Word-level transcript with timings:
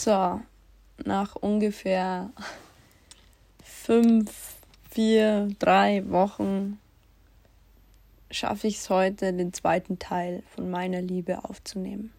So, 0.00 0.40
nach 1.04 1.34
ungefähr 1.34 2.30
fünf, 3.64 4.30
vier, 4.88 5.48
drei 5.58 6.08
Wochen 6.08 6.78
schaffe 8.30 8.68
ich 8.68 8.76
es 8.76 8.90
heute, 8.90 9.32
den 9.32 9.52
zweiten 9.52 9.98
Teil 9.98 10.44
von 10.54 10.70
meiner 10.70 11.02
Liebe 11.02 11.44
aufzunehmen. 11.44 12.12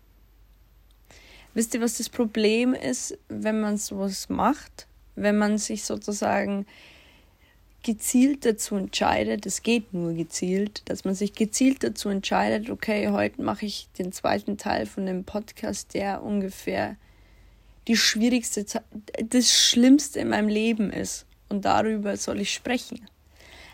Wisst 1.54 1.74
ihr, 1.74 1.80
was 1.80 2.00
das 2.00 2.10
Problem 2.10 2.74
ist, 2.74 3.18
wenn 3.30 3.62
man 3.62 3.78
sowas 3.78 4.28
macht? 4.28 4.86
Wenn 5.16 5.38
man 5.38 5.58
sich 5.58 5.86
sozusagen 5.86 6.66
gezielt 7.84 8.46
dazu 8.46 8.76
entscheidet, 8.76 9.46
es 9.46 9.64
geht 9.64 9.94
nur 9.94 10.12
gezielt, 10.16 10.82
dass 10.90 11.06
man 11.06 11.16
sich 11.16 11.32
gezielt 11.32 11.82
dazu 11.82 12.10
entscheidet, 12.10 12.70
okay, 12.70 13.08
heute 13.08 13.42
mache 13.42 13.66
ich 13.66 13.88
den 13.98 14.12
zweiten 14.12 14.58
Teil 14.58 14.86
von 14.86 15.06
dem 15.06 15.24
Podcast, 15.24 15.94
der 15.94 16.22
ungefähr 16.24 16.98
die 17.90 17.98
schwierigste, 17.98 18.66
das 19.18 19.52
Schlimmste 19.52 20.20
in 20.20 20.30
meinem 20.30 20.48
Leben 20.48 20.92
ist. 20.92 21.26
Und 21.50 21.66
darüber 21.66 22.16
soll 22.16 22.40
ich 22.40 22.54
sprechen. 22.54 23.02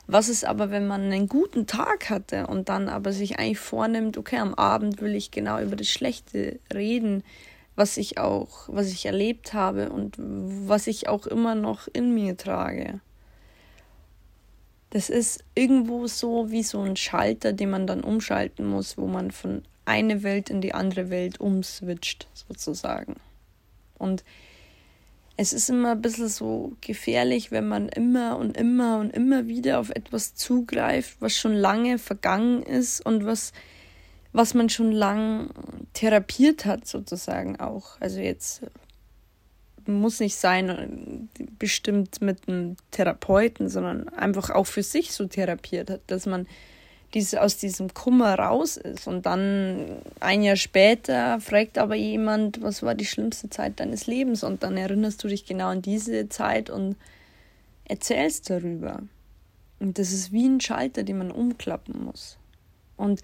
Was 0.07 0.29
ist 0.29 0.45
aber, 0.45 0.71
wenn 0.71 0.87
man 0.87 1.01
einen 1.01 1.27
guten 1.27 1.67
Tag 1.67 2.09
hatte 2.09 2.47
und 2.47 2.69
dann 2.69 2.87
aber 2.87 3.11
sich 3.11 3.37
eigentlich 3.37 3.59
vornimmt, 3.59 4.17
okay, 4.17 4.37
am 4.37 4.53
Abend 4.53 5.01
will 5.01 5.15
ich 5.15 5.31
genau 5.31 5.59
über 5.59 5.75
das 5.75 5.89
Schlechte 5.89 6.59
reden, 6.73 7.23
was 7.75 7.97
ich 7.97 8.17
auch, 8.17 8.69
was 8.69 8.87
ich 8.87 9.05
erlebt 9.05 9.53
habe 9.53 9.89
und 9.89 10.15
was 10.17 10.87
ich 10.87 11.09
auch 11.09 11.27
immer 11.27 11.53
noch 11.53 11.89
in 11.91 12.13
mir 12.13 12.37
trage. 12.37 13.01
Das 14.91 15.09
ist 15.09 15.43
irgendwo 15.55 16.07
so 16.07 16.51
wie 16.51 16.63
so 16.63 16.79
ein 16.81 16.95
Schalter, 16.95 17.51
den 17.51 17.71
man 17.71 17.85
dann 17.85 18.01
umschalten 18.01 18.65
muss, 18.65 18.97
wo 18.97 19.07
man 19.07 19.31
von 19.31 19.63
eine 19.83 20.23
Welt 20.23 20.49
in 20.49 20.61
die 20.61 20.73
andere 20.73 21.09
Welt 21.09 21.41
umswitcht, 21.41 22.27
sozusagen. 22.33 23.15
Und 23.97 24.23
es 25.37 25.51
ist 25.51 25.69
immer 25.69 25.91
ein 25.91 26.01
bisschen 26.01 26.29
so 26.29 26.73
gefährlich, 26.81 27.51
wenn 27.51 27.67
man 27.67 27.89
immer 27.89 28.37
und 28.37 28.55
immer 28.55 28.97
und 28.99 29.11
immer 29.11 29.47
wieder 29.47 29.79
auf 29.79 29.89
etwas 29.89 30.35
zugreift, 30.35 31.17
was 31.19 31.35
schon 31.35 31.53
lange 31.53 31.97
vergangen 31.97 32.63
ist 32.63 33.05
und 33.05 33.25
was, 33.25 33.51
was 34.31 34.53
man 34.53 34.69
schon 34.69 34.91
lang 34.91 35.49
therapiert 35.93 36.65
hat, 36.65 36.87
sozusagen 36.87 37.59
auch. 37.59 37.99
Also 37.99 38.19
jetzt 38.19 38.61
muss 39.85 40.19
nicht 40.19 40.35
sein, 40.35 41.29
bestimmt 41.59 42.21
mit 42.21 42.47
einem 42.47 42.77
Therapeuten, 42.91 43.69
sondern 43.69 44.09
einfach 44.09 44.49
auch 44.49 44.65
für 44.65 44.83
sich 44.83 45.11
so 45.11 45.27
therapiert 45.27 45.89
hat, 45.89 46.01
dass 46.07 46.25
man 46.25 46.47
diese, 47.15 47.41
aus 47.41 47.57
diesem 47.57 47.93
Kummer 47.93 48.37
raus 48.37 48.77
ist. 48.77 49.07
Und 49.07 49.25
dann 49.25 50.01
ein 50.19 50.43
Jahr 50.43 50.57
später 50.57 51.39
fragt 51.39 51.77
aber 51.77 51.95
jemand, 51.95 52.61
was 52.61 52.83
war 52.83 52.93
die 52.93 53.05
schlimmste 53.05 53.49
Zeit 53.49 53.79
deines 53.79 54.05
Lebens? 54.05 54.43
Und 54.43 54.61
dann 54.61 54.77
erinnerst 54.77 55.23
du 55.23 55.29
dich 55.29 55.45
genau 55.45 55.69
an 55.69 55.81
diese 55.81 56.27
Zeit 56.29 56.69
und 56.69 56.97
erzählst 57.85 58.49
darüber. 58.49 59.01
Und 59.79 59.97
das 59.97 60.11
ist 60.11 60.33
wie 60.33 60.45
ein 60.45 60.59
Schalter, 60.59 61.03
den 61.03 61.17
man 61.17 61.31
umklappen 61.31 62.03
muss. 62.03 62.37
Und 62.97 63.21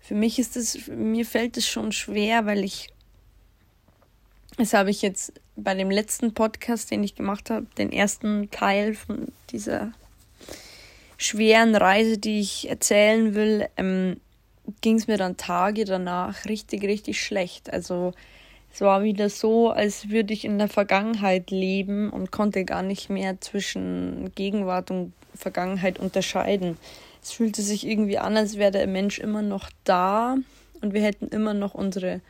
für 0.00 0.14
mich 0.14 0.38
ist 0.38 0.56
es, 0.56 0.88
mir 0.88 1.24
fällt 1.24 1.56
es 1.56 1.68
schon 1.68 1.92
schwer, 1.92 2.46
weil 2.46 2.64
ich, 2.64 2.88
das 4.58 4.74
habe 4.74 4.90
ich 4.90 5.02
jetzt 5.02 5.32
bei 5.56 5.74
dem 5.74 5.90
letzten 5.90 6.34
Podcast, 6.34 6.90
den 6.90 7.04
ich 7.04 7.14
gemacht 7.14 7.48
habe, 7.48 7.66
den 7.78 7.92
ersten 7.92 8.50
Teil 8.50 8.94
von 8.94 9.28
dieser 9.50 9.92
schweren 11.24 11.74
Reise, 11.74 12.18
die 12.18 12.40
ich 12.40 12.68
erzählen 12.68 13.34
will, 13.34 13.68
ähm, 13.76 14.20
ging 14.80 14.96
es 14.96 15.06
mir 15.06 15.16
dann 15.16 15.36
Tage 15.36 15.84
danach 15.84 16.44
richtig, 16.46 16.82
richtig 16.84 17.22
schlecht. 17.22 17.72
Also 17.72 18.12
es 18.72 18.80
war 18.80 19.02
wieder 19.02 19.30
so, 19.30 19.70
als 19.70 20.10
würde 20.10 20.34
ich 20.34 20.44
in 20.44 20.58
der 20.58 20.68
Vergangenheit 20.68 21.50
leben 21.50 22.10
und 22.10 22.30
konnte 22.30 22.64
gar 22.64 22.82
nicht 22.82 23.08
mehr 23.08 23.40
zwischen 23.40 24.32
Gegenwart 24.34 24.90
und 24.90 25.12
Vergangenheit 25.34 25.98
unterscheiden. 25.98 26.76
Es 27.22 27.32
fühlte 27.32 27.62
sich 27.62 27.86
irgendwie 27.86 28.18
an, 28.18 28.36
als 28.36 28.58
wäre 28.58 28.70
der 28.70 28.86
Mensch 28.86 29.18
immer 29.18 29.42
noch 29.42 29.70
da 29.84 30.36
und 30.80 30.92
wir 30.92 31.02
hätten 31.02 31.28
immer 31.28 31.54
noch 31.54 31.74
unsere 31.74 32.20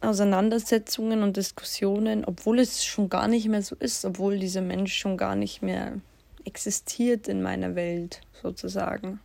Auseinandersetzungen 0.00 1.22
und 1.22 1.36
Diskussionen, 1.36 2.24
obwohl 2.24 2.58
es 2.58 2.84
schon 2.84 3.08
gar 3.08 3.28
nicht 3.28 3.48
mehr 3.48 3.62
so 3.62 3.76
ist, 3.76 4.04
obwohl 4.04 4.38
dieser 4.38 4.60
Mensch 4.60 4.94
schon 4.94 5.16
gar 5.16 5.36
nicht 5.36 5.62
mehr 5.62 6.00
existiert 6.46 7.28
in 7.28 7.42
meiner 7.42 7.74
Welt 7.74 8.20
sozusagen 8.42 9.20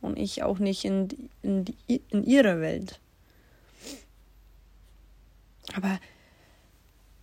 und 0.00 0.18
ich 0.18 0.42
auch 0.42 0.58
nicht 0.58 0.84
in, 0.84 1.08
in, 1.42 1.64
in 1.86 2.24
ihrer 2.24 2.60
Welt. 2.60 3.00
Aber 5.74 5.98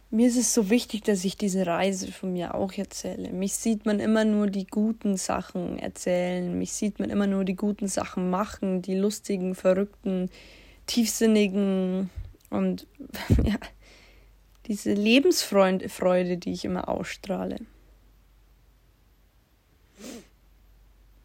mir 0.09 0.27
ist 0.27 0.37
es 0.37 0.53
so 0.53 0.69
wichtig, 0.69 1.03
dass 1.03 1.23
ich 1.23 1.37
diese 1.37 1.65
Reise 1.65 2.11
von 2.11 2.33
mir 2.33 2.53
auch 2.53 2.73
erzähle. 2.73 3.29
Mich 3.29 3.53
sieht 3.53 3.85
man 3.85 3.99
immer 4.01 4.25
nur 4.25 4.47
die 4.47 4.67
guten 4.67 5.15
Sachen 5.15 5.79
erzählen, 5.79 6.57
mich 6.57 6.73
sieht 6.73 6.99
man 6.99 7.09
immer 7.09 7.27
nur 7.27 7.45
die 7.45 7.55
guten 7.55 7.87
Sachen 7.87 8.29
machen, 8.29 8.81
die 8.81 8.95
lustigen, 8.95 9.55
verrückten, 9.55 10.29
tiefsinnigen 10.85 12.09
und 12.49 12.87
ja, 13.43 13.55
diese 14.67 14.93
Lebensfreude, 14.93 16.37
die 16.37 16.51
ich 16.51 16.65
immer 16.65 16.89
ausstrahle. 16.89 17.55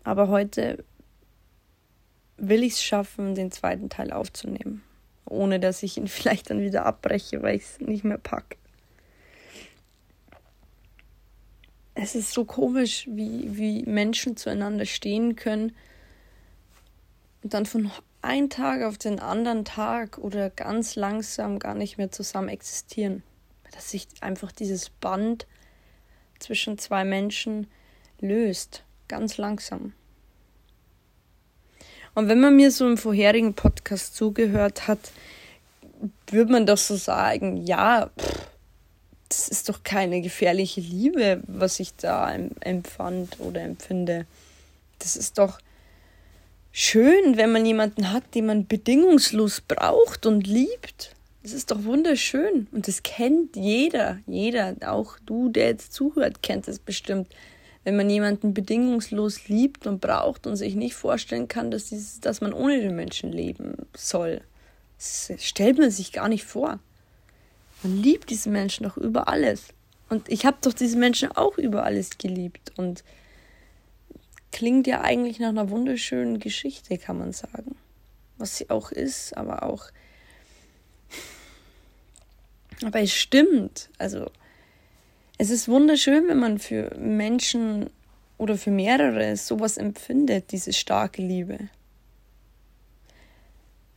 Aber 0.07 0.29
heute 0.29 0.85
will 2.37 2.63
ich 2.63 2.75
es 2.75 2.83
schaffen, 2.83 3.35
den 3.35 3.51
zweiten 3.51 3.91
Teil 3.91 4.13
aufzunehmen. 4.13 4.85
Ohne 5.25 5.59
dass 5.59 5.83
ich 5.83 5.97
ihn 5.97 6.07
vielleicht 6.07 6.49
dann 6.49 6.61
wieder 6.61 6.87
abbreche, 6.87 7.43
weil 7.43 7.57
ich 7.57 7.65
es 7.65 7.81
nicht 7.81 8.05
mehr 8.05 8.19
packe. 8.19 8.57
Es 11.95 12.15
ist 12.15 12.33
so 12.33 12.45
komisch, 12.45 13.09
wie, 13.11 13.57
wie 13.57 13.83
Menschen 13.83 14.37
zueinander 14.37 14.85
stehen 14.85 15.35
können 15.35 15.75
und 17.43 17.53
dann 17.53 17.67
von 17.67 17.91
einem 18.23 18.49
Tag 18.49 18.83
auf 18.83 18.99
den 18.99 19.19
anderen 19.19 19.65
Tag 19.65 20.19
oder 20.19 20.51
ganz 20.51 20.95
langsam 20.95 21.59
gar 21.59 21.75
nicht 21.75 21.99
mehr 21.99 22.13
zusammen 22.13 22.51
existieren. 22.51 23.25
Dass 23.73 23.91
sich 23.91 24.07
einfach 24.21 24.53
dieses 24.53 24.89
Band 24.89 25.49
zwischen 26.39 26.79
zwei 26.79 27.05
Menschen 27.05 27.67
löst 28.21 28.86
ganz 29.09 29.37
langsam. 29.37 29.93
Und 32.15 32.29
wenn 32.29 32.41
man 32.41 32.57
mir 32.57 32.71
so 32.71 32.87
im 32.89 32.97
vorherigen 32.97 33.55
Podcast 33.55 34.17
zugehört 34.17 34.89
hat, 34.89 34.99
würde 36.29 36.51
man 36.51 36.67
doch 36.67 36.79
so 36.79 36.97
sagen, 36.97 37.67
ja, 37.67 38.11
pff, 38.19 38.49
das 39.29 39.49
ist 39.49 39.69
doch 39.69 39.83
keine 39.83 40.21
gefährliche 40.23 40.81
Liebe, 40.81 41.43
was 41.47 41.81
ich 41.81 41.95
da 41.97 42.33
empfand 42.61 43.41
oder 43.41 43.61
empfinde. 43.61 44.27
Das 44.99 45.17
ist 45.17 45.39
doch 45.39 45.59
schön, 46.73 47.37
wenn 47.37 47.53
man 47.53 47.67
jemanden 47.67 48.13
hat, 48.13 48.35
den 48.35 48.47
man 48.47 48.67
bedingungslos 48.67 49.61
braucht 49.61 50.27
und 50.27 50.47
liebt. 50.47 51.15
Das 51.43 51.53
ist 51.53 51.71
doch 51.71 51.85
wunderschön. 51.85 52.67
Und 52.73 52.89
das 52.89 53.03
kennt 53.03 53.57
jeder. 53.57 54.19
Jeder, 54.27 54.75
auch 54.87 55.19
du, 55.27 55.49
der 55.49 55.69
jetzt 55.69 55.93
zuhört, 55.93 56.43
kennt 56.43 56.67
es 56.69 56.79
bestimmt 56.79 57.29
wenn 57.87 57.95
man 57.95 58.11
jemanden 58.11 58.53
bedingungslos 58.53 59.47
liebt 59.47 59.87
und 59.87 60.01
braucht 60.01 60.49
und 60.49 60.57
sich 60.57 60.75
nicht 60.75 60.97
vorstellen 60.97 61.47
kann, 61.47 61.71
dass, 61.71 61.85
dieses, 61.85 62.19
dass 62.19 62.41
man 62.41 62.53
ohne 62.53 62.81
den 62.81 62.97
Menschen 62.97 63.31
leben 63.31 63.77
soll. 63.97 64.41
Das 64.99 65.31
stellt 65.39 65.79
man 65.79 65.93
sich 65.93 66.11
gar 66.11 66.29
nicht 66.29 66.45
vor. 66.45 66.81
Man 67.85 68.03
liebt 68.03 68.29
diesen 68.31 68.51
Menschen 68.51 68.83
doch 68.83 68.97
über 68.97 69.29
alles. 69.29 69.69
Und 70.09 70.29
ich 70.29 70.45
habe 70.45 70.57
doch 70.63 70.73
diese 70.73 70.99
Menschen 70.99 71.31
auch 71.31 71.59
über 71.59 71.85
alles 71.85 72.19
geliebt. 72.19 72.73
Und 72.77 73.05
klingt 74.51 74.89
ja 74.89 75.03
eigentlich 75.03 75.39
nach 75.39 75.51
einer 75.51 75.71
wunderschönen 75.71 76.41
Geschichte, 76.41 76.99
kann 76.99 77.19
man 77.19 77.33
sagen. 77.33 77.77
Was 78.37 78.57
sie 78.57 78.69
auch 78.69 78.91
ist, 78.91 79.37
aber 79.37 79.63
auch. 79.63 79.93
Aber 82.85 83.01
es 83.01 83.13
stimmt. 83.13 83.91
Also 83.97 84.29
es 85.39 85.51
ist 85.51 85.69
wunderschön, 85.69 86.29
wenn 86.29 86.39
man 86.39 86.59
für 86.59 86.95
Menschen 86.99 87.91
oder 88.39 88.57
für 88.57 88.71
mehrere 88.71 89.37
sowas 89.37 89.77
empfindet, 89.77 90.53
diese 90.53 90.73
starke 90.73 91.23
Liebe. 91.23 91.69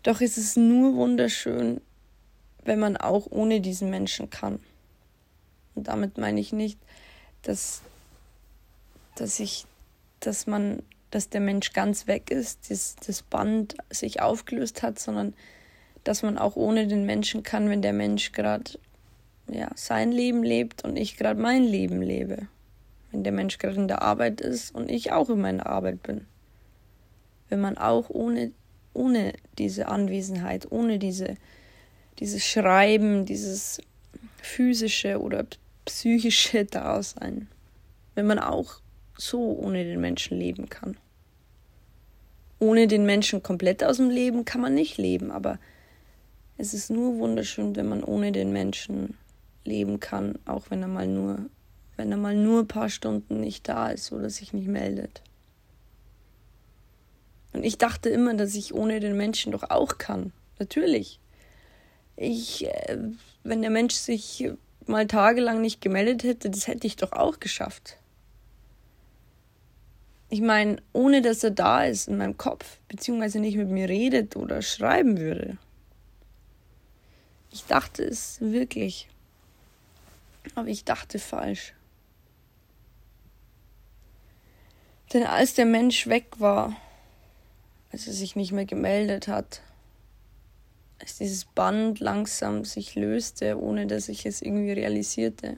Doch 0.04 0.22
es 0.22 0.38
ist 0.38 0.58
nur 0.58 0.96
wunderschön, 0.96 1.82
wenn 2.64 2.80
man 2.80 2.98
auch 2.98 3.28
ohne 3.30 3.62
diesen 3.62 3.90
Menschen 3.90 4.30
kann. 4.30 4.60
Und 5.76 5.88
damit 5.88 6.18
meine 6.18 6.40
ich 6.40 6.52
nicht, 6.52 6.78
dass, 7.42 7.82
dass 9.16 9.40
ich, 9.40 9.66
dass 10.20 10.48
man, 10.48 10.84
dass 11.12 11.30
der 11.30 11.42
Mensch 11.42 11.74
ganz 11.74 12.08
weg 12.08 12.32
ist, 12.32 12.70
dass 12.70 12.96
das 12.96 13.22
Band 13.22 13.76
sich 13.90 14.22
aufgelöst 14.22 14.84
hat, 14.84 15.00
sondern 15.00 15.34
dass 16.04 16.24
man 16.24 16.38
auch 16.38 16.56
ohne 16.56 16.88
den 16.88 17.06
Menschen 17.06 17.44
kann, 17.44 17.70
wenn 17.70 17.82
der 17.82 17.94
Mensch 17.94 18.32
gerade 18.32 18.72
ja, 19.52 19.70
sein 19.76 20.12
Leben 20.12 20.44
lebt 20.44 20.84
und 20.84 20.96
ich 20.98 21.18
gerade 21.18 21.40
mein 21.40 21.64
Leben 21.64 22.02
lebe. 22.02 22.48
Wenn 23.12 23.24
der 23.24 23.34
Mensch 23.34 23.58
gerade 23.58 23.76
in 23.76 23.88
der 23.88 24.02
Arbeit 24.02 24.42
ist 24.42 24.74
und 24.74 24.90
ich 24.90 25.12
auch 25.12 25.30
in 25.30 25.42
meiner 25.42 25.66
Arbeit 25.66 26.04
bin. 26.04 26.26
Wenn 27.50 27.60
man 27.60 27.78
auch 27.78 28.10
ohne, 28.10 28.52
ohne 28.94 29.34
diese 29.58 29.88
Anwesenheit, 29.88 30.72
ohne 30.72 31.00
diese, 31.00 31.36
dieses 32.20 32.46
Schreiben, 32.46 33.26
dieses 33.26 33.82
physische 34.42 35.20
oder 35.20 35.46
psychische 35.86 36.66
Dasein, 36.66 37.48
wenn 38.16 38.28
man 38.28 38.40
auch 38.40 38.82
so 39.18 39.58
ohne 39.58 39.84
den 39.84 40.00
Menschen 40.00 40.38
leben 40.38 40.70
kann. 40.70 40.98
Ohne 42.60 42.88
den 42.88 43.06
Menschen 43.06 43.42
komplett 43.42 43.84
aus 43.84 43.98
dem 43.98 44.10
Leben 44.10 44.46
kann 44.46 44.62
man 44.62 44.74
nicht 44.74 44.98
leben, 44.98 45.32
aber 45.32 45.60
es 46.58 46.74
ist 46.74 46.90
nur 46.90 47.18
wunderschön, 47.20 47.76
wenn 47.76 47.88
man 47.88 48.04
ohne 48.04 48.32
den 48.34 48.52
Menschen 48.52 49.18
leben 49.70 50.00
kann, 50.00 50.38
auch 50.46 50.66
wenn 50.70 50.82
er 50.82 50.88
mal 50.90 51.08
nur, 51.08 51.46
wenn 51.96 52.12
er 52.12 52.18
mal 52.18 52.36
nur 52.36 52.62
ein 52.62 52.68
paar 52.68 52.90
Stunden 52.90 53.40
nicht 53.40 53.70
da 53.70 53.90
ist 53.90 54.12
oder 54.12 54.30
sich 54.30 54.52
nicht 54.52 54.68
meldet. 54.68 55.22
Und 57.54 57.64
ich 57.64 57.78
dachte 57.78 58.10
immer, 58.10 58.34
dass 58.34 58.56
ich 58.56 58.74
ohne 58.74 59.00
den 59.00 59.16
Menschen 59.16 59.52
doch 59.52 59.70
auch 59.70 59.98
kann. 59.98 60.34
Natürlich. 60.60 61.20
Ich, 62.16 62.68
äh, 62.68 62.98
wenn 63.44 63.62
der 63.62 63.72
Mensch 63.72 63.96
sich 63.96 64.50
mal 64.86 65.08
tagelang 65.08 65.62
nicht 65.62 65.82
gemeldet 65.82 66.24
hätte, 66.24 66.50
das 66.50 66.68
hätte 66.68 66.86
ich 66.86 66.96
doch 66.96 67.14
auch 67.14 67.40
geschafft. 67.40 67.98
Ich 70.30 70.42
meine, 70.42 70.78
ohne 70.94 71.22
dass 71.22 71.44
er 71.44 71.52
da 71.52 71.86
ist 71.86 72.08
in 72.08 72.18
meinem 72.18 72.38
Kopf, 72.38 72.78
beziehungsweise 72.88 73.40
nicht 73.40 73.58
mit 73.58 73.70
mir 73.70 73.90
redet 73.90 74.36
oder 74.36 74.62
schreiben 74.62 75.18
würde. 75.18 75.58
Ich 77.52 77.66
dachte 77.66 78.04
es 78.04 78.40
wirklich. 78.40 79.10
Aber 80.56 80.68
ich 80.68 80.86
dachte 80.86 81.20
falsch. 81.20 81.74
Denn 85.14 85.24
als 85.24 85.56
der 85.56 85.66
Mensch 85.66 86.08
weg 86.08 86.40
war, 86.40 86.76
als 87.92 88.08
er 88.08 88.14
sich 88.14 88.36
nicht 88.36 88.52
mehr 88.52 88.66
gemeldet 88.66 89.28
hat, 89.28 89.62
als 91.00 91.18
dieses 91.18 91.46
Band 91.46 92.00
langsam 92.00 92.66
sich 92.66 92.96
löste, 92.96 93.60
ohne 93.60 93.88
dass 93.88 94.10
ich 94.10 94.26
es 94.26 94.42
irgendwie 94.42 94.74
realisierte, 94.74 95.58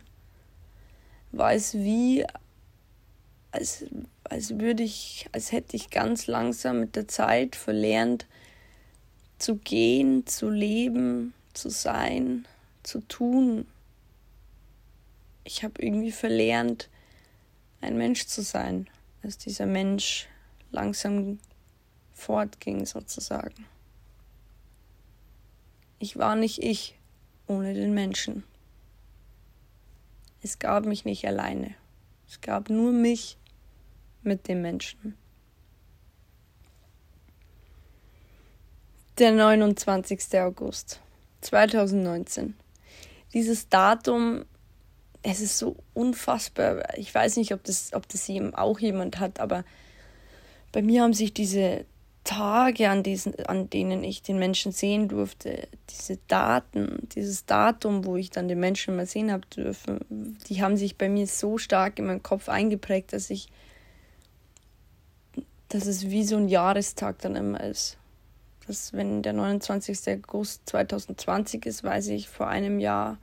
war 1.32 1.54
es 1.54 1.74
wie, 1.74 2.26
als, 3.52 3.86
als 4.24 4.60
würde 4.60 4.84
ich, 4.84 5.28
als 5.32 5.52
hätte 5.52 5.76
ich 5.76 5.90
ganz 5.90 6.28
langsam 6.28 6.80
mit 6.80 6.96
der 6.96 7.08
Zeit 7.08 7.56
verlernt, 7.56 8.28
zu 9.40 9.56
gehen, 9.56 10.28
zu 10.28 10.50
leben, 10.50 11.34
zu 11.54 11.70
sein, 11.70 12.46
zu 12.84 13.02
tun. 13.02 13.66
Ich 15.44 15.64
habe 15.64 15.82
irgendwie 15.82 16.12
verlernt, 16.12 16.90
ein 17.82 17.98
Mensch 17.98 18.28
zu 18.28 18.42
sein, 18.42 18.88
als 19.24 19.38
dieser 19.38 19.66
Mensch 19.66 20.28
langsam 20.72 21.40
fortging 22.14 22.86
sozusagen. 22.86 23.66
Ich 26.00 26.18
war 26.18 26.36
nicht 26.36 26.62
ich 26.64 26.98
ohne 27.48 27.74
den 27.74 27.94
Menschen. 27.94 28.44
Es 30.42 30.58
gab 30.58 30.86
mich 30.86 31.06
nicht 31.06 31.26
alleine. 31.28 31.76
Es 32.28 32.42
gab 32.42 32.70
nur 32.70 32.92
mich 32.92 33.38
mit 34.24 34.48
dem 34.48 34.62
Menschen. 34.62 35.16
Der 39.18 39.32
29. 39.32 40.40
August 40.40 41.00
2019. 41.42 42.56
Dieses 43.34 43.70
Datum, 43.70 44.46
es 45.24 45.40
ist 45.40 45.58
so 45.58 45.76
unfassbar. 45.94 46.98
Ich 46.98 47.14
weiß 47.14 47.38
nicht, 47.38 47.54
ob 47.54 47.64
das, 47.64 47.94
ob 47.94 48.08
das 48.10 48.30
auch 48.54 48.80
jemand 48.80 49.20
hat, 49.20 49.40
aber 49.40 49.64
bei 50.72 50.82
mir 50.82 51.04
haben 51.04 51.14
sich 51.14 51.34
diese 51.34 51.86
Tage, 52.24 52.90
an, 52.90 53.02
diesen, 53.02 53.36
an 53.46 53.70
denen 53.70 54.04
ich 54.04 54.22
den 54.22 54.38
Menschen 54.38 54.72
sehen 54.72 55.08
durfte, 55.08 55.68
diese 55.90 56.18
Daten, 56.28 57.08
dieses 57.16 57.46
Datum, 57.46 58.06
wo 58.06 58.16
ich 58.16 58.30
dann 58.30 58.48
den 58.48 58.60
Menschen 58.60 58.96
mal 58.96 59.08
sehen 59.08 59.32
habe 59.32 59.46
dürfen, 59.48 60.38
die 60.48 60.62
haben 60.62 60.78
sich 60.78 60.98
bei 60.98 61.10
mir 61.10 61.26
so 61.26 61.58
stark 61.58 61.98
in 61.98 62.06
meinen 62.06 62.24
Kopf 62.24 62.48
eingeprägt, 62.48 63.14
dass 63.14 63.32
ich, 63.32 63.48
dass 65.70 65.88
es 65.88 66.10
wie 66.10 66.24
so 66.24 66.38
ein 66.38 66.48
Jahrestag 66.48 67.20
dann 67.20 67.36
immer 67.36 67.62
ist. 67.62 67.98
Dass, 68.68 68.94
wenn 68.94 69.24
der 69.24 69.34
29. 69.34 69.98
August 70.08 70.62
2020 70.70 71.66
ist, 71.66 71.84
weiß 71.84 72.10
ich, 72.10 72.30
vor 72.30 72.48
einem 72.48 72.80
Jahr 72.80 73.18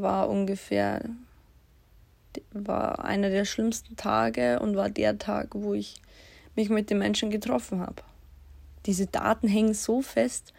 war 0.00 0.28
ungefähr, 0.28 1.02
war 2.52 3.04
einer 3.04 3.30
der 3.30 3.44
schlimmsten 3.44 3.96
Tage 3.96 4.60
und 4.60 4.76
war 4.76 4.90
der 4.90 5.18
Tag, 5.18 5.50
wo 5.52 5.74
ich 5.74 6.00
mich 6.56 6.68
mit 6.68 6.90
den 6.90 6.98
Menschen 6.98 7.30
getroffen 7.30 7.80
habe. 7.80 8.02
Diese 8.86 9.06
Daten 9.06 9.48
hängen 9.48 9.74
so 9.74 10.02
fest 10.02 10.52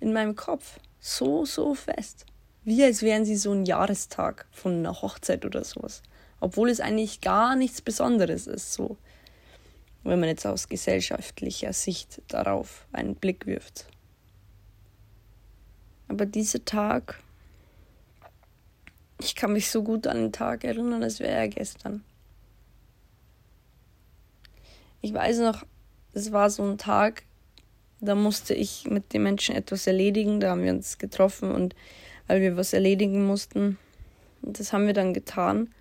in 0.00 0.12
meinem 0.12 0.36
Kopf. 0.36 0.78
So, 1.00 1.44
so 1.44 1.74
fest. 1.74 2.26
Wie 2.64 2.82
als 2.84 3.02
wären 3.02 3.24
sie 3.24 3.36
so 3.36 3.52
ein 3.52 3.64
Jahrestag 3.64 4.46
von 4.52 4.72
einer 4.78 5.02
Hochzeit 5.02 5.44
oder 5.44 5.64
sowas. 5.64 6.02
Obwohl 6.38 6.70
es 6.70 6.80
eigentlich 6.80 7.20
gar 7.20 7.56
nichts 7.56 7.82
Besonderes 7.82 8.46
ist, 8.46 8.72
so. 8.72 8.96
Wenn 10.04 10.20
man 10.20 10.28
jetzt 10.28 10.46
aus 10.46 10.68
gesellschaftlicher 10.68 11.72
Sicht 11.72 12.22
darauf 12.28 12.86
einen 12.92 13.14
Blick 13.14 13.46
wirft. 13.46 13.86
Aber 16.08 16.26
dieser 16.26 16.64
Tag, 16.64 17.20
ich 19.24 19.34
kann 19.34 19.52
mich 19.52 19.70
so 19.70 19.82
gut 19.82 20.06
an 20.06 20.16
den 20.16 20.32
Tag 20.32 20.64
erinnern, 20.64 21.02
als 21.02 21.20
wäre 21.20 21.32
er 21.32 21.48
gestern. 21.48 22.02
Ich 25.00 25.12
weiß 25.12 25.38
noch, 25.38 25.64
es 26.12 26.32
war 26.32 26.50
so 26.50 26.62
ein 26.62 26.78
Tag, 26.78 27.24
da 28.00 28.14
musste 28.14 28.54
ich 28.54 28.86
mit 28.88 29.12
den 29.12 29.22
Menschen 29.22 29.54
etwas 29.54 29.86
erledigen. 29.86 30.40
Da 30.40 30.50
haben 30.50 30.64
wir 30.64 30.72
uns 30.72 30.98
getroffen 30.98 31.52
und 31.52 31.74
weil 32.26 32.40
wir 32.40 32.56
was 32.56 32.72
erledigen 32.72 33.24
mussten. 33.24 33.78
Und 34.42 34.58
das 34.58 34.72
haben 34.72 34.86
wir 34.86 34.94
dann 34.94 35.14
getan. 35.14 35.72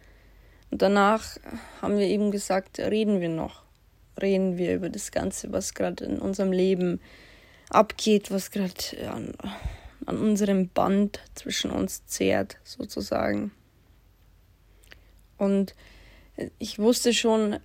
Und 0.70 0.82
danach 0.82 1.38
haben 1.82 1.98
wir 1.98 2.08
eben 2.08 2.32
gesagt, 2.32 2.80
reden 2.80 3.22
wir 3.22 3.30
noch. 3.30 3.64
Reden 4.22 4.58
wir 4.58 4.76
über 4.76 4.90
das 4.90 5.12
Ganze, 5.12 5.52
was 5.52 5.74
gerade 5.74 6.06
in 6.06 6.20
unserem 6.20 6.52
Leben 6.52 7.02
abgeht, 7.70 8.32
was 8.32 8.52
gerade 8.52 8.74
an 10.06 10.18
unserem 10.18 10.70
Band 10.70 11.20
zwischen 11.36 11.72
uns 11.72 12.06
zehrt, 12.06 12.58
sozusagen. 12.64 13.52
Und 15.38 15.76
ich 16.60 16.80
wusste 16.80 17.14
schon, 17.14 17.60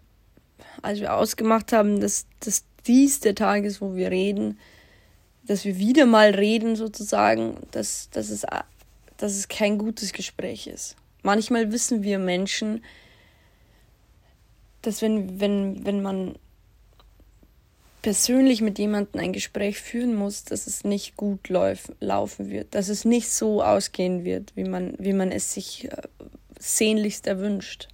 als 0.83 1.01
wir 1.01 1.15
ausgemacht 1.15 1.73
haben, 1.73 2.01
dass, 2.01 2.27
dass 2.41 2.65
dies 2.87 3.21
der 3.21 3.35
Tag 3.35 3.65
ist, 3.65 3.81
wo 3.81 3.95
wir 3.95 4.11
reden, 4.11 4.59
dass 5.45 5.65
wir 5.65 5.79
wieder 5.79 6.07
mal 6.07 6.31
reden 6.31 6.77
sozusagen, 6.77 7.59
dass, 7.71 8.11
dass, 8.11 8.31
es, 8.31 8.45
dass 9.17 9.37
es 9.37 9.49
kein 9.49 9.79
gutes 9.79 10.13
Gespräch 10.13 10.67
ist. 10.67 10.97
Manchmal 11.23 11.73
wissen 11.73 12.03
wir 12.03 12.19
Menschen, 12.19 12.85
dass 14.83 15.03
wenn, 15.03 15.41
wenn, 15.41 15.85
wenn 15.85 16.03
man 16.03 16.37
persönlich 18.07 18.61
mit 18.61 18.79
jemandem 18.79 19.21
ein 19.21 19.33
Gespräch 19.33 19.81
führen 19.81 20.15
muss, 20.15 20.45
dass 20.45 20.69
es 20.69 20.85
nicht 20.85 21.17
gut 21.17 21.49
lauf, 21.49 21.91
laufen 21.99 22.51
wird, 22.51 22.77
dass 22.77 22.89
es 22.89 23.05
nicht 23.05 23.29
so 23.29 23.65
ausgehen 23.65 24.25
wird, 24.25 24.53
wie 24.55 24.63
man, 24.63 24.95
wie 24.99 25.13
man 25.13 25.33
es 25.33 25.53
sich 25.53 25.91
äh, 25.91 26.03
sehnlichst 26.57 27.27
erwünscht 27.27 27.89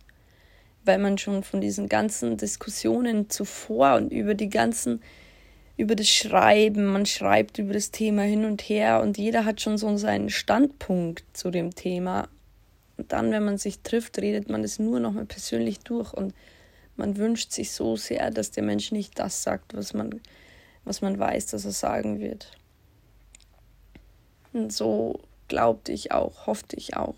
weil 0.84 0.98
man 0.98 1.18
schon 1.18 1.42
von 1.42 1.60
diesen 1.60 1.88
ganzen 1.88 2.36
Diskussionen 2.36 3.30
zuvor 3.30 3.94
und 3.94 4.12
über 4.12 4.34
die 4.34 4.48
ganzen, 4.48 5.00
über 5.76 5.94
das 5.94 6.08
Schreiben, 6.08 6.86
man 6.86 7.06
schreibt 7.06 7.58
über 7.58 7.72
das 7.72 7.90
Thema 7.90 8.22
hin 8.22 8.44
und 8.44 8.62
her 8.62 9.00
und 9.00 9.18
jeder 9.18 9.44
hat 9.44 9.60
schon 9.60 9.78
so 9.78 9.96
seinen 9.96 10.30
Standpunkt 10.30 11.24
zu 11.32 11.50
dem 11.50 11.74
Thema. 11.74 12.28
Und 12.96 13.12
dann, 13.12 13.30
wenn 13.30 13.44
man 13.44 13.58
sich 13.58 13.80
trifft, 13.80 14.18
redet 14.18 14.50
man 14.50 14.64
es 14.64 14.78
nur 14.78 15.00
noch 15.00 15.12
mal 15.12 15.24
persönlich 15.24 15.78
durch 15.80 16.12
und 16.12 16.34
man 16.96 17.16
wünscht 17.16 17.52
sich 17.52 17.72
so 17.72 17.96
sehr, 17.96 18.30
dass 18.30 18.50
der 18.50 18.62
Mensch 18.62 18.92
nicht 18.92 19.18
das 19.18 19.42
sagt, 19.42 19.74
was 19.74 19.94
man, 19.94 20.20
was 20.84 21.00
man 21.00 21.18
weiß, 21.18 21.46
dass 21.46 21.64
er 21.64 21.72
sagen 21.72 22.20
wird. 22.20 22.50
Und 24.52 24.72
so 24.72 25.20
glaubte 25.48 25.92
ich 25.92 26.12
auch, 26.12 26.46
hoffte 26.46 26.76
ich 26.76 26.96
auch. 26.96 27.16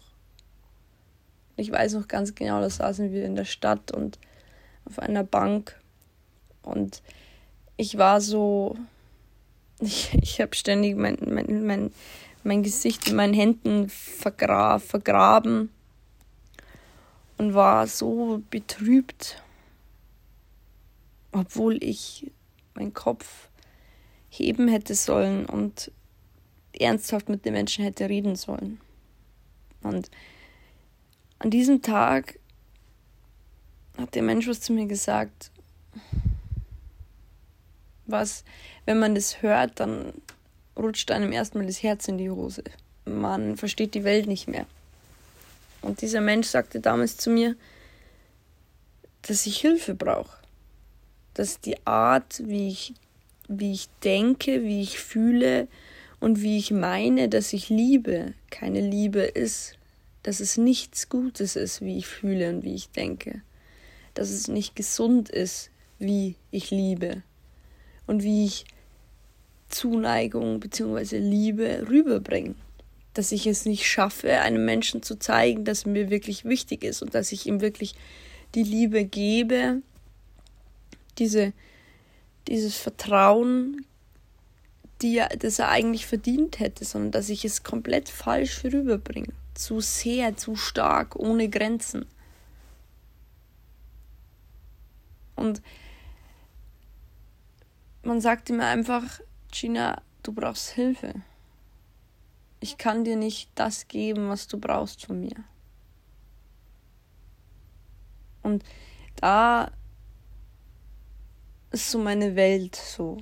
Ich 1.57 1.71
weiß 1.71 1.95
noch 1.95 2.09
ganz 2.09 2.35
genau, 2.35 2.61
da 2.61 2.71
saßen 2.71 3.13
wir 3.13 3.25
in 3.25 3.37
der 3.37 3.45
Stadt 3.45 3.93
und 3.93 4.19
auf 4.85 4.99
einer 4.99 5.25
Bank. 5.25 5.81
Und 6.63 7.03
ich 7.77 7.99
war 7.99 8.21
so. 8.21 8.77
Ich, 9.81 10.15
ich 10.15 10.41
habe 10.41 10.55
ständig 10.55 10.97
mein, 10.97 11.19
mein, 11.27 11.67
mein, 11.67 11.93
mein 12.45 12.63
Gesicht 12.63 13.09
in 13.09 13.17
meinen 13.17 13.35
Händen 13.35 13.89
vergra 13.89 14.79
vergraben 14.79 15.69
und 17.39 17.55
war 17.55 17.89
so 17.89 18.41
betrübt, 18.51 19.43
obwohl 21.35 21.83
ich 21.83 22.31
meinen 22.75 22.95
Kopf 22.95 23.49
heben 24.31 24.69
hätte 24.69 24.95
sollen 24.95 25.47
und 25.47 25.91
ernsthaft 26.73 27.29
mit 27.29 27.45
den 27.45 27.53
Menschen 27.53 27.85
hätte 27.85 28.09
reden 28.09 28.37
sollen. 28.37 28.81
Und 29.83 30.11
an 31.39 31.51
diesem 31.51 31.83
Tag 31.83 32.39
hat 33.99 34.15
der 34.15 34.23
Mensch 34.23 34.49
was 34.49 34.61
zu 34.61 34.73
mir 34.73 34.87
gesagt, 34.87 35.51
was, 38.07 38.45
wenn 38.87 38.99
man 38.99 39.15
das 39.15 39.43
hört, 39.43 39.81
dann 39.81 40.13
rutscht 40.77 41.11
einem 41.11 41.33
erstmal 41.33 41.67
das 41.67 41.83
Herz 41.83 42.09
in 42.09 42.19
die 42.19 42.31
Hose. 42.31 42.65
Man 43.05 43.57
versteht 43.57 43.95
die 43.95 44.05
Welt 44.05 44.27
nicht 44.27 44.49
mehr. 44.49 44.67
Und 45.83 46.01
dieser 46.01 46.21
Mensch 46.21 46.49
sagte 46.49 46.81
damals 46.81 47.17
zu 47.17 47.31
mir, 47.31 47.57
dass 49.23 49.47
ich 49.47 49.59
Hilfe 49.59 49.95
brauche. 49.95 50.44
Dass 51.35 51.61
die 51.61 51.87
Art, 51.87 52.43
wie 52.47 52.69
ich, 52.69 52.95
wie 53.49 53.73
ich 53.73 53.89
denke, 54.03 54.65
wie 54.65 54.83
ich 54.83 54.99
fühle 54.99 55.69
und 56.21 56.41
wie 56.41 56.59
ich 56.59 56.71
meine, 56.71 57.29
dass 57.29 57.53
ich 57.53 57.69
liebe, 57.69 58.35
keine 58.51 58.81
Liebe 58.81 59.21
ist. 59.21 59.77
Dass 60.23 60.41
es 60.41 60.57
nichts 60.57 61.09
Gutes 61.09 61.55
ist, 61.55 61.83
wie 61.83 61.99
ich 61.99 62.07
fühle 62.07 62.49
und 62.49 62.63
wie 62.63 62.75
ich 62.75 62.91
denke. 62.91 63.43
Dass 64.15 64.31
es 64.31 64.49
nicht 64.49 64.75
gesund 64.75 65.29
ist, 65.29 65.71
wie 65.99 66.37
ich 66.51 66.71
liebe. 66.71 67.23
Und 68.07 68.23
wie 68.23 68.47
ich 68.47 68.65
Zuneigung 69.69 70.61
bzw. 70.61 71.19
Liebe 71.19 71.87
rüberbringe 71.89 72.55
dass 73.15 73.31
ich 73.31 73.47
es 73.47 73.65
nicht 73.65 73.87
schaffe, 73.87 74.41
einem 74.41 74.65
Menschen 74.65 75.03
zu 75.03 75.17
zeigen, 75.17 75.65
dass 75.65 75.87
mir 75.87 76.11
wirklich 76.11 76.45
wichtig 76.45 76.85
ist 76.85 77.01
und 77.01 77.15
dass 77.15 77.33
ich 77.33 77.47
ihm 77.47 77.61
wirklich 77.61 77.95
die 78.55 78.65
Liebe 78.65 79.05
gebe, 79.05 79.83
diese, 81.19 81.53
dieses 82.49 82.77
Vertrauen, 82.77 83.87
die 85.03 85.23
das 85.39 85.59
er 85.59 85.69
eigentlich 85.69 86.07
verdient 86.07 86.61
hätte, 86.61 86.85
sondern 86.85 87.13
dass 87.13 87.29
ich 87.29 87.45
es 87.45 87.63
komplett 87.63 88.09
falsch 88.09 88.65
rüberbringe. 88.65 89.33
Zu 89.55 89.81
sehr, 89.81 90.37
zu 90.37 90.57
stark, 90.57 91.17
ohne 91.17 91.49
Grenzen. 91.49 92.07
Und 95.37 95.63
man 98.03 98.21
sagte 98.21 98.53
mir 98.53 98.67
einfach, 98.67 99.21
Gina, 99.53 100.03
du 100.23 100.33
brauchst 100.33 100.71
Hilfe 100.71 101.15
ich 102.65 102.79
kann 102.79 103.05
dir 103.05 103.17
nicht 103.17 103.51
das 103.57 103.89
geben, 103.89 104.31
was 104.31 104.49
du 104.49 104.59
brauchst 104.59 105.05
von 105.05 105.21
mir. 105.21 105.37
Und 108.43 108.65
da 109.17 109.71
ist 111.75 111.91
so 111.91 111.99
meine 111.99 112.37
Welt 112.37 112.77
so 112.77 113.19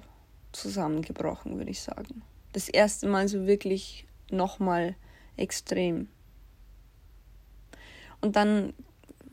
zusammengebrochen, 0.53 1.57
würde 1.57 1.71
ich 1.71 1.81
sagen. 1.81 2.23
Das 2.53 2.69
erste 2.69 3.09
Mal 3.09 3.27
so 3.29 3.47
wirklich 3.47 4.07
nochmal 4.31 4.95
extrem. 5.37 6.09
Und 8.21 8.37
dann 8.37 8.75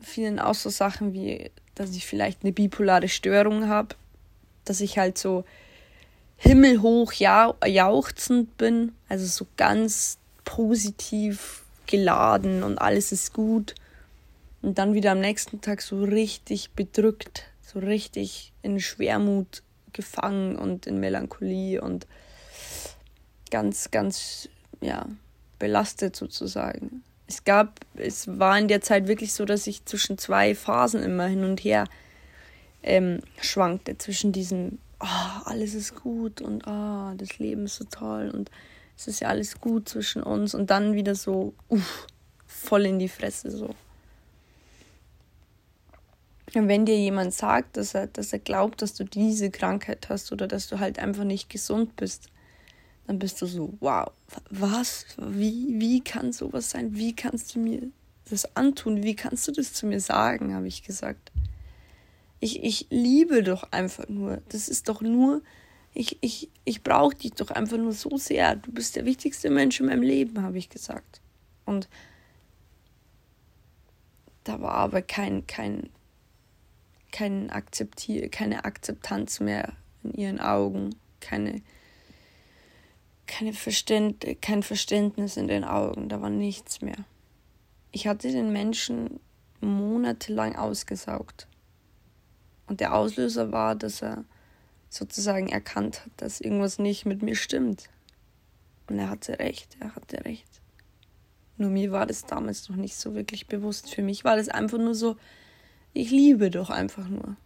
fielen 0.00 0.38
auch 0.38 0.54
so 0.54 0.70
Sachen 0.70 1.12
wie, 1.12 1.50
dass 1.74 1.90
ich 1.90 2.06
vielleicht 2.06 2.42
eine 2.42 2.52
bipolare 2.52 3.08
Störung 3.08 3.68
habe, 3.68 3.94
dass 4.64 4.80
ich 4.80 4.98
halt 4.98 5.18
so 5.18 5.44
himmelhoch 6.38 7.12
ja, 7.12 7.54
jauchzend 7.66 8.56
bin, 8.56 8.92
also 9.08 9.26
so 9.26 9.46
ganz 9.56 10.18
positiv 10.44 11.64
geladen 11.86 12.62
und 12.62 12.78
alles 12.78 13.12
ist 13.12 13.34
gut. 13.34 13.74
Und 14.62 14.78
dann 14.78 14.94
wieder 14.94 15.12
am 15.12 15.20
nächsten 15.20 15.60
Tag 15.60 15.82
so 15.82 16.02
richtig 16.02 16.70
bedrückt, 16.72 17.49
so 17.72 17.78
richtig 17.78 18.52
in 18.62 18.80
Schwermut 18.80 19.62
gefangen 19.92 20.56
und 20.56 20.86
in 20.86 20.98
Melancholie 20.98 21.80
und 21.80 22.06
ganz, 23.50 23.90
ganz, 23.90 24.48
ja, 24.80 25.06
belastet 25.58 26.16
sozusagen. 26.16 27.02
Es 27.26 27.44
gab, 27.44 27.80
es 27.94 28.26
war 28.38 28.58
in 28.58 28.68
der 28.68 28.80
Zeit 28.80 29.06
wirklich 29.06 29.34
so, 29.34 29.44
dass 29.44 29.66
ich 29.66 29.84
zwischen 29.84 30.18
zwei 30.18 30.54
Phasen 30.54 31.02
immer 31.02 31.26
hin 31.26 31.44
und 31.44 31.60
her 31.60 31.84
ähm, 32.82 33.20
schwankte, 33.40 33.98
zwischen 33.98 34.32
diesem 34.32 34.78
oh, 35.00 35.40
alles 35.44 35.74
ist 35.74 35.94
gut 35.94 36.40
und 36.40 36.66
oh, 36.66 37.12
das 37.16 37.38
Leben 37.38 37.64
ist 37.64 37.76
so 37.76 37.84
toll 37.84 38.30
und 38.32 38.50
es 38.96 39.08
ist 39.08 39.20
ja 39.20 39.28
alles 39.28 39.60
gut 39.60 39.88
zwischen 39.88 40.22
uns 40.22 40.54
und 40.54 40.70
dann 40.70 40.94
wieder 40.94 41.14
so 41.14 41.54
uff, 41.68 42.06
voll 42.46 42.86
in 42.86 42.98
die 42.98 43.08
Fresse 43.08 43.50
so. 43.50 43.74
Wenn 46.52 46.84
dir 46.84 46.98
jemand 46.98 47.32
sagt, 47.32 47.76
dass 47.76 47.94
er, 47.94 48.08
dass 48.08 48.32
er 48.32 48.40
glaubt, 48.40 48.82
dass 48.82 48.94
du 48.94 49.04
diese 49.04 49.50
Krankheit 49.50 50.08
hast 50.08 50.32
oder 50.32 50.48
dass 50.48 50.68
du 50.68 50.78
halt 50.78 50.98
einfach 50.98 51.24
nicht 51.24 51.48
gesund 51.48 51.96
bist, 51.96 52.28
dann 53.06 53.18
bist 53.18 53.40
du 53.42 53.46
so, 53.46 53.74
wow, 53.80 54.10
was? 54.50 55.06
Wie, 55.18 55.80
wie 55.80 56.00
kann 56.00 56.32
sowas 56.32 56.70
sein? 56.70 56.94
Wie 56.94 57.14
kannst 57.14 57.54
du 57.54 57.60
mir 57.60 57.82
das 58.28 58.56
antun? 58.56 59.02
Wie 59.02 59.16
kannst 59.16 59.46
du 59.48 59.52
das 59.52 59.72
zu 59.72 59.86
mir 59.86 60.00
sagen? 60.00 60.54
habe 60.54 60.68
ich 60.68 60.82
gesagt. 60.82 61.32
Ich, 62.40 62.62
ich 62.62 62.86
liebe 62.90 63.42
doch 63.42 63.70
einfach 63.72 64.08
nur. 64.08 64.40
Das 64.48 64.68
ist 64.68 64.88
doch 64.88 65.02
nur, 65.02 65.42
ich, 65.92 66.18
ich, 66.20 66.48
ich 66.64 66.82
brauche 66.82 67.14
dich 67.14 67.32
doch 67.32 67.50
einfach 67.50 67.76
nur 67.76 67.92
so 67.92 68.16
sehr. 68.16 68.56
Du 68.56 68.72
bist 68.72 68.96
der 68.96 69.04
wichtigste 69.04 69.50
Mensch 69.50 69.80
in 69.80 69.86
meinem 69.86 70.02
Leben, 70.02 70.42
habe 70.42 70.58
ich 70.58 70.68
gesagt. 70.68 71.20
Und 71.64 71.88
da 74.44 74.60
war 74.60 74.74
aber 74.74 75.02
kein, 75.02 75.46
kein, 75.46 75.90
kein 77.12 77.50
Akzeptier, 77.50 78.28
keine 78.28 78.64
Akzeptanz 78.64 79.40
mehr 79.40 79.72
in 80.02 80.14
ihren 80.14 80.40
Augen, 80.40 80.94
keine, 81.20 81.62
keine 83.26 83.52
Verständ, 83.52 84.26
kein 84.40 84.62
Verständnis 84.62 85.36
in 85.36 85.48
den 85.48 85.64
Augen, 85.64 86.08
da 86.08 86.20
war 86.20 86.30
nichts 86.30 86.80
mehr. 86.80 87.04
Ich 87.92 88.06
hatte 88.06 88.30
den 88.30 88.52
Menschen 88.52 89.20
monatelang 89.60 90.56
ausgesaugt. 90.56 91.46
Und 92.66 92.80
der 92.80 92.94
Auslöser 92.94 93.50
war, 93.52 93.74
dass 93.74 94.00
er 94.00 94.24
sozusagen 94.88 95.48
erkannt 95.48 96.04
hat, 96.04 96.12
dass 96.16 96.40
irgendwas 96.40 96.78
nicht 96.78 97.04
mit 97.04 97.22
mir 97.22 97.36
stimmt. 97.36 97.88
Und 98.88 98.98
er 98.98 99.10
hatte 99.10 99.38
recht, 99.38 99.76
er 99.80 99.94
hatte 99.94 100.24
recht. 100.24 100.46
Nur 101.56 101.70
mir 101.70 101.92
war 101.92 102.06
das 102.06 102.24
damals 102.24 102.68
noch 102.68 102.76
nicht 102.76 102.96
so 102.96 103.14
wirklich 103.14 103.46
bewusst. 103.46 103.94
Für 103.94 104.02
mich 104.02 104.24
war 104.24 104.36
das 104.36 104.48
einfach 104.48 104.78
nur 104.78 104.94
so, 104.94 105.16
ich 105.92 106.10
liebe 106.10 106.50
doch 106.50 106.70
einfach 106.70 107.08
nur. 107.08 107.36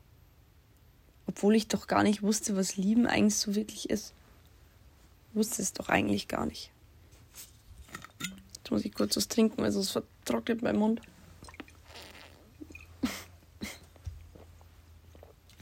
Obwohl 1.26 1.54
ich 1.54 1.68
doch 1.68 1.86
gar 1.86 2.02
nicht 2.02 2.22
wusste, 2.22 2.56
was 2.56 2.76
Lieben 2.76 3.06
eigentlich 3.06 3.36
so 3.36 3.54
wirklich 3.54 3.90
ist. 3.90 4.12
Ich 5.30 5.36
wusste 5.36 5.62
es 5.62 5.72
doch 5.72 5.88
eigentlich 5.88 6.28
gar 6.28 6.46
nicht. 6.46 6.70
Jetzt 8.56 8.70
muss 8.70 8.84
ich 8.84 8.94
kurz 8.94 9.16
was 9.16 9.28
trinken, 9.28 9.62
weil 9.62 9.72
sonst 9.72 9.90
vertrocknet 9.90 10.62
mein 10.62 10.76
Mund. 10.76 11.00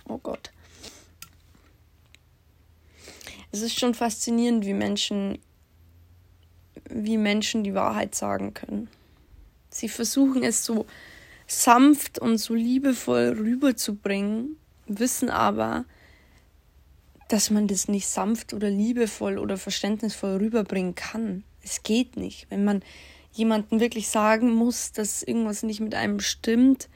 Oh 0.08 0.18
Gott. 0.18 0.52
Es 3.50 3.62
ist 3.62 3.78
schon 3.78 3.94
faszinierend, 3.94 4.66
wie 4.66 4.74
Menschen, 4.74 5.38
wie 6.90 7.16
Menschen 7.16 7.64
die 7.64 7.74
Wahrheit 7.74 8.14
sagen 8.14 8.52
können. 8.52 8.88
Sie 9.70 9.88
versuchen 9.88 10.42
es 10.42 10.64
so 10.64 10.86
sanft 11.52 12.18
und 12.18 12.38
so 12.38 12.54
liebevoll 12.54 13.36
rüberzubringen, 13.38 14.56
wissen 14.86 15.30
aber, 15.30 15.84
dass 17.28 17.50
man 17.50 17.68
das 17.68 17.88
nicht 17.88 18.08
sanft 18.08 18.52
oder 18.52 18.70
liebevoll 18.70 19.38
oder 19.38 19.56
verständnisvoll 19.56 20.36
rüberbringen 20.36 20.94
kann. 20.94 21.44
Es 21.62 21.82
geht 21.82 22.16
nicht. 22.16 22.46
Wenn 22.50 22.64
man 22.64 22.82
jemandem 23.32 23.80
wirklich 23.80 24.08
sagen 24.08 24.52
muss, 24.52 24.92
dass 24.92 25.22
irgendwas 25.22 25.62
nicht 25.62 25.80
mit 25.80 25.94
einem 25.94 26.20
stimmt, 26.20 26.88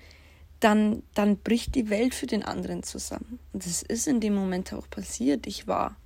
dann, 0.60 1.02
dann 1.14 1.38
bricht 1.38 1.74
die 1.74 1.90
Welt 1.90 2.14
für 2.14 2.26
den 2.26 2.42
anderen 2.42 2.82
zusammen. 2.82 3.38
Und 3.52 3.64
das 3.64 3.82
ist 3.82 4.06
in 4.06 4.20
dem 4.20 4.34
Moment 4.34 4.72
auch 4.72 4.88
passiert. 4.88 5.46
Ich 5.46 5.66
war. 5.66 5.96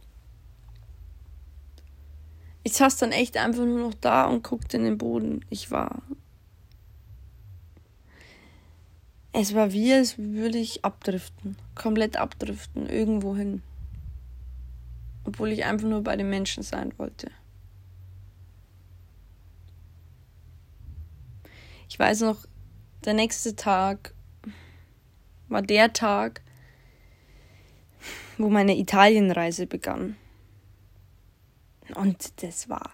Ich 2.63 2.75
saß 2.75 2.99
dann 2.99 3.13
echt 3.13 3.37
einfach 3.37 3.65
nur 3.65 3.81
noch 3.81 3.95
da 3.95 4.27
und 4.27 4.43
guckte 4.43 4.77
in 4.77 4.85
den 4.85 4.99
Boden. 4.99 5.45
Ich 5.51 5.71
war. 5.71 6.03
Es 9.33 9.55
war 9.55 9.73
wie, 9.73 9.93
als 9.93 10.19
würde 10.19 10.59
ich 10.59 10.85
abdriften. 10.85 11.57
Komplett 11.75 12.17
abdriften. 12.17 12.89
Irgendwo 12.89 13.37
hin. 13.37 13.63
Obwohl 15.25 15.53
ich 15.53 15.65
einfach 15.65 15.87
nur 15.87 16.03
bei 16.03 16.17
den 16.17 16.31
Menschen 16.31 16.63
sein 16.63 16.93
wollte. 16.99 17.31
Ich 21.89 21.99
weiß 21.99 22.21
noch, 22.21 22.47
der 23.05 23.15
nächste 23.15 23.57
Tag 23.57 24.15
war 25.49 25.63
der 25.63 25.93
Tag, 25.93 26.43
wo 28.39 28.49
meine 28.49 28.77
Italienreise 28.77 29.67
begann. 29.67 30.17
Und 31.95 32.43
das 32.43 32.69
war 32.69 32.93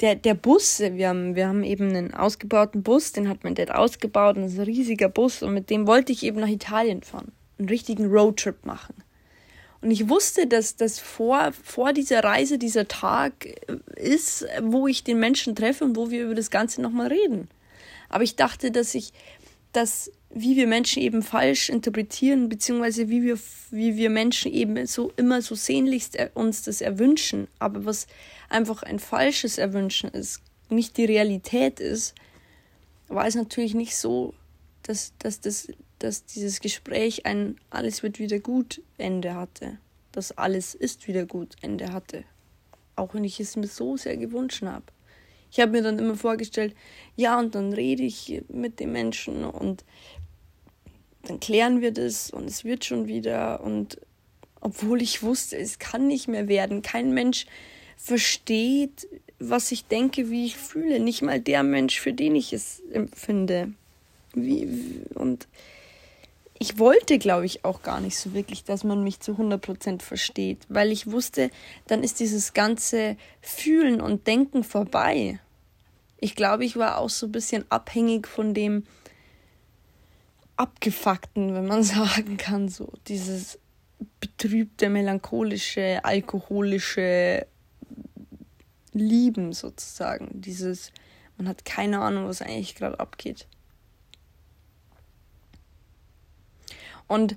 der, 0.00 0.14
der 0.14 0.34
Bus, 0.34 0.80
wir 0.80 1.08
haben, 1.08 1.34
wir 1.34 1.48
haben 1.48 1.62
eben 1.62 1.90
einen 1.90 2.14
ausgebauten 2.14 2.82
Bus, 2.82 3.12
den 3.12 3.28
hat 3.28 3.44
mein 3.44 3.54
Dad 3.54 3.70
ausgebaut, 3.70 4.36
ein 4.36 4.44
riesiger 4.60 5.08
Bus 5.08 5.42
und 5.42 5.54
mit 5.54 5.70
dem 5.70 5.86
wollte 5.86 6.12
ich 6.12 6.22
eben 6.22 6.40
nach 6.40 6.48
Italien 6.48 7.02
fahren, 7.02 7.32
einen 7.58 7.68
richtigen 7.68 8.06
Roadtrip 8.06 8.64
machen. 8.64 8.94
Und 9.82 9.90
ich 9.90 10.08
wusste, 10.08 10.46
dass 10.46 10.76
das 10.76 10.98
vor, 10.98 11.52
vor 11.64 11.92
dieser 11.92 12.22
Reise 12.22 12.58
dieser 12.58 12.86
Tag 12.86 13.46
ist, 13.96 14.46
wo 14.62 14.86
ich 14.86 15.04
den 15.04 15.18
Menschen 15.18 15.54
treffe 15.54 15.84
und 15.84 15.96
wo 15.96 16.10
wir 16.10 16.24
über 16.24 16.34
das 16.34 16.50
Ganze 16.50 16.82
nochmal 16.82 17.08
reden. 17.08 17.48
Aber 18.10 18.22
ich 18.22 18.36
dachte, 18.36 18.70
dass 18.70 18.94
ich, 18.94 19.12
dass 19.72 20.10
wie 20.32 20.56
wir 20.56 20.66
Menschen 20.66 21.02
eben 21.02 21.22
falsch 21.22 21.68
interpretieren, 21.68 22.48
beziehungsweise 22.48 23.08
wie 23.08 23.22
wir, 23.22 23.38
wie 23.70 23.96
wir 23.96 24.10
Menschen 24.10 24.52
eben 24.52 24.86
so 24.86 25.12
immer 25.16 25.42
so 25.42 25.54
sehnlichst 25.54 26.16
uns 26.34 26.62
das 26.62 26.80
erwünschen, 26.80 27.48
aber 27.58 27.84
was 27.84 28.06
einfach 28.48 28.82
ein 28.82 28.98
falsches 29.00 29.58
Erwünschen 29.58 30.10
ist, 30.10 30.40
nicht 30.68 30.96
die 30.96 31.04
Realität 31.04 31.80
ist, 31.80 32.14
war 33.08 33.26
es 33.26 33.34
natürlich 33.34 33.74
nicht 33.74 33.96
so, 33.96 34.34
dass, 34.84 35.12
dass, 35.18 35.40
dass, 35.40 35.68
dass 35.98 36.24
dieses 36.24 36.60
Gespräch 36.60 37.26
ein 37.26 37.56
alles 37.70 38.02
wird 38.02 38.18
wieder 38.18 38.38
gut 38.38 38.80
Ende 38.98 39.34
hatte. 39.34 39.78
Dass 40.12 40.36
alles 40.36 40.74
ist 40.74 41.06
wieder 41.08 41.26
gut 41.26 41.56
Ende 41.60 41.92
hatte. 41.92 42.24
Auch 42.96 43.14
wenn 43.14 43.24
ich 43.24 43.40
es 43.40 43.56
mir 43.56 43.66
so 43.66 43.96
sehr 43.96 44.16
gewünscht 44.16 44.62
habe. 44.62 44.84
Ich 45.52 45.58
habe 45.58 45.72
mir 45.72 45.82
dann 45.82 45.98
immer 45.98 46.14
vorgestellt, 46.14 46.74
ja, 47.16 47.38
und 47.38 47.54
dann 47.54 47.72
rede 47.72 48.04
ich 48.04 48.42
mit 48.48 48.78
den 48.78 48.92
Menschen 48.92 49.44
und 49.44 49.84
dann 51.22 51.40
klären 51.40 51.80
wir 51.80 51.92
das 51.92 52.30
und 52.30 52.44
es 52.48 52.64
wird 52.64 52.84
schon 52.84 53.06
wieder. 53.06 53.60
Und 53.62 54.00
obwohl 54.60 55.02
ich 55.02 55.22
wusste, 55.22 55.56
es 55.56 55.78
kann 55.78 56.06
nicht 56.06 56.28
mehr 56.28 56.48
werden. 56.48 56.82
Kein 56.82 57.12
Mensch 57.12 57.46
versteht, 57.96 59.08
was 59.38 59.72
ich 59.72 59.86
denke, 59.86 60.30
wie 60.30 60.46
ich 60.46 60.56
fühle. 60.56 61.00
Nicht 61.00 61.22
mal 61.22 61.40
der 61.40 61.62
Mensch, 61.62 62.00
für 62.00 62.12
den 62.12 62.34
ich 62.34 62.52
es 62.52 62.82
empfinde. 62.92 63.72
Wie, 64.34 64.68
und 65.14 65.48
ich 66.58 66.78
wollte, 66.78 67.18
glaube 67.18 67.46
ich, 67.46 67.64
auch 67.64 67.82
gar 67.82 68.00
nicht 68.00 68.18
so 68.18 68.34
wirklich, 68.34 68.64
dass 68.64 68.84
man 68.84 69.02
mich 69.02 69.20
zu 69.20 69.32
100% 69.32 70.02
versteht, 70.02 70.58
weil 70.68 70.92
ich 70.92 71.10
wusste, 71.10 71.50
dann 71.86 72.02
ist 72.02 72.20
dieses 72.20 72.52
ganze 72.52 73.16
Fühlen 73.40 74.00
und 74.00 74.26
Denken 74.26 74.62
vorbei. 74.62 75.40
Ich 76.18 76.36
glaube, 76.36 76.66
ich 76.66 76.76
war 76.76 76.98
auch 76.98 77.08
so 77.08 77.26
ein 77.26 77.32
bisschen 77.32 77.64
abhängig 77.70 78.28
von 78.28 78.52
dem 78.52 78.84
Abgefuckten, 80.60 81.54
wenn 81.54 81.66
man 81.66 81.82
sagen 81.96 82.36
kann, 82.36 82.68
so 82.68 82.92
dieses 83.08 83.58
betrübte, 84.20 84.90
melancholische, 84.90 86.04
alkoholische 86.04 87.46
Lieben 88.92 89.54
sozusagen. 89.54 90.40
Dieses, 90.42 90.92
man 91.38 91.48
hat 91.48 91.64
keine 91.64 92.00
Ahnung, 92.00 92.26
was 92.26 92.42
eigentlich 92.42 92.74
gerade 92.74 93.00
abgeht. 93.00 93.46
Und 97.06 97.36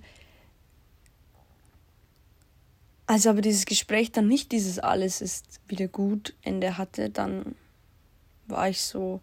als 3.06 3.26
aber 3.26 3.40
dieses 3.42 3.66
Gespräch 3.66 4.12
dann 4.12 4.28
nicht 4.28 4.52
dieses 4.52 4.80
alles 4.80 5.22
ist 5.22 5.62
wieder 5.68 5.88
gut 5.88 6.36
Ende 6.42 6.78
hatte, 6.78 7.10
dann 7.10 7.56
war 8.48 8.68
ich 8.68 8.82
so, 8.82 9.22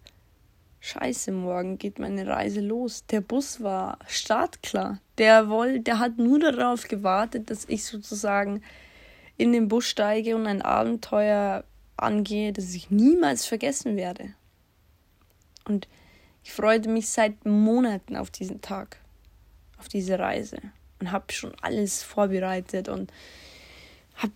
scheiße, 0.80 1.32
morgen 1.32 1.78
geht 1.78 1.98
meine 1.98 2.26
Reise 2.26 2.60
los. 2.60 3.06
Der 3.06 3.20
Bus 3.20 3.62
war 3.62 3.98
startklar. 4.08 5.00
Der, 5.18 5.48
woll, 5.48 5.80
der 5.80 5.98
hat 5.98 6.18
nur 6.18 6.40
darauf 6.40 6.88
gewartet, 6.88 7.50
dass 7.50 7.66
ich 7.66 7.84
sozusagen 7.84 8.62
in 9.36 9.52
den 9.52 9.68
Bus 9.68 9.86
steige 9.86 10.36
und 10.36 10.46
ein 10.46 10.62
Abenteuer 10.62 11.64
angehe, 11.96 12.52
das 12.52 12.74
ich 12.74 12.90
niemals 12.90 13.46
vergessen 13.46 13.96
werde. 13.96 14.34
Und 15.66 15.88
ich 16.42 16.52
freute 16.52 16.88
mich 16.88 17.08
seit 17.08 17.44
Monaten 17.44 18.16
auf 18.16 18.30
diesen 18.30 18.60
Tag 18.60 18.98
auf 19.78 19.88
diese 19.88 20.18
Reise 20.18 20.58
und 21.00 21.10
habe 21.10 21.32
schon 21.32 21.52
alles 21.62 22.02
vorbereitet 22.02 22.88
und 22.88 23.10
habe 24.16 24.32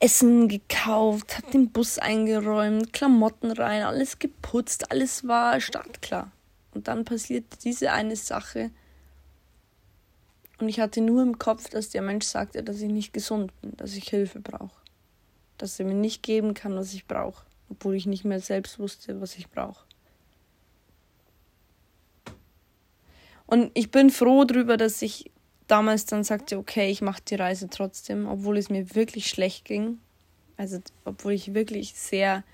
Essen 0.00 0.48
gekauft, 0.48 1.38
habe 1.38 1.50
den 1.52 1.70
Bus 1.70 1.98
eingeräumt, 1.98 2.92
Klamotten 2.92 3.50
rein, 3.52 3.82
alles 3.82 4.18
geputzt, 4.18 4.90
alles 4.90 5.26
war 5.26 5.60
startklar. 5.60 6.30
Und 6.72 6.88
dann 6.88 7.04
passierte 7.04 7.58
diese 7.62 7.92
eine 7.92 8.16
Sache 8.16 8.70
und 10.58 10.68
ich 10.68 10.80
hatte 10.80 11.00
nur 11.00 11.22
im 11.22 11.38
Kopf, 11.38 11.68
dass 11.68 11.90
der 11.90 12.02
Mensch 12.02 12.26
sagte, 12.26 12.62
dass 12.62 12.80
ich 12.80 12.90
nicht 12.90 13.12
gesund 13.12 13.52
bin, 13.60 13.76
dass 13.76 13.94
ich 13.94 14.08
Hilfe 14.08 14.40
brauche, 14.40 14.80
dass 15.58 15.78
er 15.80 15.86
mir 15.86 15.94
nicht 15.94 16.22
geben 16.22 16.54
kann, 16.54 16.76
was 16.76 16.94
ich 16.94 17.06
brauche, 17.06 17.44
obwohl 17.70 17.94
ich 17.94 18.06
nicht 18.06 18.24
mehr 18.24 18.40
selbst 18.40 18.78
wusste, 18.78 19.20
was 19.20 19.36
ich 19.36 19.48
brauche. 19.50 19.84
Und 23.46 23.70
ich 23.74 23.90
bin 23.90 24.10
froh 24.10 24.44
darüber, 24.44 24.76
dass 24.76 25.02
ich 25.02 25.30
damals 25.66 26.06
dann 26.06 26.24
sagte, 26.24 26.58
okay, 26.58 26.90
ich 26.90 27.00
mache 27.02 27.22
die 27.26 27.36
Reise 27.36 27.68
trotzdem, 27.68 28.26
obwohl 28.26 28.58
es 28.58 28.70
mir 28.70 28.94
wirklich 28.94 29.28
schlecht 29.28 29.64
ging. 29.64 29.98
Also 30.56 30.78
obwohl 31.04 31.32
ich 31.32 31.54
wirklich 31.54 31.94
sehr 31.94 32.44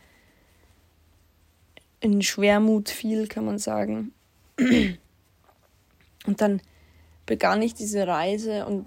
in 2.00 2.22
Schwermut 2.22 2.88
fiel, 2.88 3.26
kann 3.26 3.44
man 3.44 3.58
sagen. 3.58 4.12
Und 6.26 6.40
dann 6.40 6.60
begann 7.26 7.62
ich 7.62 7.74
diese 7.74 8.06
Reise 8.06 8.66
und 8.66 8.86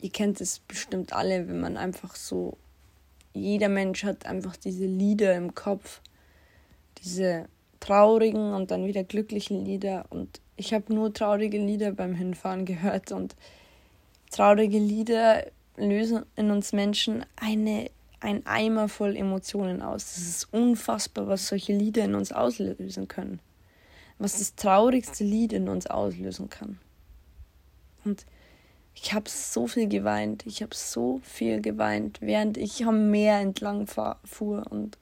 ihr 0.00 0.10
kennt 0.10 0.40
es 0.40 0.60
bestimmt 0.60 1.12
alle, 1.12 1.48
wenn 1.48 1.60
man 1.60 1.76
einfach 1.76 2.16
so, 2.16 2.56
jeder 3.34 3.68
Mensch 3.68 4.04
hat 4.04 4.26
einfach 4.26 4.56
diese 4.56 4.86
Lieder 4.86 5.34
im 5.34 5.54
Kopf, 5.54 6.00
diese 7.02 7.46
traurigen 7.80 8.52
und 8.52 8.70
dann 8.70 8.86
wieder 8.86 9.02
glücklichen 9.02 9.64
Lieder 9.64 10.04
und 10.10 10.40
ich 10.56 10.72
habe 10.72 10.94
nur 10.94 11.12
traurige 11.12 11.58
Lieder 11.58 11.92
beim 11.92 12.14
Hinfahren 12.14 12.64
gehört 12.64 13.10
und 13.10 13.34
traurige 14.32 14.78
Lieder 14.78 15.46
lösen 15.76 16.24
in 16.36 16.50
uns 16.50 16.72
Menschen 16.72 17.24
eine, 17.36 17.90
ein 18.20 18.44
Eimer 18.46 18.88
voll 18.88 19.16
Emotionen 19.16 19.82
aus. 19.82 20.16
Es 20.16 20.28
ist 20.28 20.52
unfassbar, 20.52 21.28
was 21.28 21.48
solche 21.48 21.72
Lieder 21.72 22.04
in 22.04 22.14
uns 22.14 22.32
auslösen 22.32 23.08
können. 23.08 23.40
Was 24.18 24.38
das 24.38 24.54
traurigste 24.54 25.24
Lied 25.24 25.52
in 25.52 25.68
uns 25.68 25.86
auslösen 25.86 26.50
kann. 26.50 26.78
Und 28.04 28.26
ich 28.94 29.12
habe 29.14 29.28
so 29.28 29.66
viel 29.66 29.88
geweint. 29.88 30.44
Ich 30.46 30.62
habe 30.62 30.74
so 30.74 31.20
viel 31.24 31.60
geweint, 31.60 32.20
während 32.20 32.56
ich 32.56 32.84
am 32.84 33.10
Meer 33.10 33.38
entlang 33.38 33.86
fuhr. 33.86 34.64
Und 34.70 34.98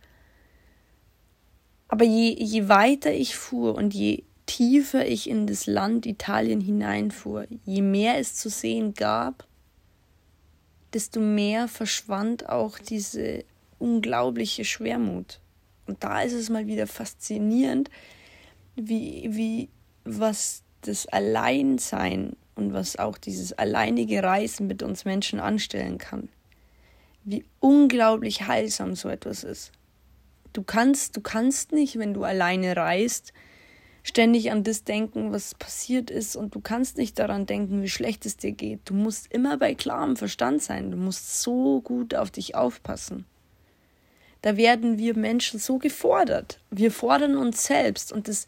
aber 1.88 2.04
je, 2.04 2.36
je 2.38 2.68
weiter 2.68 3.12
ich 3.12 3.36
fuhr 3.36 3.74
und 3.74 3.94
je 3.94 4.22
tiefer 4.50 5.06
ich 5.06 5.30
in 5.30 5.46
das 5.46 5.66
Land 5.66 6.06
Italien 6.06 6.60
hineinfuhr, 6.60 7.46
je 7.64 7.82
mehr 7.82 8.18
es 8.18 8.34
zu 8.34 8.50
sehen 8.50 8.94
gab, 8.94 9.46
desto 10.92 11.20
mehr 11.20 11.68
verschwand 11.68 12.48
auch 12.48 12.80
diese 12.80 13.44
unglaubliche 13.78 14.64
Schwermut. 14.64 15.38
Und 15.86 16.02
da 16.02 16.22
ist 16.22 16.32
es 16.32 16.50
mal 16.50 16.66
wieder 16.66 16.88
faszinierend, 16.88 17.90
wie, 18.74 19.28
wie 19.30 19.68
was 20.04 20.64
das 20.80 21.06
Alleinsein 21.06 22.34
und 22.56 22.72
was 22.72 22.96
auch 22.96 23.18
dieses 23.18 23.52
alleinige 23.52 24.20
Reisen 24.24 24.66
mit 24.66 24.82
uns 24.82 25.04
Menschen 25.04 25.38
anstellen 25.38 25.98
kann. 25.98 26.28
Wie 27.22 27.44
unglaublich 27.60 28.48
heilsam 28.48 28.96
so 28.96 29.08
etwas 29.08 29.44
ist. 29.44 29.70
Du 30.52 30.64
kannst, 30.64 31.16
du 31.16 31.20
kannst 31.20 31.70
nicht, 31.70 32.00
wenn 32.00 32.14
du 32.14 32.24
alleine 32.24 32.76
reist, 32.76 33.32
ständig 34.02 34.50
an 34.50 34.64
das 34.64 34.84
denken, 34.84 35.32
was 35.32 35.54
passiert 35.54 36.10
ist 36.10 36.36
und 36.36 36.54
du 36.54 36.60
kannst 36.60 36.96
nicht 36.96 37.18
daran 37.18 37.46
denken, 37.46 37.82
wie 37.82 37.88
schlecht 37.88 38.26
es 38.26 38.36
dir 38.36 38.52
geht. 38.52 38.80
Du 38.84 38.94
musst 38.94 39.32
immer 39.32 39.56
bei 39.58 39.74
klarem 39.74 40.16
Verstand 40.16 40.62
sein. 40.62 40.90
Du 40.90 40.96
musst 40.96 41.42
so 41.42 41.80
gut 41.80 42.14
auf 42.14 42.30
dich 42.30 42.54
aufpassen. 42.54 43.26
Da 44.42 44.56
werden 44.56 44.98
wir 44.98 45.16
Menschen 45.16 45.60
so 45.60 45.78
gefordert. 45.78 46.60
Wir 46.70 46.90
fordern 46.90 47.36
uns 47.36 47.64
selbst 47.64 48.10
und 48.10 48.26
das, 48.26 48.46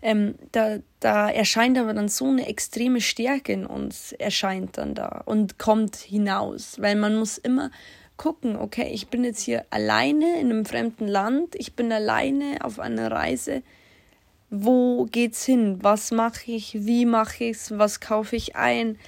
ähm, 0.00 0.36
da, 0.52 0.78
da 1.00 1.28
erscheint 1.30 1.78
aber 1.78 1.94
dann 1.94 2.08
so 2.08 2.28
eine 2.28 2.46
extreme 2.46 3.00
Stärke 3.00 3.52
in 3.52 3.66
uns, 3.66 4.12
erscheint 4.12 4.78
dann 4.78 4.94
da 4.94 5.22
und 5.24 5.58
kommt 5.58 5.96
hinaus, 5.96 6.80
weil 6.80 6.94
man 6.94 7.16
muss 7.16 7.38
immer 7.38 7.72
gucken, 8.16 8.56
okay, 8.56 8.90
ich 8.92 9.08
bin 9.08 9.24
jetzt 9.24 9.40
hier 9.40 9.64
alleine 9.70 10.38
in 10.38 10.50
einem 10.50 10.64
fremden 10.64 11.08
Land, 11.08 11.56
ich 11.56 11.74
bin 11.74 11.90
alleine 11.90 12.58
auf 12.60 12.78
einer 12.78 13.10
Reise, 13.10 13.62
wo 14.54 15.06
geht's 15.06 15.46
hin? 15.46 15.78
Was 15.80 16.10
mache 16.10 16.52
ich? 16.52 16.84
Wie 16.84 17.06
mache 17.06 17.44
ich's? 17.44 17.72
Was 17.78 18.00
kaufe 18.00 18.36
ich 18.36 18.54
ein? 18.54 18.98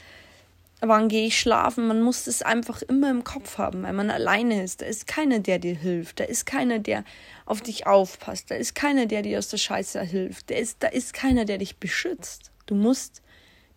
Wann 0.80 1.09
gehe 1.09 1.26
ich 1.26 1.38
schlafen? 1.38 1.87
Man 1.87 2.00
muss 2.00 2.24
das 2.24 2.40
einfach 2.40 2.80
immer 2.80 3.11
im 3.11 3.24
Kopf 3.24 3.59
haben, 3.59 3.83
weil 3.83 3.92
man 3.92 4.11
alleine 4.11 4.62
ist. 4.64 4.80
Da 4.80 4.87
ist 4.87 5.07
keiner, 5.07 5.40
der 5.40 5.59
dir 5.59 5.74
hilft. 5.74 6.18
Da 6.18 6.24
ist 6.24 6.46
keiner, 6.46 6.78
der 6.78 7.04
auf 7.44 7.61
dich 7.61 7.87
aufpasst. 7.87 8.50
Da 8.50 8.54
ist 8.54 8.74
keiner, 8.74 9.04
der 9.04 9.20
dir 9.20 9.38
aus 9.38 9.48
der 9.48 9.59
Scheiße 9.59 10.00
hilft. 10.00 10.48
Da 10.48 10.54
ist, 10.54 10.78
da 10.80 10.88
ist 10.88 11.12
keiner, 11.12 11.44
der 11.44 11.59
dich 11.59 11.76
beschützt. 11.76 12.50
Du 12.64 12.74
musst 12.74 13.20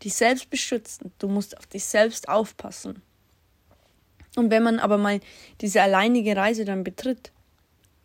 dich 0.05 0.13
selbst 0.13 0.49
beschützen. 0.49 1.11
Du 1.19 1.27
musst 1.27 1.57
auf 1.57 1.65
dich 1.65 1.83
selbst 1.83 2.29
aufpassen. 2.29 3.01
Und 4.37 4.51
wenn 4.51 4.63
man 4.63 4.79
aber 4.79 4.97
mal 4.97 5.19
diese 5.59 5.81
alleinige 5.81 6.37
Reise 6.37 6.63
dann 6.63 6.85
betritt, 6.85 7.33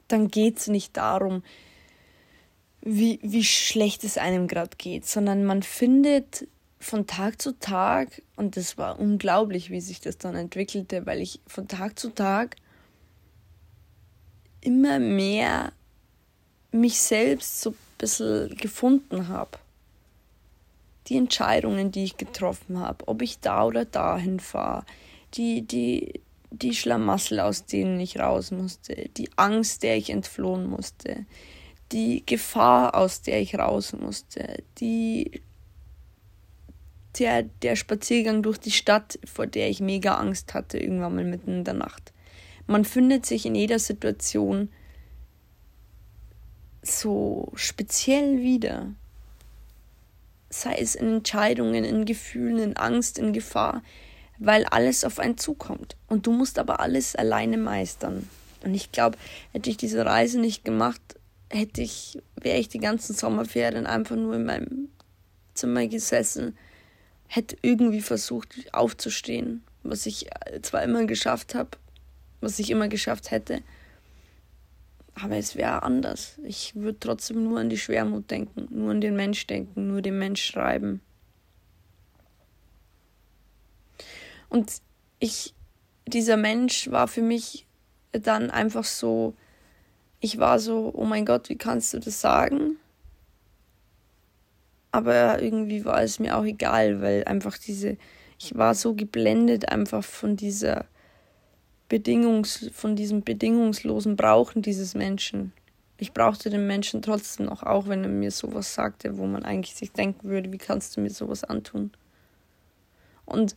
dann 0.08 0.28
geht's 0.28 0.66
nicht 0.66 0.96
darum, 0.96 1.44
wie, 2.82 3.20
wie 3.22 3.44
schlecht 3.44 4.04
es 4.04 4.18
einem 4.18 4.48
gerade 4.48 4.76
geht, 4.76 5.06
sondern 5.06 5.44
man 5.44 5.62
findet 5.62 6.46
von 6.80 7.06
Tag 7.06 7.40
zu 7.40 7.58
Tag, 7.58 8.22
und 8.36 8.56
das 8.56 8.76
war 8.76 8.98
unglaublich, 8.98 9.70
wie 9.70 9.80
sich 9.80 10.00
das 10.00 10.18
dann 10.18 10.34
entwickelte, 10.34 11.06
weil 11.06 11.20
ich 11.20 11.40
von 11.46 11.68
Tag 11.68 11.98
zu 11.98 12.10
Tag 12.10 12.56
immer 14.60 14.98
mehr 14.98 15.72
mich 16.72 17.00
selbst 17.00 17.60
so 17.60 17.70
ein 17.70 17.76
bisschen 17.98 18.56
gefunden 18.56 19.28
habe. 19.28 19.58
Die 21.06 21.16
Entscheidungen, 21.16 21.92
die 21.92 22.04
ich 22.04 22.16
getroffen 22.16 22.80
habe, 22.80 23.06
ob 23.06 23.22
ich 23.22 23.38
da 23.40 23.64
oder 23.64 23.84
dahin 23.84 24.40
fahre, 24.40 24.84
die, 25.34 25.62
die, 25.62 26.20
die 26.50 26.74
Schlamassel, 26.74 27.40
aus 27.40 27.64
denen 27.66 28.00
ich 28.00 28.18
raus 28.18 28.50
musste, 28.50 29.08
die 29.16 29.30
Angst, 29.36 29.82
der 29.84 29.96
ich 29.96 30.10
entflohen 30.10 30.68
musste, 30.68 31.26
die 31.92 32.24
Gefahr, 32.24 32.94
aus 32.94 33.22
der 33.22 33.40
ich 33.40 33.54
raus 33.56 33.92
musste, 33.92 34.62
die 34.78 35.42
der, 37.18 37.42
der 37.42 37.76
Spaziergang 37.76 38.42
durch 38.42 38.58
die 38.58 38.70
Stadt, 38.70 39.18
vor 39.24 39.46
der 39.46 39.68
ich 39.68 39.80
mega 39.80 40.14
Angst 40.16 40.54
hatte, 40.54 40.78
irgendwann 40.78 41.14
mal 41.14 41.24
mitten 41.24 41.58
in 41.58 41.64
der 41.64 41.74
Nacht. 41.74 42.12
Man 42.66 42.84
findet 42.84 43.26
sich 43.26 43.44
in 43.44 43.54
jeder 43.54 43.78
Situation 43.78 44.70
so 46.82 47.52
speziell 47.54 48.40
wieder. 48.40 48.92
Sei 50.48 50.74
es 50.74 50.94
in 50.94 51.16
Entscheidungen, 51.16 51.84
in 51.84 52.04
Gefühlen, 52.04 52.58
in 52.58 52.76
Angst, 52.76 53.18
in 53.18 53.32
Gefahr, 53.32 53.82
weil 54.38 54.64
alles 54.64 55.04
auf 55.04 55.18
einen 55.18 55.38
zukommt. 55.38 55.96
Und 56.08 56.26
du 56.26 56.32
musst 56.32 56.58
aber 56.58 56.80
alles 56.80 57.14
alleine 57.14 57.56
meistern. 57.56 58.28
Und 58.64 58.74
ich 58.74 58.92
glaube, 58.92 59.18
hätte 59.52 59.70
ich 59.70 59.76
diese 59.76 60.04
Reise 60.04 60.40
nicht 60.40 60.64
gemacht, 60.64 61.00
hätte 61.52 61.82
ich, 61.82 62.18
wäre 62.40 62.58
ich 62.58 62.68
die 62.68 62.78
ganzen 62.78 63.14
Sommerferien 63.14 63.86
einfach 63.86 64.16
nur 64.16 64.34
in 64.34 64.44
meinem 64.44 64.88
Zimmer 65.54 65.86
gesessen, 65.86 66.56
hätte 67.28 67.56
irgendwie 67.62 68.00
versucht 68.00 68.54
aufzustehen, 68.72 69.62
was 69.82 70.06
ich 70.06 70.26
zwar 70.62 70.82
immer 70.82 71.04
geschafft 71.04 71.54
habe, 71.54 71.70
was 72.40 72.58
ich 72.58 72.70
immer 72.70 72.88
geschafft 72.88 73.30
hätte, 73.30 73.62
aber 75.14 75.36
es 75.36 75.56
wäre 75.56 75.82
anders. 75.82 76.38
Ich 76.42 76.74
würde 76.74 76.98
trotzdem 76.98 77.44
nur 77.44 77.60
an 77.60 77.68
die 77.68 77.78
Schwermut 77.78 78.30
denken, 78.30 78.68
nur 78.70 78.90
an 78.90 79.00
den 79.00 79.14
Mensch 79.14 79.46
denken, 79.46 79.88
nur 79.88 80.00
den 80.00 80.18
Mensch 80.18 80.42
schreiben. 80.42 81.00
Und 84.48 84.80
ich, 85.18 85.54
dieser 86.06 86.36
Mensch 86.36 86.90
war 86.90 87.08
für 87.08 87.22
mich 87.22 87.66
dann 88.12 88.50
einfach 88.50 88.84
so, 88.84 89.34
ich 90.22 90.38
war 90.38 90.60
so, 90.60 90.92
oh 90.94 91.04
mein 91.04 91.26
Gott, 91.26 91.48
wie 91.48 91.58
kannst 91.58 91.92
du 91.92 91.98
das 91.98 92.20
sagen? 92.20 92.76
Aber 94.92 95.42
irgendwie 95.42 95.84
war 95.84 96.00
es 96.00 96.20
mir 96.20 96.38
auch 96.38 96.44
egal, 96.44 97.02
weil 97.02 97.24
einfach 97.24 97.58
diese, 97.58 97.96
ich 98.38 98.56
war 98.56 98.76
so 98.76 98.94
geblendet 98.94 99.68
einfach 99.68 100.04
von 100.04 100.36
dieser 100.36 100.86
Bedingungs, 101.88 102.70
von 102.72 102.94
diesem 102.94 103.24
bedingungslosen 103.24 104.14
Brauchen 104.14 104.62
dieses 104.62 104.94
Menschen. 104.94 105.52
Ich 105.98 106.12
brauchte 106.12 106.50
den 106.50 106.68
Menschen 106.68 107.02
trotzdem 107.02 107.46
noch, 107.46 107.64
auch 107.64 107.88
wenn 107.88 108.04
er 108.04 108.08
mir 108.08 108.30
sowas 108.30 108.74
sagte, 108.74 109.18
wo 109.18 109.26
man 109.26 109.44
eigentlich 109.44 109.74
sich 109.74 109.90
denken 109.90 110.28
würde, 110.28 110.52
wie 110.52 110.58
kannst 110.58 110.96
du 110.96 111.00
mir 111.00 111.10
sowas 111.10 111.42
antun? 111.42 111.90
Und 113.24 113.56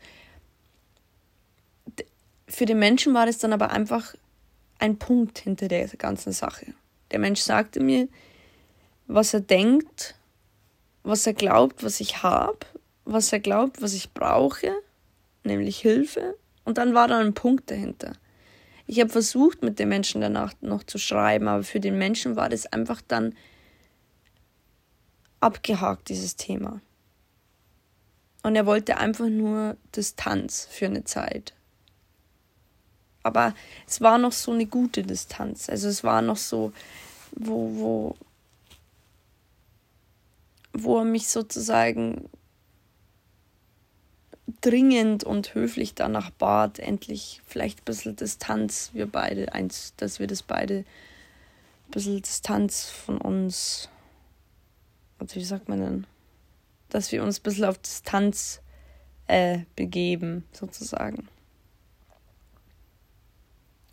für 2.47 2.65
den 2.65 2.79
Menschen 2.79 3.13
war 3.13 3.27
es 3.27 3.37
dann 3.37 3.53
aber 3.53 3.69
einfach 3.69 4.15
ein 4.79 4.97
Punkt 4.97 5.39
hinter 5.39 5.67
der 5.67 5.87
ganzen 5.87 6.31
Sache. 6.31 6.73
Der 7.11 7.19
Mensch 7.19 7.41
sagte 7.41 7.79
mir, 7.79 8.07
was 9.07 9.33
er 9.33 9.41
denkt, 9.41 10.15
was 11.03 11.27
er 11.27 11.33
glaubt, 11.33 11.83
was 11.83 11.99
ich 11.99 12.23
habe, 12.23 12.59
was 13.05 13.31
er 13.31 13.39
glaubt, 13.39 13.81
was 13.81 13.93
ich 13.93 14.13
brauche, 14.13 14.71
nämlich 15.43 15.79
Hilfe. 15.79 16.37
Und 16.63 16.77
dann 16.77 16.93
war 16.93 17.07
da 17.07 17.19
ein 17.19 17.33
Punkt 17.33 17.69
dahinter. 17.69 18.13
Ich 18.87 18.99
habe 18.99 19.09
versucht, 19.09 19.63
mit 19.63 19.79
dem 19.79 19.89
Menschen 19.89 20.21
danach 20.21 20.53
noch 20.61 20.83
zu 20.83 20.97
schreiben, 20.97 21.47
aber 21.47 21.63
für 21.63 21.79
den 21.79 21.97
Menschen 21.97 22.35
war 22.35 22.49
das 22.49 22.65
einfach 22.67 23.01
dann 23.07 23.35
abgehakt, 25.39 26.09
dieses 26.09 26.35
Thema. 26.35 26.81
Und 28.43 28.55
er 28.55 28.67
wollte 28.67 28.97
einfach 28.97 29.27
nur 29.27 29.75
Distanz 29.95 30.67
für 30.69 30.85
eine 30.85 31.03
Zeit 31.03 31.54
aber 33.25 33.55
es 33.87 34.01
war 34.01 34.19
noch 34.19 34.31
so 34.31 34.51
eine 34.51 34.67
gute 34.67 35.01
Distanz. 35.01 35.67
Also 35.67 35.87
es 35.87 36.03
war 36.03 36.21
noch 36.21 36.37
so, 36.37 36.71
wo, 37.35 37.71
wo, 37.75 38.15
wo 40.73 40.99
er 40.99 41.05
mich 41.05 41.27
sozusagen 41.27 42.29
dringend 44.61 45.23
und 45.23 45.55
höflich 45.55 45.95
danach 45.95 46.29
bat, 46.29 46.77
endlich 46.77 47.41
vielleicht 47.47 47.81
ein 47.81 47.85
bisschen 47.85 48.15
Distanz, 48.15 48.91
wir 48.93 49.07
beide, 49.07 49.53
eins, 49.53 49.95
dass 49.97 50.19
wir 50.19 50.27
das 50.27 50.43
beide 50.43 50.85
ein 51.87 51.91
bisschen 51.91 52.21
Distanz 52.21 52.85
von 52.91 53.19
uns, 53.19 53.89
also 55.17 55.35
wie 55.35 55.43
sagt 55.43 55.67
man 55.67 55.79
denn, 55.79 56.07
dass 56.89 57.11
wir 57.11 57.23
uns 57.23 57.39
ein 57.39 57.43
bisschen 57.43 57.65
auf 57.65 57.79
Distanz 57.79 58.61
äh, 59.25 59.61
begeben, 59.75 60.45
sozusagen. 60.51 61.27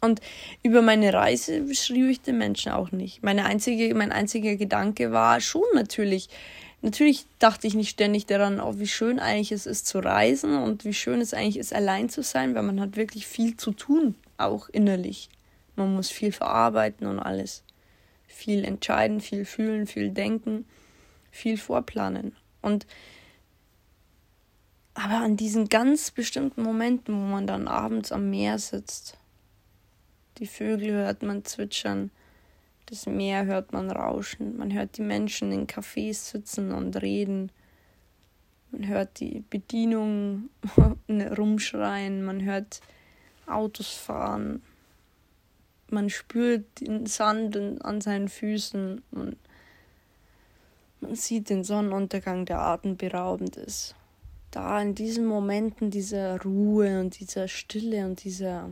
Und 0.05 0.21
über 0.65 0.83
meine 0.83 1.15
Reise 1.15 1.73
schrieb 1.77 2.11
ich 2.11 2.21
den 2.21 2.37
Menschen 2.37 2.73
auch 2.73 2.91
nicht. 2.91 3.23
Meine 3.23 3.45
einzige, 3.45 3.95
mein 3.95 4.11
einziger 4.11 4.57
Gedanke 4.57 5.13
war 5.13 5.41
schon 5.41 5.63
natürlich, 5.75 6.29
natürlich 6.81 7.25
dachte 7.39 7.69
ich 7.69 7.75
nicht 7.75 7.91
ständig 7.91 8.27
daran, 8.27 8.61
oh, 8.61 8.81
wie 8.81 8.89
schön 8.89 9.21
eigentlich 9.21 9.53
es 9.53 9.65
ist 9.65 9.87
zu 9.87 10.01
reisen 10.01 10.57
und 10.57 10.85
wie 10.85 10.93
schön 10.93 11.21
es 11.21 11.35
eigentlich 11.35 11.57
ist, 11.57 11.73
allein 11.73 12.09
zu 12.09 12.25
sein, 12.25 12.57
weil 12.57 12.65
man 12.65 12.81
hat 12.81 12.97
wirklich 12.97 13.29
viel 13.29 13.57
zu 13.57 13.71
tun, 13.71 14.17
auch 14.39 14.69
innerlich. 14.69 15.29
Man 15.77 15.95
muss 15.95 16.11
viel 16.11 16.33
verarbeiten 16.33 17.07
und 17.07 17.21
alles. 17.21 17.63
Viel 18.27 18.65
entscheiden, 18.65 19.21
viel 19.21 19.45
fühlen, 19.45 19.87
viel 19.87 20.11
denken, 20.11 20.67
viel 21.31 21.57
vorplanen. 21.57 22.35
Und 22.61 22.89
aber 24.95 25.19
an 25.19 25.37
diesen 25.37 25.69
ganz 25.69 26.11
bestimmten 26.11 26.65
Momenten, 26.65 27.15
wo 27.15 27.25
man 27.25 27.47
dann 27.47 27.69
abends 27.69 28.11
am 28.11 28.31
Meer 28.31 28.59
sitzt 28.59 29.17
die 30.39 30.47
Vögel 30.47 30.93
hört 30.93 31.23
man 31.23 31.45
zwitschern, 31.45 32.11
das 32.87 33.07
Meer 33.07 33.47
hört 33.47 33.73
man 33.73 33.91
rauschen, 33.91 34.57
man 34.57 34.73
hört 34.73 34.97
die 34.99 35.03
Menschen 35.03 35.53
in 35.53 35.67
Cafés 35.67 36.31
sitzen 36.31 36.73
und 36.73 37.01
reden, 37.01 37.51
man 38.71 38.87
hört 38.87 39.21
die 39.21 39.45
Bedienung 39.51 40.51
rumschreien, 41.09 42.25
man 42.25 42.43
hört 42.43 42.81
Autos 43.47 43.93
fahren, 43.93 44.63
man 45.89 46.11
spürt 46.11 46.81
den 46.81 47.07
Sand 47.07 47.57
an 47.85 48.01
seinen 48.01 48.29
Füßen 48.29 49.03
und 49.11 49.37
man 51.01 51.15
sieht 51.17 51.51
den 51.51 51.65
Sonnenuntergang, 51.65 52.47
der 52.47 52.61
atemberaubend 52.61 53.57
ist. 53.57 53.95
Da 54.51 54.81
in 54.81 54.95
diesen 54.95 55.27
Momenten 55.27 55.91
dieser 55.91 56.41
Ruhe 56.43 57.01
und 57.01 57.19
dieser 57.19 57.49
Stille 57.49 58.07
und 58.07 58.23
dieser 58.23 58.71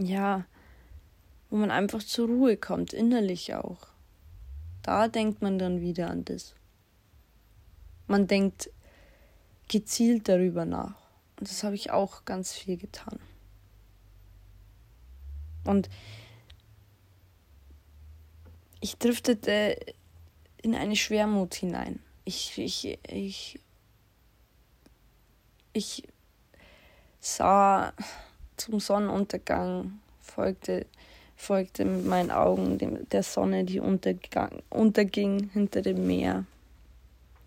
ja, 0.00 0.44
wo 1.50 1.56
man 1.56 1.70
einfach 1.70 2.02
zur 2.02 2.28
Ruhe 2.28 2.56
kommt, 2.56 2.92
innerlich 2.92 3.54
auch. 3.54 3.88
Da 4.82 5.08
denkt 5.08 5.42
man 5.42 5.58
dann 5.58 5.80
wieder 5.80 6.10
an 6.10 6.24
das. 6.24 6.54
Man 8.06 8.26
denkt 8.26 8.70
gezielt 9.68 10.28
darüber 10.28 10.64
nach. 10.64 10.96
Und 11.38 11.48
das 11.48 11.62
habe 11.62 11.74
ich 11.74 11.90
auch 11.90 12.24
ganz 12.24 12.52
viel 12.52 12.76
getan. 12.76 13.20
Und 15.64 15.88
ich 18.80 18.96
driftete 18.96 19.76
in 20.62 20.74
eine 20.74 20.96
Schwermut 20.96 21.54
hinein. 21.54 22.00
Ich, 22.24 22.58
ich, 22.58 22.98
ich, 23.06 23.60
ich 25.72 26.08
sah 27.20 27.92
zum 28.60 28.80
Sonnenuntergang, 28.80 29.98
folgte, 30.20 30.86
folgte 31.36 31.84
mit 31.84 32.04
meinen 32.04 32.30
Augen 32.30 32.78
dem, 32.78 33.08
der 33.08 33.22
Sonne, 33.22 33.64
die 33.64 33.80
unterging 33.80 35.50
hinter 35.52 35.82
dem 35.82 36.06
Meer 36.06 36.44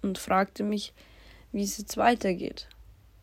und 0.01 0.17
fragte 0.17 0.63
mich, 0.63 0.93
wie 1.51 1.63
es 1.63 1.77
jetzt 1.77 1.97
weitergeht. 1.97 2.67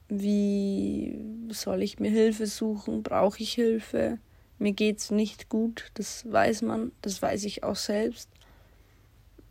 Wie 0.09 1.20
soll 1.50 1.83
ich 1.83 1.98
mir 1.98 2.11
Hilfe 2.11 2.46
suchen? 2.46 3.03
Brauche 3.03 3.42
ich 3.42 3.53
Hilfe? 3.53 4.18
Mir 4.59 4.72
geht's 4.72 5.11
nicht 5.11 5.48
gut, 5.48 5.90
das 5.94 6.31
weiß 6.31 6.62
man, 6.62 6.92
das 7.03 7.22
weiß 7.22 7.44
ich 7.44 7.64
auch 7.64 7.76
selbst. 7.76 8.29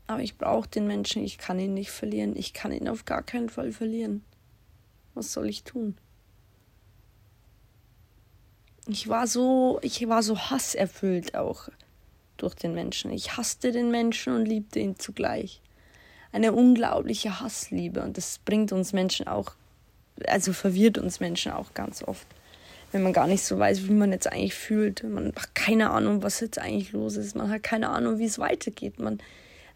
Aber 0.07 0.21
ich 0.21 0.37
brauche 0.37 0.69
den 0.69 0.87
Menschen, 0.87 1.23
ich 1.23 1.37
kann 1.37 1.59
ihn 1.59 1.73
nicht 1.73 1.91
verlieren, 1.91 2.35
ich 2.35 2.53
kann 2.53 2.71
ihn 2.71 2.87
auf 2.87 3.05
gar 3.05 3.23
keinen 3.23 3.49
Fall 3.49 3.71
verlieren. 3.71 4.23
Was 5.13 5.33
soll 5.33 5.49
ich 5.49 5.63
tun? 5.63 5.97
Ich 8.89 9.07
war 9.07 9.27
so, 9.27 9.79
ich 9.81 10.07
war 10.07 10.23
so 10.23 10.37
hasserfüllt 10.37 11.35
auch 11.35 11.69
durch 12.37 12.55
den 12.55 12.73
Menschen. 12.73 13.11
Ich 13.11 13.37
hasste 13.37 13.71
den 13.71 13.91
Menschen 13.91 14.35
und 14.35 14.45
liebte 14.45 14.79
ihn 14.79 14.97
zugleich. 14.97 15.61
Eine 16.31 16.53
unglaubliche 16.53 17.39
Hassliebe 17.39 18.01
und 18.01 18.17
das 18.17 18.39
bringt 18.39 18.71
uns 18.71 18.93
Menschen 18.93 19.27
auch, 19.27 19.53
also 20.27 20.53
verwirrt 20.53 20.97
uns 20.97 21.19
Menschen 21.19 21.51
auch 21.51 21.73
ganz 21.73 22.03
oft, 22.03 22.27
wenn 22.91 23.03
man 23.03 23.13
gar 23.13 23.27
nicht 23.27 23.43
so 23.43 23.57
weiß, 23.57 23.87
wie 23.87 23.93
man 23.93 24.11
jetzt 24.11 24.31
eigentlich 24.31 24.55
fühlt. 24.55 25.03
Man 25.03 25.27
hat 25.35 25.55
keine 25.55 25.89
Ahnung, 25.91 26.23
was 26.23 26.39
jetzt 26.39 26.59
eigentlich 26.59 26.91
los 26.91 27.15
ist. 27.15 27.35
Man 27.35 27.49
hat 27.49 27.63
keine 27.63 27.89
Ahnung, 27.89 28.19
wie 28.19 28.25
es 28.25 28.39
weitergeht. 28.39 28.99
Man 28.99 29.19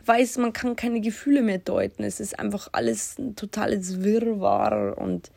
weiß, 0.06 0.38
man 0.38 0.54
kann 0.54 0.76
keine 0.76 1.02
Gefühle 1.02 1.41
mehr 1.41 1.60
deuten. 1.60 2.04
Es 2.04 2.19
ist 2.19 2.38
einfach 2.38 2.69
alles 2.71 3.17
ein 3.17 3.36
totales 3.36 4.04
Wirrwarr 4.04 4.97
und 4.97 5.32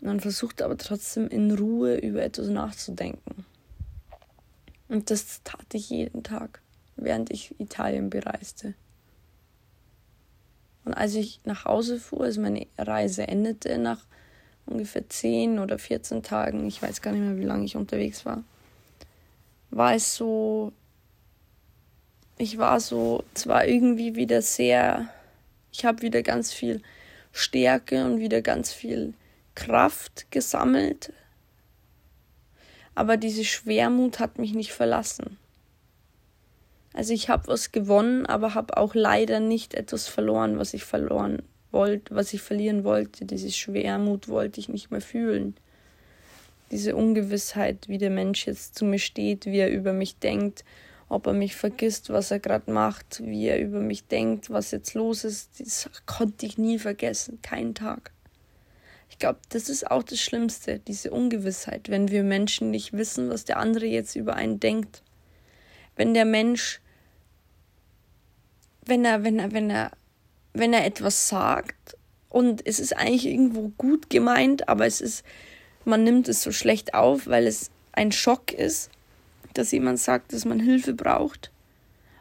man 0.00 0.20
versucht 0.20 0.62
aber 0.62 0.76
trotzdem 0.76 1.28
in 1.28 1.50
Ruhe 1.50 1.96
über 1.96 2.22
etwas 2.22 2.48
nachzudenken. 2.48 3.44
Und 4.88 5.10
das 5.10 5.42
tat 5.42 5.66
ich 5.74 5.90
jeden 5.90 6.22
Tag. 6.22 6.60
während 7.00 7.30
ich 7.30 7.54
Italien 7.60 8.10
bereiste. 8.10 8.74
Und 10.84 10.94
als 10.94 11.14
ich 11.14 11.40
nach 11.44 11.64
Hause 11.64 12.00
fuhr, 12.00 12.24
als 12.24 12.38
meine 12.38 12.66
Reise 12.76 13.28
endete, 13.28 13.78
nach 13.78 14.04
ungefähr 14.66 15.08
10 15.08 15.58
oder 15.58 15.78
14 15.78 16.22
Tagen, 16.22 16.66
ich 16.66 16.82
weiß 16.82 17.00
gar 17.02 17.12
nicht 17.12 17.20
mehr, 17.20 17.36
wie 17.36 17.44
lange 17.44 17.64
ich 17.64 17.76
unterwegs 17.76 18.24
war, 18.26 18.42
war 19.70 19.94
es 19.94 20.16
so, 20.16 20.72
ich 22.36 22.58
war 22.58 22.80
so 22.80 23.24
zwar 23.34 23.66
irgendwie 23.66 24.16
wieder 24.16 24.42
sehr, 24.42 25.08
ich 25.72 25.84
habe 25.84 26.02
wieder 26.02 26.22
ganz 26.22 26.52
viel 26.52 26.82
Stärke 27.32 28.04
und 28.04 28.18
wieder 28.18 28.42
ganz 28.42 28.72
viel 28.72 29.14
Kraft 29.58 30.30
gesammelt, 30.30 31.12
aber 32.94 33.16
diese 33.16 33.44
Schwermut 33.44 34.20
hat 34.20 34.38
mich 34.38 34.54
nicht 34.54 34.72
verlassen. 34.72 35.36
Also 36.94 37.12
ich 37.12 37.28
habe 37.28 37.48
was 37.48 37.72
gewonnen, 37.72 38.24
aber 38.24 38.54
habe 38.54 38.76
auch 38.76 38.94
leider 38.94 39.40
nicht 39.40 39.74
etwas 39.74 40.06
verloren, 40.06 40.60
was 40.60 40.74
ich 40.74 40.84
verloren 40.84 41.42
wollte, 41.72 42.14
was 42.14 42.32
ich 42.32 42.40
verlieren 42.40 42.84
wollte. 42.84 43.24
Diese 43.24 43.50
Schwermut 43.50 44.28
wollte 44.28 44.60
ich 44.60 44.68
nicht 44.68 44.92
mehr 44.92 45.00
fühlen. 45.00 45.56
Diese 46.70 46.94
Ungewissheit, 46.94 47.88
wie 47.88 47.98
der 47.98 48.10
Mensch 48.10 48.46
jetzt 48.46 48.78
zu 48.78 48.84
mir 48.84 49.00
steht, 49.00 49.46
wie 49.46 49.58
er 49.58 49.72
über 49.72 49.92
mich 49.92 50.18
denkt, 50.18 50.64
ob 51.08 51.26
er 51.26 51.32
mich 51.32 51.56
vergisst, 51.56 52.10
was 52.10 52.30
er 52.30 52.38
gerade 52.38 52.70
macht, 52.70 53.24
wie 53.24 53.48
er 53.48 53.60
über 53.60 53.80
mich 53.80 54.06
denkt, 54.06 54.50
was 54.50 54.70
jetzt 54.70 54.94
los 54.94 55.24
ist, 55.24 55.58
das 55.58 55.90
konnte 56.06 56.46
ich 56.46 56.58
nie 56.58 56.78
vergessen, 56.78 57.40
keinen 57.42 57.74
Tag. 57.74 58.12
Ich 59.18 59.20
glaube, 59.20 59.40
das 59.48 59.68
ist 59.68 59.90
auch 59.90 60.04
das 60.04 60.20
Schlimmste, 60.20 60.78
diese 60.78 61.10
Ungewissheit, 61.10 61.88
wenn 61.88 62.08
wir 62.08 62.22
Menschen 62.22 62.70
nicht 62.70 62.92
wissen, 62.92 63.28
was 63.30 63.44
der 63.44 63.56
andere 63.56 63.86
jetzt 63.86 64.14
über 64.14 64.34
einen 64.34 64.60
denkt. 64.60 65.02
Wenn 65.96 66.14
der 66.14 66.24
Mensch 66.24 66.80
wenn 68.88 69.04
er, 69.04 69.22
wenn 69.22 69.38
er, 69.38 69.52
wenn 69.52 69.70
er, 69.70 69.90
wenn 70.54 70.72
er 70.72 70.84
etwas 70.84 71.28
sagt 71.28 71.96
und 72.28 72.66
es 72.66 72.80
ist 72.80 72.96
eigentlich 72.96 73.26
irgendwo 73.26 73.70
gut 73.76 74.10
gemeint, 74.10 74.68
aber 74.68 74.86
es 74.86 75.00
ist, 75.00 75.24
man 75.84 76.04
nimmt 76.04 76.28
es 76.28 76.42
so 76.42 76.52
schlecht 76.52 76.94
auf, 76.94 77.26
weil 77.26 77.46
es 77.46 77.70
ein 77.92 78.12
Schock 78.12 78.52
ist, 78.52 78.90
dass 79.54 79.72
jemand 79.72 79.98
sagt, 79.98 80.32
dass 80.32 80.44
man 80.44 80.60
Hilfe 80.60 80.94
braucht. 80.94 81.50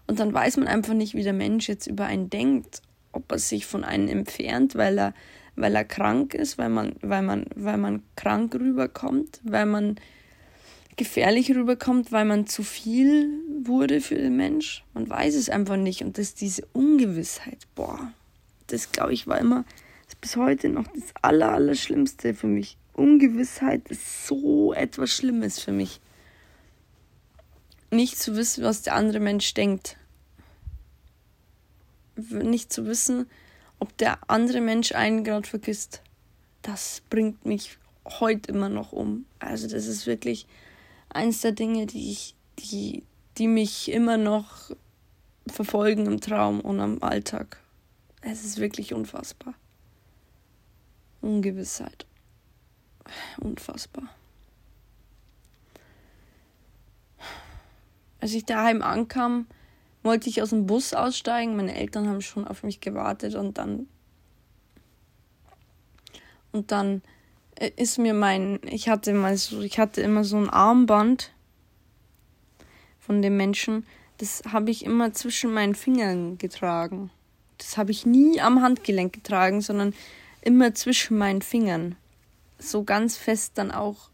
Und 0.07 0.19
dann 0.19 0.33
weiß 0.33 0.57
man 0.57 0.67
einfach 0.67 0.93
nicht, 0.93 1.15
wie 1.15 1.23
der 1.23 1.33
Mensch 1.33 1.67
jetzt 1.67 1.87
über 1.87 2.05
einen 2.05 2.29
denkt, 2.29 2.81
ob 3.11 3.31
er 3.31 3.39
sich 3.39 3.65
von 3.65 3.83
einem 3.83 4.07
entfernt, 4.09 4.75
weil 4.75 4.97
er, 4.97 5.13
weil 5.57 5.75
er 5.75 5.83
krank 5.83 6.33
ist, 6.33 6.57
weil 6.57 6.69
man, 6.69 6.95
weil 7.01 7.21
man, 7.21 7.45
weil 7.55 7.77
man 7.77 8.03
krank 8.15 8.55
rüberkommt, 8.55 9.41
weil 9.43 9.65
man 9.65 9.99
gefährlich 10.95 11.51
rüberkommt, 11.51 12.11
weil 12.11 12.25
man 12.25 12.47
zu 12.47 12.63
viel 12.63 13.29
wurde 13.63 13.99
für 13.99 14.15
den 14.15 14.37
Mensch. 14.37 14.85
Man 14.93 15.09
weiß 15.09 15.35
es 15.35 15.49
einfach 15.49 15.75
nicht. 15.75 16.01
Und 16.03 16.17
das 16.17 16.33
diese 16.33 16.65
Ungewissheit, 16.73 17.67
boah, 17.75 18.13
das 18.67 18.91
glaube 18.91 19.13
ich 19.13 19.27
war 19.27 19.37
immer 19.37 19.65
bis 20.21 20.35
heute 20.35 20.69
noch 20.69 20.87
das 20.87 21.13
Aller, 21.21 21.51
Allerschlimmste 21.51 22.33
für 22.33 22.47
mich. 22.47 22.77
Ungewissheit 22.93 23.87
ist 23.89 24.27
so 24.27 24.73
etwas 24.73 25.11
Schlimmes 25.11 25.59
für 25.59 25.71
mich. 25.71 25.99
Nicht 27.91 28.17
zu 28.17 28.35
wissen, 28.35 28.63
was 28.63 28.81
der 28.81 28.95
andere 28.95 29.19
Mensch 29.19 29.53
denkt. 29.53 29.97
Nicht 32.15 32.73
zu 32.73 32.85
wissen, 32.85 33.27
ob 33.79 33.95
der 33.97 34.19
andere 34.27 34.61
Mensch 34.61 34.91
einen 34.93 35.23
gerade 35.23 35.47
vergisst. 35.47 36.01
Das 36.61 37.01
bringt 37.09 37.45
mich 37.45 37.77
heute 38.05 38.51
immer 38.51 38.69
noch 38.69 38.91
um. 38.91 39.25
Also 39.39 39.67
das 39.67 39.87
ist 39.87 40.07
wirklich 40.07 40.47
eins 41.09 41.41
der 41.41 41.51
Dinge, 41.51 41.85
die 41.85 42.11
ich, 42.11 42.35
die, 42.59 43.03
die 43.37 43.47
mich 43.47 43.91
immer 43.91 44.17
noch 44.17 44.71
verfolgen 45.47 46.05
im 46.05 46.19
Traum 46.19 46.59
und 46.59 46.79
am 46.79 47.01
Alltag. 47.01 47.61
Es 48.21 48.43
ist 48.43 48.57
wirklich 48.57 48.93
unfassbar. 48.93 49.53
Ungewissheit. 51.21 52.05
Unfassbar. 53.39 54.09
Als 58.19 58.33
ich 58.33 58.45
daheim 58.45 58.81
ankam, 58.81 59.47
wollte 60.07 60.29
ich 60.29 60.41
aus 60.41 60.49
dem 60.49 60.65
Bus 60.65 60.93
aussteigen. 60.93 61.55
Meine 61.55 61.75
Eltern 61.75 62.09
haben 62.09 62.21
schon 62.21 62.47
auf 62.47 62.63
mich 62.63 62.81
gewartet 62.81 63.35
und 63.35 63.59
dann 63.59 63.87
und 66.51 66.71
dann 66.71 67.01
ist 67.75 67.99
mir 67.99 68.13
mein, 68.13 68.59
ich 68.63 68.89
hatte 68.89 69.13
mal 69.13 69.37
so, 69.37 69.61
ich 69.61 69.79
hatte 69.79 70.01
immer 70.01 70.23
so 70.23 70.37
ein 70.37 70.49
Armband 70.49 71.31
von 72.99 73.21
dem 73.21 73.37
Menschen, 73.37 73.85
das 74.17 74.41
habe 74.51 74.71
ich 74.71 74.85
immer 74.85 75.13
zwischen 75.13 75.53
meinen 75.53 75.75
Fingern 75.75 76.37
getragen. 76.37 77.11
Das 77.57 77.77
habe 77.77 77.91
ich 77.91 78.05
nie 78.05 78.41
am 78.41 78.61
Handgelenk 78.61 79.13
getragen, 79.13 79.61
sondern 79.61 79.93
immer 80.41 80.73
zwischen 80.73 81.17
meinen 81.17 81.41
Fingern. 81.41 81.95
So 82.59 82.83
ganz 82.83 83.17
fest 83.17 83.53
dann 83.55 83.71
auch 83.71 84.09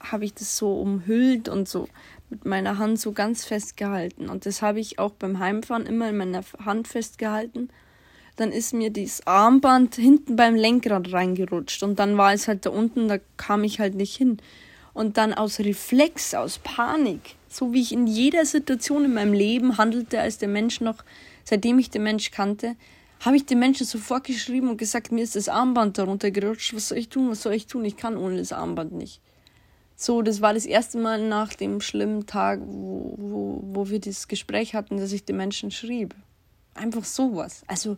habe 0.00 0.24
ich 0.24 0.34
das 0.34 0.56
so 0.56 0.80
umhüllt 0.80 1.48
und 1.48 1.68
so 1.68 1.88
mit 2.30 2.44
meiner 2.44 2.78
Hand 2.78 3.00
so 3.00 3.12
ganz 3.12 3.44
fest 3.44 3.76
gehalten. 3.76 4.28
Und 4.28 4.46
das 4.46 4.62
habe 4.62 4.80
ich 4.80 4.98
auch 4.98 5.12
beim 5.12 5.38
Heimfahren 5.38 5.86
immer 5.86 6.08
in 6.10 6.16
meiner 6.16 6.42
Hand 6.64 6.88
festgehalten 6.88 7.70
dann 8.36 8.52
ist 8.52 8.74
mir 8.74 8.90
dieses 8.90 9.26
Armband 9.26 9.96
hinten 9.96 10.36
beim 10.36 10.54
Lenkrad 10.54 11.12
reingerutscht 11.12 11.82
und 11.82 11.98
dann 11.98 12.16
war 12.18 12.32
es 12.32 12.46
halt 12.46 12.66
da 12.66 12.70
unten, 12.70 13.08
da 13.08 13.18
kam 13.36 13.64
ich 13.64 13.80
halt 13.80 13.94
nicht 13.94 14.14
hin. 14.14 14.38
Und 14.92 15.16
dann 15.18 15.34
aus 15.34 15.58
Reflex, 15.58 16.34
aus 16.34 16.58
Panik, 16.58 17.36
so 17.48 17.72
wie 17.72 17.82
ich 17.82 17.92
in 17.92 18.06
jeder 18.06 18.46
Situation 18.46 19.04
in 19.04 19.14
meinem 19.14 19.32
Leben 19.32 19.76
handelte, 19.76 20.20
als 20.20 20.38
der 20.38 20.48
Mensch 20.48 20.80
noch, 20.80 21.04
seitdem 21.44 21.78
ich 21.78 21.90
den 21.90 22.02
Mensch 22.02 22.30
kannte, 22.30 22.76
habe 23.20 23.36
ich 23.36 23.46
den 23.46 23.58
Menschen 23.58 23.86
sofort 23.86 24.24
geschrieben 24.24 24.68
und 24.68 24.76
gesagt, 24.76 25.12
mir 25.12 25.24
ist 25.24 25.36
das 25.36 25.48
Armband 25.48 25.98
darunter 25.98 26.30
gerutscht, 26.30 26.74
was 26.74 26.88
soll 26.88 26.98
ich 26.98 27.08
tun, 27.08 27.30
was 27.30 27.42
soll 27.42 27.54
ich 27.54 27.66
tun, 27.66 27.84
ich 27.84 27.96
kann 27.96 28.16
ohne 28.16 28.36
das 28.36 28.52
Armband 28.52 28.92
nicht. 28.92 29.20
So, 29.98 30.20
das 30.20 30.42
war 30.42 30.52
das 30.52 30.66
erste 30.66 30.98
Mal 30.98 31.26
nach 31.26 31.54
dem 31.54 31.80
schlimmen 31.80 32.26
Tag, 32.26 32.60
wo, 32.62 33.14
wo, 33.16 33.60
wo 33.62 33.88
wir 33.88 33.98
dieses 33.98 34.28
Gespräch 34.28 34.74
hatten, 34.74 34.98
dass 34.98 35.12
ich 35.12 35.24
den 35.24 35.38
Menschen 35.38 35.70
schrieb. 35.70 36.14
Einfach 36.74 37.04
sowas. 37.04 37.62
Also, 37.66 37.96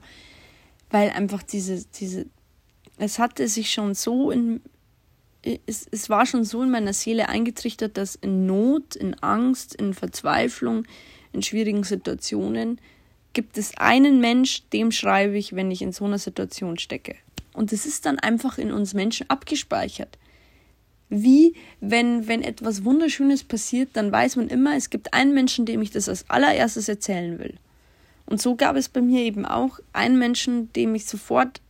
weil 0.91 1.11
einfach 1.11 1.43
diese, 1.43 1.85
diese, 1.85 2.27
es 2.99 3.19
hatte 3.19 3.49
sich 3.49 3.73
schon 3.73 3.95
so 3.95 4.31
in, 4.31 4.61
es, 5.43 5.89
es 5.91 6.09
war 6.09 6.25
schon 6.25 6.45
so 6.45 6.63
in 6.63 6.71
meiner 6.71 6.93
Seele 6.93 7.29
eingetrichtert, 7.29 7.97
dass 7.97 8.15
in 8.15 8.47
Not, 8.47 8.95
in 8.95 9.15
Angst, 9.23 9.75
in 9.75 9.93
Verzweiflung, 9.93 10.85
in 11.33 11.43
schwierigen 11.43 11.83
Situationen 11.83 12.81
gibt 13.33 13.59
es 13.59 13.77
einen 13.77 14.21
Mensch, 14.21 14.63
dem 14.73 14.93
schreibe 14.93 15.37
ich, 15.37 15.55
wenn 15.55 15.71
ich 15.71 15.83
in 15.83 15.93
so 15.93 16.05
einer 16.05 16.19
Situation 16.19 16.79
stecke. 16.79 17.17
Und 17.53 17.73
es 17.73 17.87
ist 17.87 18.07
dann 18.07 18.19
einfach 18.21 18.57
in 18.59 18.73
uns 18.73 18.95
Menschen 18.95 19.29
abgespeichert. 19.29 20.17
Wie 21.11 21.55
wenn, 21.81 22.29
wenn 22.29 22.43
etwas 22.43 22.85
Wunderschönes 22.85 23.45
passiert, 23.45 23.91
dann 23.95 24.13
weiß 24.13 24.37
man 24.37 24.49
immer, 24.49 24.77
es 24.77 24.91
gibt 24.91 25.15
einen 25.15 25.33
Menschen, 25.33 25.65
dem 25.65 25.81
ich 25.81 25.91
das 25.91 26.09
als 26.09 26.29
allererstes 26.29 26.89
erzählen 26.89 27.39
will. 27.39 27.55
Und 28.27 28.43
so 28.43 28.57
gab 28.57 28.77
es 28.77 28.91
bei 28.91 29.01
mir 29.01 29.23
eben 29.23 29.47
auch 29.47 29.79
einen 29.95 30.19
Menschen, 30.19 30.71
dem 30.75 30.95
ich 30.95 31.07
sofort 31.07 31.63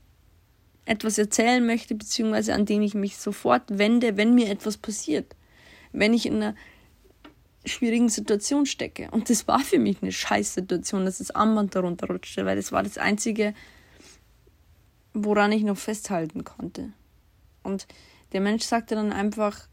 etwas 0.86 1.18
erzählen 1.18 1.64
möchte, 1.64 1.94
beziehungsweise 1.94 2.54
an 2.54 2.66
den 2.66 2.82
ich 2.82 2.94
mich 2.94 3.18
sofort 3.18 3.62
wende, 3.68 4.16
wenn 4.16 4.34
mir 4.34 4.48
etwas 4.48 4.76
passiert. 4.76 5.36
Wenn 5.92 6.14
ich 6.14 6.26
in 6.26 6.36
einer 6.36 6.54
schwierigen 7.64 8.08
Situation 8.08 8.66
stecke. 8.66 9.08
Und 9.10 9.30
das 9.30 9.46
war 9.46 9.60
für 9.60 9.78
mich 9.78 10.02
eine 10.02 10.12
Scheißsituation, 10.12 11.04
dass 11.04 11.18
das 11.18 11.30
Armband 11.30 11.74
darunter 11.74 12.08
rutschte, 12.08 12.44
weil 12.44 12.56
das 12.56 12.72
war 12.72 12.82
das 12.82 12.98
Einzige, 12.98 13.54
woran 15.14 15.52
ich 15.52 15.62
noch 15.62 15.78
festhalten 15.78 16.44
konnte. 16.44 16.92
Und 17.62 17.86
der 18.32 18.40
Mensch 18.40 18.64
sagte 18.64 18.94
dann 18.94 19.12
einfach, 19.12 19.68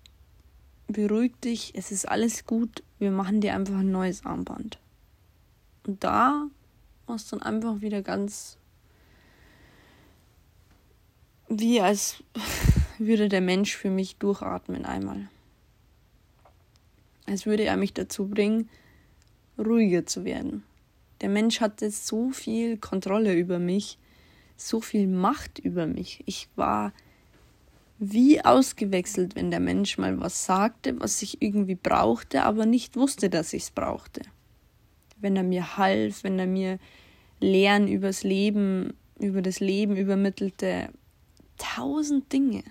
beruhig 0.88 1.34
dich, 1.44 1.74
es 1.76 1.92
ist 1.92 2.08
alles 2.08 2.46
gut, 2.46 2.84
wir 3.00 3.12
machen 3.12 3.42
dir 3.42 3.54
einfach 3.54 3.80
ein 3.80 3.92
neues 3.92 4.26
Armband. 4.26 4.80
Und 5.86 6.04
da 6.04 6.48
war 7.06 7.16
es 7.16 7.28
dann 7.28 7.42
einfach 7.42 7.82
wieder 7.82 8.02
ganz 8.02 8.58
wie 11.48 11.80
als 11.82 12.24
würde 12.98 13.30
der 13.30 13.42
Mensch 13.42 13.76
für 13.76 13.90
mich 13.90 14.18
durchatmen 14.18 14.86
einmal. 14.86 15.30
Als 17.28 17.46
würde 17.46 17.64
er 17.64 17.78
mich 17.78 17.94
dazu 17.94 18.28
bringen, 18.28 18.70
ruhiger 19.58 20.06
zu 20.06 20.26
werden. 20.26 20.64
Der 21.22 21.30
Mensch 21.30 21.62
hatte 21.62 21.90
so 21.92 22.32
viel 22.32 22.78
Kontrolle 22.78 23.34
über 23.34 23.60
mich, 23.60 23.98
so 24.58 24.82
viel 24.82 25.08
Macht 25.08 25.60
über 25.60 25.88
mich. 25.88 26.24
Ich 26.26 26.50
war 26.56 26.94
wie 27.98 28.44
ausgewechselt, 28.44 29.36
wenn 29.36 29.52
der 29.52 29.60
Mensch 29.60 29.98
mal 29.98 30.20
was 30.20 30.46
sagte, 30.46 31.00
was 31.00 31.22
ich 31.22 31.42
irgendwie 31.42 31.76
brauchte, 31.76 32.44
aber 32.44 32.66
nicht 32.66 32.96
wusste, 32.96 33.30
dass 33.30 33.54
ich 33.54 33.64
es 33.64 33.72
brauchte 33.72 34.22
wenn 35.18 35.36
er 35.36 35.44
mir 35.44 35.78
half, 35.78 36.24
wenn 36.24 36.40
er 36.40 36.48
mir 36.48 36.80
Lehren 37.40 37.88
übers 37.88 38.24
Leben, 38.24 38.94
über 39.20 39.42
das 39.42 39.60
Leben 39.60 39.98
übermittelte. 39.98 40.90
Tausend 41.58 42.32
Dinge. 42.32 42.64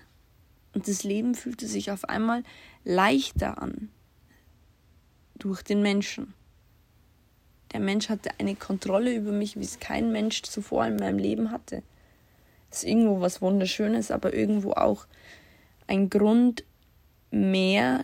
Und 0.73 0.87
das 0.87 1.03
Leben 1.03 1.35
fühlte 1.35 1.67
sich 1.67 1.91
auf 1.91 2.05
einmal 2.05 2.43
leichter 2.83 3.61
an. 3.61 3.89
Durch 5.37 5.63
den 5.63 5.81
Menschen. 5.81 6.33
Der 7.73 7.79
Mensch 7.79 8.09
hatte 8.09 8.29
eine 8.39 8.55
Kontrolle 8.55 9.13
über 9.13 9.31
mich, 9.31 9.57
wie 9.57 9.63
es 9.63 9.79
kein 9.79 10.11
Mensch 10.11 10.43
zuvor 10.43 10.85
in 10.85 10.95
meinem 10.95 11.17
Leben 11.17 11.51
hatte. 11.51 11.83
Ist 12.75 12.83
irgendwo 12.83 13.21
was 13.21 13.41
Wunderschönes, 13.41 14.11
aber 14.11 14.33
irgendwo 14.33 14.73
auch 14.73 15.07
ein 15.87 16.09
Grund 16.09 16.65
mehr, 17.31 18.03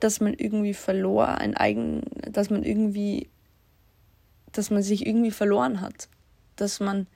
dass 0.00 0.20
man 0.20 0.32
irgendwie 0.32 0.72
verlor, 0.72 1.28
ein 1.28 1.54
eigen, 1.54 2.00
dass 2.22 2.48
man 2.48 2.62
irgendwie, 2.62 3.28
dass 4.52 4.70
man 4.70 4.82
sich 4.82 5.06
irgendwie 5.06 5.30
verloren 5.30 5.82
hat, 5.82 6.08
dass 6.56 6.80
man 6.80 7.06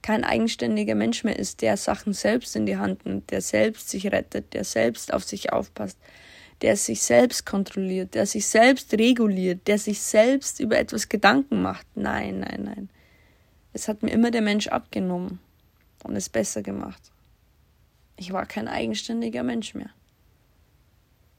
kein 0.00 0.24
eigenständiger 0.24 0.94
Mensch 0.94 1.24
mehr 1.24 1.38
ist, 1.38 1.60
der 1.60 1.76
Sachen 1.76 2.14
selbst 2.14 2.56
in 2.56 2.64
die 2.64 2.78
Hand 2.78 3.04
nimmt, 3.04 3.30
der 3.30 3.42
selbst 3.42 3.90
sich 3.90 4.10
rettet, 4.10 4.54
der 4.54 4.64
selbst 4.64 5.12
auf 5.12 5.24
sich 5.24 5.52
aufpasst, 5.52 5.98
der 6.62 6.78
sich 6.78 7.02
selbst 7.02 7.44
kontrolliert, 7.44 8.14
der 8.14 8.24
sich 8.24 8.46
selbst 8.46 8.94
reguliert, 8.94 9.68
der 9.68 9.76
sich 9.76 10.00
selbst 10.00 10.58
über 10.60 10.78
etwas 10.78 11.10
Gedanken 11.10 11.60
macht. 11.60 11.86
Nein, 11.96 12.40
nein, 12.40 12.62
nein. 12.64 12.88
Es 13.74 13.88
hat 13.88 14.02
mir 14.02 14.10
immer 14.10 14.30
der 14.30 14.40
Mensch 14.40 14.68
abgenommen 14.68 15.38
und 16.04 16.16
es 16.16 16.28
besser 16.28 16.62
gemacht. 16.62 17.10
Ich 18.16 18.32
war 18.32 18.46
kein 18.46 18.68
eigenständiger 18.68 19.42
Mensch 19.42 19.74
mehr. 19.74 19.90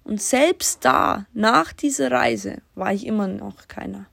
Und 0.04 0.22
selbst 0.22 0.86
da, 0.86 1.26
nach 1.34 1.74
dieser 1.74 2.12
Reise, 2.12 2.62
war 2.76 2.94
ich 2.94 3.06
immer 3.06 3.28
noch 3.28 3.68
keiner. 3.68 4.06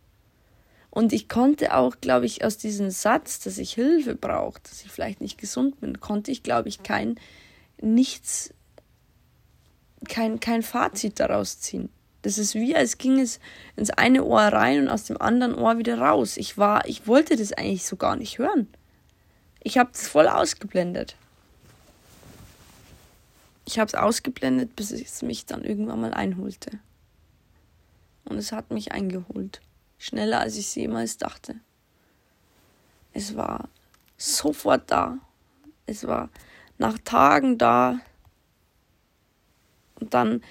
Und 0.91 1.13
ich 1.13 1.29
konnte 1.29 1.75
auch, 1.75 1.97
glaube 2.01 2.27
ich, 2.27 2.45
aus 2.45 2.57
diesem 2.57 2.91
Satz, 2.91 3.41
dass 3.41 3.59
ich 3.59 3.75
Hilfe 3.75 4.15
brauche, 4.15 4.61
dass 4.63 4.85
ich 4.85 4.91
vielleicht 4.91 5.21
nicht 5.21 5.39
gesund 5.39 5.81
bin, 5.81 6.01
konnte 6.01 6.31
ich, 6.31 6.43
glaube 6.43 6.69
ich, 6.69 6.83
kein 6.83 7.17
nichts, 7.81 8.55
kein, 10.09 10.41
kein 10.41 10.63
Fazit 10.63 11.21
daraus 11.21 11.61
ziehen. 11.61 11.91
Das 12.23 12.39
ist 12.39 12.55
wie, 12.55 12.75
als 12.75 12.97
ging 12.97 13.21
es 13.21 13.39
ins 13.77 13.91
eine 13.91 14.25
Ohr 14.25 14.41
rein 14.41 14.83
und 14.83 14.89
aus 14.89 15.05
dem 15.05 15.21
anderen 15.21 15.55
Ohr 15.55 15.79
wieder 15.79 15.99
raus. 15.99 16.37
Ich 16.37 16.57
war, 16.57 16.89
ich 16.89 17.07
wollte 17.07 17.37
das 17.37 17.53
eigentlich 17.53 17.87
so 17.87 17.97
gar 17.97 18.17
nicht 18.17 18.39
hören. 18.39 18.69
Ich 19.65 19.77
habe 19.79 19.91
das 19.93 20.07
voll 20.07 20.29
ausgeblendet. 20.29 21.17
Ich 23.65 23.81
habe 23.81 23.89
es 23.89 23.95
ausgeblendet, 23.95 24.77
bis 24.77 24.93
es 24.93 25.23
mich 25.23 25.47
dann 25.47 25.65
irgendwann 25.65 26.01
mal 26.01 26.15
einholte. 26.15 26.79
Und 28.25 28.39
es 28.39 28.53
hat 28.53 28.71
mich 28.71 28.93
eingeholt 28.93 29.61
schneller 30.05 30.41
als 30.41 30.57
ich 30.57 30.67
es 30.67 30.75
jemals 30.75 31.17
dachte. 31.17 31.57
Es 33.15 33.37
war 33.37 33.69
sofort 34.19 34.91
da. 34.91 35.19
Es 35.87 36.07
war 36.07 36.29
nach 36.77 36.99
Tagen 36.99 37.57
da. 37.57 38.01
Und 39.99 40.13
dann, 40.13 40.43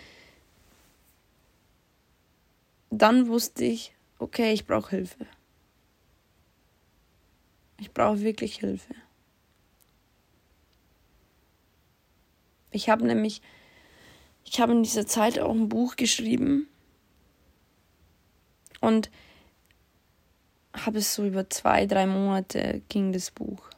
dann 2.89 3.27
wusste 3.27 3.63
ich, 3.65 3.93
okay, 4.17 4.53
ich 4.53 4.65
brauche 4.65 4.89
Hilfe. 4.95 5.27
Ich 7.79 7.91
brauche 7.91 8.21
wirklich 8.21 8.57
Hilfe. 8.57 8.95
Ich 12.73 12.89
habe 12.89 13.05
nämlich, 13.05 13.41
ich 14.43 14.59
habe 14.59 14.73
in 14.73 14.83
dieser 14.83 15.07
Zeit 15.07 15.39
auch 15.39 15.51
ein 15.51 15.69
Buch 15.69 15.95
geschrieben 15.95 16.67
und 18.81 19.09
habe 20.73 20.97
es 20.97 21.13
so 21.13 21.25
über 21.25 21.49
zwei, 21.49 21.85
drei 21.85 22.07
Monate 22.07 22.81
ging 22.89 23.13
das 23.13 23.31
Buch. 23.31 23.69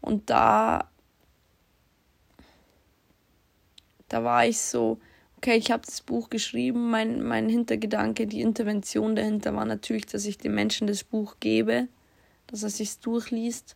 Und 0.00 0.30
da, 0.30 0.90
da 4.08 4.24
war 4.24 4.46
ich 4.46 4.58
so, 4.58 4.98
okay, 5.36 5.56
ich 5.56 5.70
habe 5.70 5.84
das 5.84 6.00
Buch 6.00 6.30
geschrieben, 6.30 6.90
mein, 6.90 7.22
mein 7.22 7.50
Hintergedanke, 7.50 8.26
die 8.26 8.40
Intervention 8.40 9.14
dahinter 9.14 9.54
war 9.54 9.66
natürlich, 9.66 10.06
dass 10.06 10.24
ich 10.24 10.38
dem 10.38 10.54
Menschen 10.54 10.86
das 10.86 11.04
Buch 11.04 11.36
gebe, 11.40 11.88
dass 12.46 12.62
er 12.62 12.70
sich 12.70 12.98
durchliest. 13.00 13.74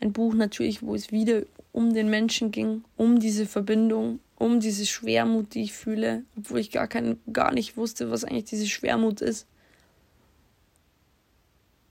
Ein 0.00 0.12
Buch 0.12 0.34
natürlich, 0.34 0.82
wo 0.82 0.94
es 0.94 1.10
wieder 1.10 1.42
um 1.72 1.92
den 1.92 2.08
Menschen 2.08 2.50
ging, 2.50 2.84
um 2.96 3.18
diese 3.18 3.46
Verbindung, 3.46 4.20
um 4.36 4.60
diese 4.60 4.86
Schwermut, 4.86 5.54
die 5.54 5.62
ich 5.62 5.72
fühle, 5.72 6.24
obwohl 6.36 6.60
ich 6.60 6.70
gar, 6.70 6.86
kein, 6.86 7.18
gar 7.32 7.52
nicht 7.52 7.76
wusste, 7.76 8.10
was 8.10 8.24
eigentlich 8.24 8.44
diese 8.44 8.68
Schwermut 8.68 9.20
ist. 9.20 9.46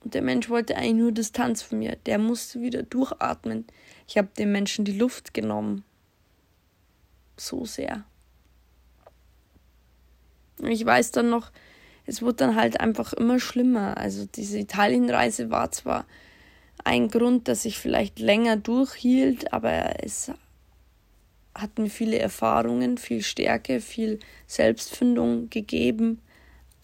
Und 0.04 0.14
der 0.14 0.22
Mensch 0.22 0.50
wollte 0.50 0.78
eigentlich 0.78 0.94
nur 0.94 1.12
Distanz 1.12 1.62
von 1.62 1.80
mir. 1.80 1.98
Der 2.06 2.18
musste 2.18 2.62
wieder 2.62 2.84
durchatmen. 2.84 3.66
Ich 4.08 4.18
habe 4.18 4.30
dem 4.38 4.54
Menschen 4.54 4.86
die 4.86 4.98
Luft 4.98 5.34
genommen. 5.34 5.84
So 7.36 7.66
sehr. 7.66 8.06
Und 10.60 10.72
ich 10.72 10.86
weiß 10.86 11.12
dann 11.12 11.30
noch, 11.30 11.52
es 12.06 12.22
wurde 12.22 12.36
dann 12.36 12.56
halt 12.56 12.80
einfach 12.80 13.12
immer 13.14 13.40
schlimmer. 13.40 13.98
Also 13.98 14.26
diese 14.26 14.58
Italienreise 14.58 15.50
war 15.50 15.72
zwar 15.72 16.06
ein 16.88 17.10
Grund, 17.10 17.50
dass 17.50 17.66
ich 17.66 17.78
vielleicht 17.78 18.18
länger 18.18 18.56
durchhielt, 18.56 19.52
aber 19.52 20.02
es 20.02 20.32
hat 21.54 21.78
mir 21.78 21.90
viele 21.90 22.18
Erfahrungen, 22.18 22.98
viel 22.98 23.22
Stärke, 23.24 23.82
viel 23.82 24.20
Selbstfindung 24.48 25.50
gegeben, 25.50 26.22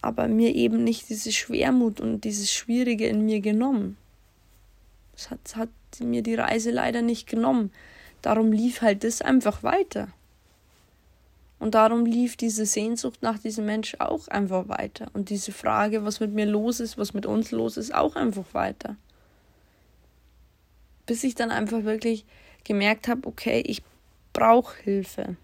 aber 0.02 0.28
mir 0.28 0.54
eben 0.54 0.84
nicht 0.84 1.08
diese 1.08 1.32
Schwermut 1.32 2.00
und 2.00 2.24
dieses 2.24 2.52
Schwierige 2.52 3.06
in 3.06 3.24
mir 3.24 3.40
genommen. 3.40 3.96
Das 5.12 5.30
hat, 5.30 5.56
hat 5.56 5.70
mir 6.00 6.22
die 6.22 6.34
Reise 6.34 6.70
leider 6.70 7.00
nicht 7.00 7.26
genommen. 7.26 7.72
Darum 8.20 8.52
lief 8.52 8.82
halt 8.82 9.04
das 9.04 9.22
einfach 9.22 9.62
weiter. 9.62 10.08
Und 11.58 11.74
darum 11.74 12.04
lief 12.04 12.36
diese 12.36 12.66
Sehnsucht 12.66 13.22
nach 13.22 13.38
diesem 13.38 13.64
Mensch 13.64 13.96
auch 14.00 14.28
einfach 14.28 14.68
weiter. 14.68 15.06
Und 15.14 15.30
diese 15.30 15.52
Frage, 15.52 16.04
was 16.04 16.20
mit 16.20 16.34
mir 16.34 16.44
los 16.44 16.80
ist, 16.80 16.98
was 16.98 17.14
mit 17.14 17.24
uns 17.24 17.52
los 17.52 17.78
ist, 17.78 17.94
auch 17.94 18.16
einfach 18.16 18.52
weiter. 18.52 18.96
Bis 21.06 21.24
ich 21.24 21.34
dann 21.34 21.50
einfach 21.50 21.84
wirklich 21.84 22.24
gemerkt 22.64 23.08
habe, 23.08 23.28
okay, 23.28 23.62
ich 23.66 23.82
brauche 24.32 24.82
Hilfe. 24.82 25.36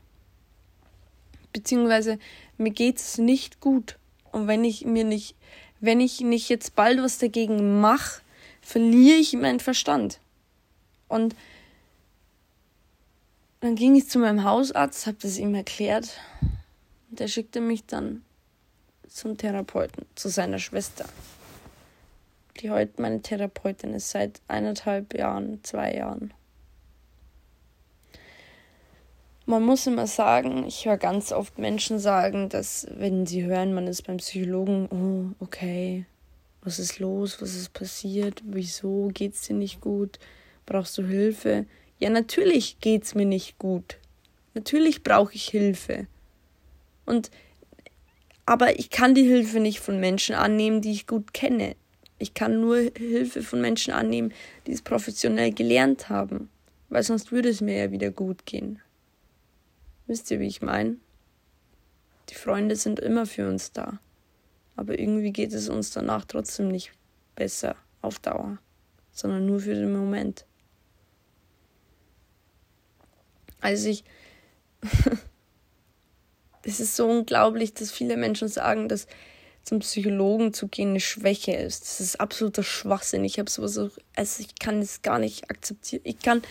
Beziehungsweise 1.53 2.19
mir 2.59 2.71
geht 2.71 2.99
es 2.99 3.19
nicht 3.19 3.61
gut. 3.61 3.99
Und 4.33 4.47
wenn 4.47 4.65
ich 4.65 4.85
mir 4.85 5.05
nicht, 5.05 5.35
wenn 5.81 6.01
ich 6.01 6.21
nicht 6.21 6.49
jetzt 6.49 6.75
bald 6.77 7.03
was 7.03 7.19
dagegen 7.19 7.81
mache, 7.81 8.23
verliere 8.61 9.17
ich 9.17 9.33
meinen 9.35 9.61
Verstand. 9.61 10.21
Und 11.09 11.35
dann 13.61 13.75
ging 13.75 13.95
ich 13.95 14.09
zu 14.09 14.19
meinem 14.19 14.45
Hausarzt, 14.45 15.07
habe 15.07 15.19
das 15.21 15.39
ihm 15.39 15.55
erklärt. 15.55 16.19
Und 17.11 17.21
der 17.21 17.29
schickte 17.29 17.61
mich 17.61 17.85
dann 17.85 18.23
zum 19.09 19.37
Therapeuten, 19.37 20.07
zu 20.15 20.29
seiner 20.29 20.59
Schwester, 20.59 21.07
die 22.61 22.71
heute 22.71 23.01
meine 23.01 23.23
Therapeutin 23.23 23.95
ist, 23.95 24.11
seit 24.11 24.41
eineinhalb 24.49 25.15
Jahren, 25.15 25.63
zwei 25.63 25.95
Jahren. 25.95 26.33
Man 29.47 29.65
muss 29.65 29.87
immer 29.87 30.07
sagen, 30.07 30.65
ich 30.67 30.87
höre 30.87 30.97
ganz 30.97 31.33
oft 31.33 31.59
Menschen 31.59 31.99
sagen, 31.99 32.49
dass 32.49 32.87
wenn 32.91 33.27
sie 33.27 33.45
hören, 33.45 33.75
man 33.75 33.87
ist 33.87 34.07
beim 34.07 34.19
Psychologen, 34.19 34.89
oh, 34.93 35.43
okay, 35.43 36.05
was 36.63 36.79
ist 36.79 36.99
los, 36.99 37.41
was 37.41 37.55
ist 37.55 37.73
passiert, 37.73 38.43
wieso 38.45 39.09
geht's 39.13 39.43
dir 39.43 39.55
nicht 39.55 39.81
gut, 39.81 40.19
brauchst 40.67 40.97
du 40.99 41.05
Hilfe? 41.05 41.67
Ja, 41.99 42.11
natürlich 42.11 42.81
geht's 42.81 43.15
mir 43.15 43.27
nicht 43.27 43.59
gut. 43.59 43.99
Natürlich 44.55 45.03
brauche 45.03 45.35
ich 45.35 45.49
Hilfe. 45.49 46.07
Und 47.07 47.31
aber 48.47 48.79
ich 48.79 48.91
kann 48.91 49.15
die 49.15 49.25
Hilfe 49.27 49.61
nicht 49.61 49.81
von 49.81 50.01
Menschen 50.01 50.35
annehmen, 50.35 50.81
die 50.81 50.91
ich 50.91 51.07
gut 51.07 51.33
kenne. 51.33 51.77
Ich 52.21 52.35
kann 52.35 52.61
nur 52.61 52.77
Hilfe 52.97 53.43
von 53.43 53.63
Menschen 53.63 53.95
annehmen, 53.95 54.35
die 54.67 54.73
es 54.73 54.83
professionell 54.83 55.53
gelernt 55.53 56.11
haben, 56.11 56.51
weil 56.91 57.03
sonst 57.03 57.33
würde 57.33 57.49
es 57.49 57.63
mir 57.63 57.79
ja 57.79 57.91
wieder 57.93 58.11
gut 58.11 58.45
gehen. 58.45 58.79
Wisst 60.07 60.31
ihr, 60.31 60.39
wie 60.39 60.47
ich 60.47 60.61
meine? 60.61 60.97
Die 62.29 62.35
Freunde 62.35 62.77
sind 62.77 63.01
immer 63.01 63.25
für 63.25 63.49
uns 63.49 63.73
da. 63.73 64.01
Aber 64.77 64.99
irgendwie 64.99 65.33
geht 65.33 65.55
es 65.55 65.71
uns 65.71 65.93
danach 65.93 66.27
trotzdem 66.27 66.69
nicht 66.69 66.93
besser 67.37 67.75
auf 68.03 68.19
Dauer, 68.19 68.59
sondern 69.13 69.47
nur 69.47 69.61
für 69.61 69.75
den 69.75 69.93
Moment. 69.93 70.45
Also 73.63 73.89
ich. 73.89 74.05
es 76.65 76.81
ist 76.81 76.97
so 76.97 77.09
unglaublich, 77.09 77.73
dass 77.73 77.91
viele 77.91 78.19
Menschen 78.19 78.49
sagen, 78.49 78.89
dass 78.91 79.07
zum 79.63 79.81
Psychologen 79.81 80.53
zu 80.53 80.69
gehen 80.69 80.91
eine 80.91 81.01
Schwäche 81.01 81.53
ist. 81.53 81.83
Das 81.83 82.01
ist 82.01 82.21
absoluter 82.21 82.63
Schwachsinn. 82.63 83.25
Ich 83.25 83.39
habe 83.39 83.51
sowas 83.51 83.79
auch, 83.79 83.91
also 84.17 84.43
ich 84.43 84.59
kann 84.59 84.81
es 84.81 85.03
gar 85.03 85.19
nicht 85.19 85.51
akzeptieren. 85.51 86.03
Ich 86.05 86.19
kann 86.19 86.43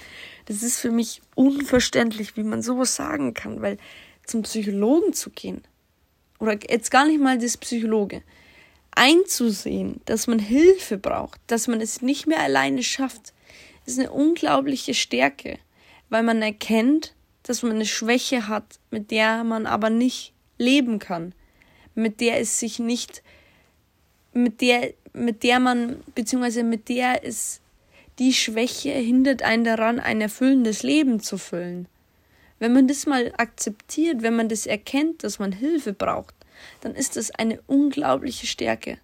das 0.50 0.64
ist 0.64 0.80
für 0.80 0.90
mich 0.90 1.22
unverständlich, 1.36 2.36
wie 2.36 2.44
man 2.44 2.64
sowas 2.64 2.96
sagen 2.96 3.36
kann, 3.36 3.62
weil 3.62 3.78
zum 4.26 4.42
Psychologen 4.42 5.14
zu 5.14 5.30
gehen, 5.30 5.62
oder 6.40 6.58
jetzt 6.68 6.90
gar 6.90 7.06
nicht 7.06 7.22
mal 7.22 7.38
das 7.38 7.56
Psychologe, 7.58 8.24
einzusehen, 8.92 10.02
dass 10.06 10.26
man 10.26 10.40
Hilfe 10.40 10.98
braucht, 10.98 11.40
dass 11.46 11.68
man 11.68 11.82
es 11.82 12.02
nicht 12.02 12.26
mehr 12.26 12.40
alleine 12.40 12.82
schafft, 12.82 13.34
ist 13.86 14.00
eine 14.00 14.12
unglaubliche 14.12 14.96
Stärke, 14.96 15.60
weil 16.10 16.24
man 16.24 16.42
erkennt, 16.42 17.14
dass 17.44 17.62
man 17.62 17.74
eine 17.74 17.86
Schwäche 17.86 18.48
hat, 18.48 18.80
mit 18.90 19.12
der 19.12 19.44
man 19.44 19.68
aber 19.68 19.92
nicht 19.92 20.34
leben 20.58 20.98
kann. 20.98 21.36
Mit 21.96 22.22
der 22.22 22.40
es 22.40 22.60
sich 22.60 22.80
nicht, 22.80 23.24
mit 24.34 24.62
der, 24.62 24.94
mit 25.14 25.44
der 25.44 25.60
man, 25.60 25.98
beziehungsweise 26.16 26.64
mit 26.64 26.90
der 26.90 27.26
es 27.26 27.62
die 28.20 28.34
Schwäche 28.34 28.92
hindert 28.92 29.44
einen 29.44 29.64
daran, 29.64 30.00
ein 30.00 30.22
erfüllendes 30.22 30.84
Leben 30.84 31.22
zu 31.22 31.38
füllen. 31.38 31.88
Wenn 32.60 32.74
man 32.74 32.88
das 32.88 33.06
mal 33.06 33.34
akzeptiert, 33.38 34.22
wenn 34.22 34.36
man 34.36 34.50
das 34.50 34.66
erkennt, 34.66 35.24
dass 35.24 35.40
man 35.40 35.54
Hilfe 35.54 35.94
braucht, 35.94 36.36
dann 36.82 36.94
ist 36.94 37.16
das 37.16 37.32
eine 37.32 37.62
unglaubliche 37.68 38.46
Stärke, 38.46 38.98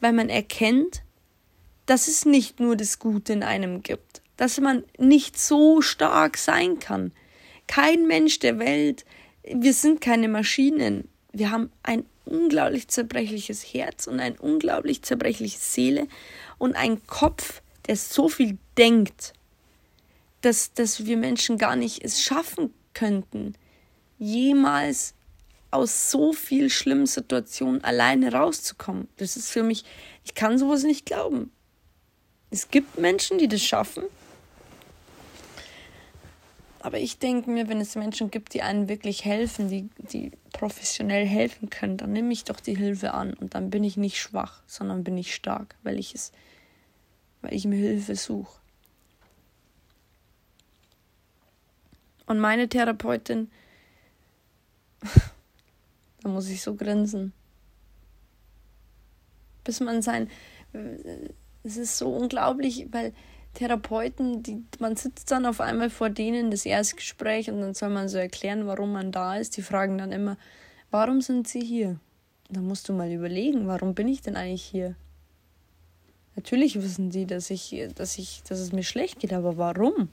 weil 0.00 0.14
man 0.14 0.30
erkennt, 0.30 1.02
dass 1.84 2.08
es 2.08 2.24
nicht 2.24 2.58
nur 2.58 2.74
das 2.74 2.98
Gute 2.98 3.34
in 3.34 3.42
einem 3.42 3.82
gibt, 3.82 4.22
dass 4.38 4.58
man 4.60 4.84
nicht 4.98 5.38
so 5.38 5.82
stark 5.82 6.38
sein 6.38 6.78
kann. 6.78 7.12
Kein 7.66 8.06
Mensch 8.06 8.38
der 8.38 8.58
Welt, 8.58 9.04
wir 9.44 9.74
sind 9.74 10.00
keine 10.00 10.28
Maschinen. 10.28 11.08
Wir 11.32 11.50
haben 11.50 11.70
ein 11.82 12.06
unglaublich 12.26 12.88
zerbrechliches 12.88 13.62
Herz 13.62 14.06
und 14.06 14.20
ein 14.20 14.36
unglaublich 14.38 15.02
zerbrechliche 15.02 15.58
Seele 15.58 16.06
und 16.58 16.76
einen 16.76 17.06
Kopf, 17.06 17.62
der 17.86 17.96
so 17.96 18.28
viel 18.28 18.58
denkt, 18.76 19.32
dass, 20.42 20.72
dass 20.74 21.06
wir 21.06 21.16
Menschen 21.16 21.58
gar 21.58 21.76
nicht 21.76 22.04
es 22.04 22.22
schaffen 22.22 22.74
könnten, 22.94 23.54
jemals 24.18 25.14
aus 25.70 26.10
so 26.10 26.32
viel 26.32 26.70
schlimmen 26.70 27.06
Situationen 27.06 27.82
alleine 27.84 28.32
rauszukommen. 28.32 29.08
Das 29.16 29.36
ist 29.36 29.50
für 29.50 29.62
mich, 29.62 29.84
ich 30.24 30.34
kann 30.34 30.58
sowas 30.58 30.84
nicht 30.84 31.06
glauben. 31.06 31.50
Es 32.50 32.70
gibt 32.70 32.98
Menschen, 32.98 33.38
die 33.38 33.48
das 33.48 33.62
schaffen. 33.62 34.04
Aber 36.86 37.00
ich 37.00 37.18
denke 37.18 37.50
mir, 37.50 37.68
wenn 37.68 37.80
es 37.80 37.96
Menschen 37.96 38.30
gibt, 38.30 38.54
die 38.54 38.62
einem 38.62 38.88
wirklich 38.88 39.24
helfen, 39.24 39.68
die, 39.68 39.90
die 40.12 40.30
professionell 40.52 41.26
helfen 41.26 41.68
können, 41.68 41.96
dann 41.96 42.12
nehme 42.12 42.32
ich 42.32 42.44
doch 42.44 42.60
die 42.60 42.76
Hilfe 42.76 43.12
an 43.12 43.34
und 43.34 43.56
dann 43.56 43.70
bin 43.70 43.82
ich 43.82 43.96
nicht 43.96 44.20
schwach, 44.20 44.62
sondern 44.68 45.02
bin 45.02 45.18
ich 45.18 45.34
stark, 45.34 45.74
weil 45.82 45.98
ich 45.98 46.14
es, 46.14 46.30
weil 47.42 47.54
ich 47.54 47.64
mir 47.64 47.74
Hilfe 47.74 48.14
suche. 48.14 48.60
Und 52.26 52.38
meine 52.38 52.68
Therapeutin, 52.68 53.50
da 56.22 56.28
muss 56.28 56.48
ich 56.48 56.62
so 56.62 56.76
grinsen. 56.76 57.32
Bis 59.64 59.80
man 59.80 60.02
sein, 60.02 60.30
es 61.64 61.76
ist 61.78 61.98
so 61.98 62.14
unglaublich, 62.14 62.86
weil 62.92 63.12
Therapeuten, 63.56 64.42
die, 64.42 64.62
man 64.78 64.96
sitzt 64.96 65.30
dann 65.30 65.46
auf 65.46 65.60
einmal 65.60 65.90
vor 65.90 66.10
denen 66.10 66.50
das 66.50 66.66
Erstgespräch 66.66 67.50
und 67.50 67.60
dann 67.60 67.74
soll 67.74 67.88
man 67.88 68.08
so 68.08 68.18
erklären, 68.18 68.66
warum 68.66 68.92
man 68.92 69.12
da 69.12 69.36
ist. 69.36 69.56
Die 69.56 69.62
fragen 69.62 69.98
dann 69.98 70.12
immer, 70.12 70.36
warum 70.90 71.20
sind 71.20 71.48
sie 71.48 71.60
hier? 71.60 71.98
Da 72.50 72.60
musst 72.60 72.88
du 72.88 72.92
mal 72.92 73.10
überlegen, 73.10 73.66
warum 73.66 73.94
bin 73.94 74.08
ich 74.08 74.22
denn 74.22 74.36
eigentlich 74.36 74.62
hier? 74.62 74.94
Natürlich 76.36 76.80
wissen 76.80 77.10
die, 77.10 77.26
dass 77.26 77.50
ich, 77.50 77.74
dass 77.94 78.18
ich, 78.18 78.42
dass 78.46 78.60
es 78.60 78.72
mir 78.72 78.82
schlecht 78.82 79.20
geht, 79.20 79.32
aber 79.32 79.56
warum? 79.56 80.10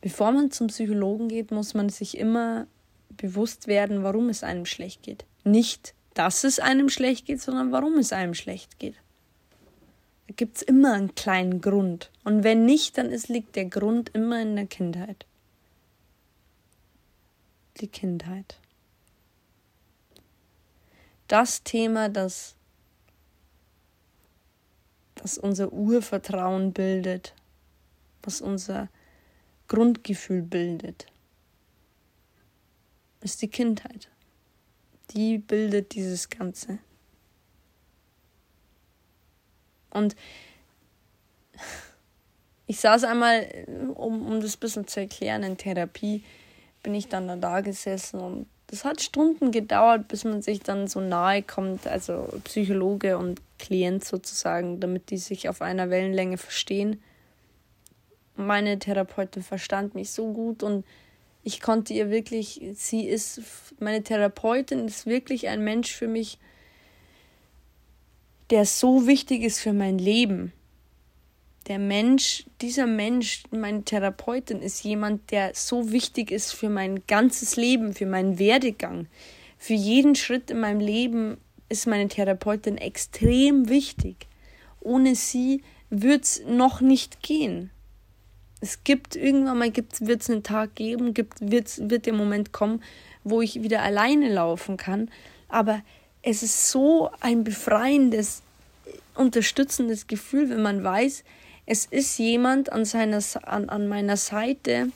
Bevor 0.00 0.32
man 0.32 0.50
zum 0.50 0.68
Psychologen 0.68 1.28
geht, 1.28 1.50
muss 1.50 1.74
man 1.74 1.90
sich 1.90 2.16
immer 2.16 2.66
bewusst 3.10 3.66
werden, 3.66 4.02
warum 4.02 4.30
es 4.30 4.42
einem 4.42 4.64
schlecht 4.64 5.02
geht. 5.02 5.26
Nicht, 5.44 5.94
dass 6.14 6.44
es 6.44 6.58
einem 6.58 6.88
schlecht 6.88 7.26
geht, 7.26 7.42
sondern 7.42 7.72
warum 7.72 7.98
es 7.98 8.12
einem 8.12 8.34
schlecht 8.34 8.78
geht. 8.78 8.96
Gibt 10.36 10.56
es 10.58 10.62
immer 10.62 10.94
einen 10.94 11.14
kleinen 11.14 11.60
Grund. 11.60 12.10
Und 12.24 12.44
wenn 12.44 12.64
nicht, 12.64 12.96
dann 12.98 13.10
ist, 13.10 13.28
liegt 13.28 13.56
der 13.56 13.66
Grund 13.66 14.10
immer 14.10 14.40
in 14.40 14.56
der 14.56 14.66
Kindheit. 14.66 15.26
Die 17.80 17.88
Kindheit. 17.88 18.58
Das 21.28 21.62
Thema, 21.62 22.08
das, 22.08 22.54
das 25.14 25.38
unser 25.38 25.72
Urvertrauen 25.72 26.72
bildet, 26.72 27.34
was 28.22 28.40
unser 28.40 28.88
Grundgefühl 29.68 30.42
bildet, 30.42 31.06
ist 33.20 33.40
die 33.42 33.48
Kindheit. 33.48 34.10
Die 35.10 35.38
bildet 35.38 35.94
dieses 35.94 36.28
Ganze. 36.28 36.78
Und 39.92 40.16
ich 42.66 42.80
saß 42.80 43.04
einmal, 43.04 43.46
um, 43.94 44.26
um 44.26 44.40
das 44.40 44.56
ein 44.56 44.60
bisschen 44.60 44.86
zu 44.86 45.00
erklären, 45.00 45.42
in 45.42 45.56
Therapie, 45.56 46.24
bin 46.82 46.94
ich 46.94 47.08
dann 47.08 47.40
da 47.40 47.60
gesessen 47.60 48.20
und 48.20 48.46
das 48.72 48.86
hat 48.86 49.02
Stunden 49.02 49.50
gedauert, 49.50 50.08
bis 50.08 50.24
man 50.24 50.40
sich 50.40 50.60
dann 50.60 50.88
so 50.88 50.98
nahe 50.98 51.42
kommt, 51.42 51.86
also 51.86 52.26
Psychologe 52.44 53.18
und 53.18 53.42
Klient 53.58 54.02
sozusagen, 54.02 54.80
damit 54.80 55.10
die 55.10 55.18
sich 55.18 55.50
auf 55.50 55.60
einer 55.60 55.90
Wellenlänge 55.90 56.38
verstehen. 56.38 57.02
Meine 58.34 58.78
Therapeutin 58.78 59.42
verstand 59.42 59.94
mich 59.94 60.10
so 60.10 60.32
gut 60.32 60.62
und 60.62 60.86
ich 61.44 61.60
konnte 61.60 61.92
ihr 61.92 62.08
wirklich, 62.08 62.62
sie 62.74 63.06
ist, 63.06 63.42
meine 63.78 64.02
Therapeutin 64.02 64.86
ist 64.86 65.04
wirklich 65.04 65.48
ein 65.48 65.62
Mensch 65.62 65.92
für 65.92 66.08
mich, 66.08 66.38
der 68.52 68.64
so 68.64 69.08
wichtig 69.08 69.42
ist 69.42 69.58
für 69.58 69.72
mein 69.72 69.98
Leben. 69.98 70.52
Der 71.66 71.80
Mensch, 71.80 72.44
dieser 72.60 72.86
Mensch, 72.86 73.42
meine 73.50 73.82
Therapeutin, 73.82 74.62
ist 74.62 74.84
jemand, 74.84 75.32
der 75.32 75.50
so 75.54 75.90
wichtig 75.90 76.30
ist 76.30 76.52
für 76.52 76.68
mein 76.68 77.04
ganzes 77.08 77.56
Leben, 77.56 77.94
für 77.94 78.06
meinen 78.06 78.38
Werdegang. 78.38 79.08
Für 79.58 79.74
jeden 79.74 80.14
Schritt 80.14 80.50
in 80.50 80.60
meinem 80.60 80.80
Leben 80.80 81.38
ist 81.68 81.88
meine 81.88 82.06
Therapeutin 82.06 82.78
extrem 82.78 83.68
wichtig. 83.68 84.28
Ohne 84.78 85.16
sie 85.16 85.62
würde 85.90 86.22
es 86.22 86.42
noch 86.46 86.80
nicht 86.80 87.22
gehen 87.24 87.72
es 88.62 88.84
gibt 88.84 89.16
irgendwann 89.16 89.58
mal 89.58 89.72
wird 89.74 90.22
es 90.22 90.30
einen 90.30 90.44
Tag 90.44 90.76
geben, 90.76 91.14
gibt 91.14 91.40
wird's, 91.40 91.80
wird 91.82 92.06
der 92.06 92.12
Moment 92.12 92.52
kommen, 92.52 92.80
wo 93.24 93.42
ich 93.42 93.60
wieder 93.60 93.82
alleine 93.82 94.32
laufen 94.32 94.76
kann. 94.76 95.10
Aber 95.48 95.82
es 96.22 96.42
ist 96.42 96.70
so 96.70 97.10
ein 97.20 97.44
befreiendes, 97.44 98.42
unterstützendes 99.14 100.06
Gefühl, 100.06 100.50
wenn 100.50 100.62
man 100.62 100.82
weiß, 100.82 101.24
es 101.66 101.86
ist 101.86 102.18
jemand 102.18 102.72
an, 102.72 102.84
seiner, 102.84 103.20
an, 103.42 103.68
an 103.68 103.88
meiner 103.88 104.16
Seite, 104.16 104.88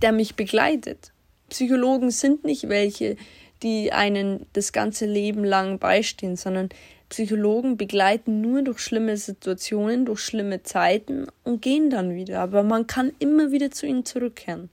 der 0.00 0.12
mich 0.12 0.34
begleitet. 0.34 1.12
Psychologen 1.48 2.10
sind 2.10 2.44
nicht 2.44 2.68
welche, 2.68 3.16
die 3.62 3.92
einen 3.92 4.46
das 4.54 4.72
ganze 4.72 5.06
Leben 5.06 5.44
lang 5.44 5.78
beistehen, 5.78 6.36
sondern 6.36 6.70
Psychologen 7.08 7.76
begleiten 7.76 8.40
nur 8.40 8.62
durch 8.62 8.78
schlimme 8.80 9.16
Situationen, 9.16 10.06
durch 10.06 10.20
schlimme 10.20 10.62
Zeiten 10.62 11.26
und 11.44 11.60
gehen 11.60 11.90
dann 11.90 12.14
wieder. 12.14 12.40
Aber 12.40 12.62
man 12.62 12.86
kann 12.86 13.12
immer 13.18 13.52
wieder 13.52 13.70
zu 13.70 13.86
ihnen 13.86 14.06
zurückkehren. 14.06 14.70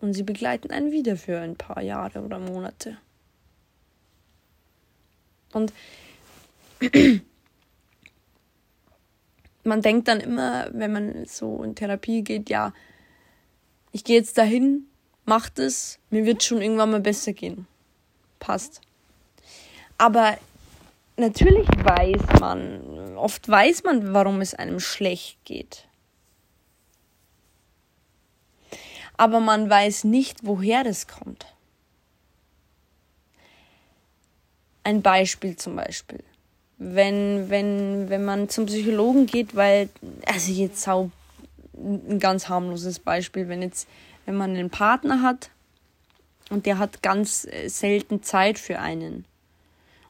Und 0.00 0.14
sie 0.14 0.22
begleiten 0.22 0.70
einen 0.70 0.90
wieder 0.90 1.16
für 1.16 1.38
ein 1.38 1.56
paar 1.56 1.82
Jahre 1.82 2.22
oder 2.22 2.38
Monate. 2.38 2.96
Und 5.52 5.72
man 9.64 9.82
denkt 9.82 10.08
dann 10.08 10.20
immer, 10.20 10.68
wenn 10.72 10.92
man 10.92 11.24
so 11.26 11.62
in 11.62 11.74
Therapie 11.74 12.22
geht, 12.22 12.50
ja, 12.50 12.72
ich 13.92 14.04
gehe 14.04 14.16
jetzt 14.16 14.38
dahin, 14.38 14.86
mach 15.24 15.48
das, 15.50 15.98
mir 16.10 16.24
wird 16.24 16.42
schon 16.42 16.62
irgendwann 16.62 16.90
mal 16.90 17.00
besser 17.00 17.32
gehen. 17.32 17.66
Passt. 18.38 18.80
Aber 19.98 20.36
natürlich 21.16 21.68
weiß 21.68 22.40
man, 22.40 23.16
oft 23.16 23.48
weiß 23.48 23.84
man, 23.84 24.14
warum 24.14 24.40
es 24.40 24.54
einem 24.54 24.80
schlecht 24.80 25.38
geht. 25.44 25.86
Aber 29.16 29.38
man 29.40 29.70
weiß 29.70 30.04
nicht, 30.04 30.40
woher 30.42 30.82
das 30.82 31.06
kommt. 31.06 31.46
Ein 34.84 35.02
Beispiel 35.02 35.56
zum 35.56 35.76
Beispiel. 35.76 36.20
Wenn, 36.78 37.48
wenn, 37.48 38.10
wenn 38.10 38.24
man 38.24 38.48
zum 38.48 38.66
Psychologen 38.66 39.26
geht, 39.26 39.54
weil, 39.54 39.88
also 40.26 40.52
jetzt 40.52 40.88
auch 40.88 41.10
ein 41.74 42.18
ganz 42.18 42.48
harmloses 42.48 42.98
Beispiel, 42.98 43.48
wenn 43.48 43.62
jetzt, 43.62 43.88
wenn 44.26 44.36
man 44.36 44.50
einen 44.50 44.70
Partner 44.70 45.22
hat 45.22 45.50
und 46.50 46.66
der 46.66 46.78
hat 46.78 47.02
ganz 47.02 47.46
selten 47.66 48.22
Zeit 48.22 48.58
für 48.58 48.78
einen 48.78 49.24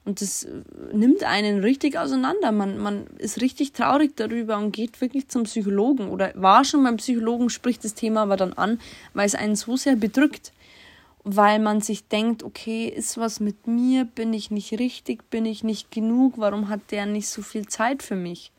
und 0.04 0.20
das 0.20 0.44
äh, 0.44 0.50
nimmt 0.92 1.22
einen 1.22 1.60
richtig 1.60 1.98
auseinander. 1.98 2.52
Man, 2.52 2.78
man 2.78 3.06
ist 3.18 3.40
richtig 3.40 3.72
traurig 3.72 4.16
darüber 4.16 4.58
und 4.58 4.72
geht 4.72 5.00
wirklich 5.00 5.28
zum 5.28 5.44
Psychologen 5.44 6.08
oder 6.08 6.32
war 6.34 6.64
schon 6.64 6.82
beim 6.82 6.96
Psychologen, 6.96 7.50
spricht 7.50 7.84
das 7.84 7.94
Thema 7.94 8.22
aber 8.22 8.36
dann 8.36 8.52
an, 8.54 8.80
weil 9.14 9.26
es 9.26 9.34
einen 9.34 9.56
so 9.56 9.76
sehr 9.76 9.96
bedrückt. 9.96 10.52
Weil 11.24 11.60
man 11.60 11.80
sich 11.80 12.08
denkt, 12.08 12.42
okay, 12.42 12.88
ist 12.88 13.16
was 13.16 13.38
mit 13.38 13.66
mir? 13.66 14.04
Bin 14.04 14.32
ich 14.32 14.50
nicht 14.50 14.72
richtig? 14.78 15.30
Bin 15.30 15.46
ich 15.46 15.62
nicht 15.62 15.90
genug? 15.90 16.34
Warum 16.36 16.68
hat 16.68 16.90
der 16.90 17.06
nicht 17.06 17.28
so 17.28 17.42
viel 17.42 17.66
Zeit 17.66 18.02
für 18.02 18.16
mich? 18.16 18.50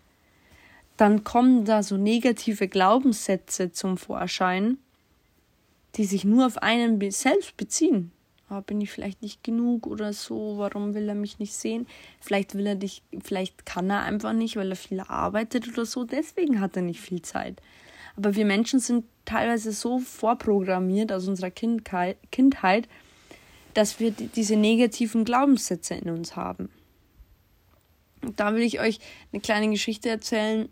Dann 0.95 1.23
kommen 1.23 1.65
da 1.65 1.83
so 1.83 1.97
negative 1.97 2.67
Glaubenssätze 2.67 3.71
zum 3.71 3.97
Vorschein, 3.97 4.77
die 5.95 6.05
sich 6.05 6.23
nur 6.23 6.45
auf 6.45 6.57
einen 6.59 6.99
selbst 7.11 7.57
beziehen 7.57 8.11
oh, 8.53 8.61
bin 8.61 8.81
ich 8.81 8.91
vielleicht 8.91 9.21
nicht 9.21 9.43
genug 9.43 9.87
oder 9.87 10.13
so, 10.13 10.55
warum 10.57 10.93
will 10.93 11.09
er 11.09 11.15
mich 11.15 11.39
nicht 11.39 11.53
sehen? 11.53 11.87
Vielleicht 12.19 12.55
will 12.55 12.67
er 12.67 12.75
dich, 12.75 13.01
vielleicht 13.23 13.65
kann 13.65 13.89
er 13.89 14.03
einfach 14.03 14.33
nicht, 14.33 14.55
weil 14.55 14.69
er 14.69 14.75
viel 14.75 14.99
arbeitet 14.99 15.67
oder 15.67 15.85
so, 15.85 16.03
deswegen 16.03 16.59
hat 16.59 16.75
er 16.75 16.83
nicht 16.83 17.01
viel 17.01 17.21
Zeit. 17.21 17.61
Aber 18.15 18.35
wir 18.35 18.45
Menschen 18.45 18.79
sind 18.79 19.05
teilweise 19.25 19.71
so 19.71 19.99
vorprogrammiert 19.99 21.11
aus 21.11 21.27
unserer 21.27 21.51
Kindheit, 21.51 22.87
dass 23.73 23.99
wir 23.99 24.11
diese 24.11 24.55
negativen 24.55 25.25
Glaubenssätze 25.25 25.95
in 25.95 26.09
uns 26.09 26.35
haben. 26.35 26.69
Und 28.21 28.39
da 28.39 28.53
will 28.53 28.61
ich 28.61 28.79
euch 28.79 28.99
eine 29.31 29.41
kleine 29.41 29.69
Geschichte 29.69 30.09
erzählen. 30.09 30.69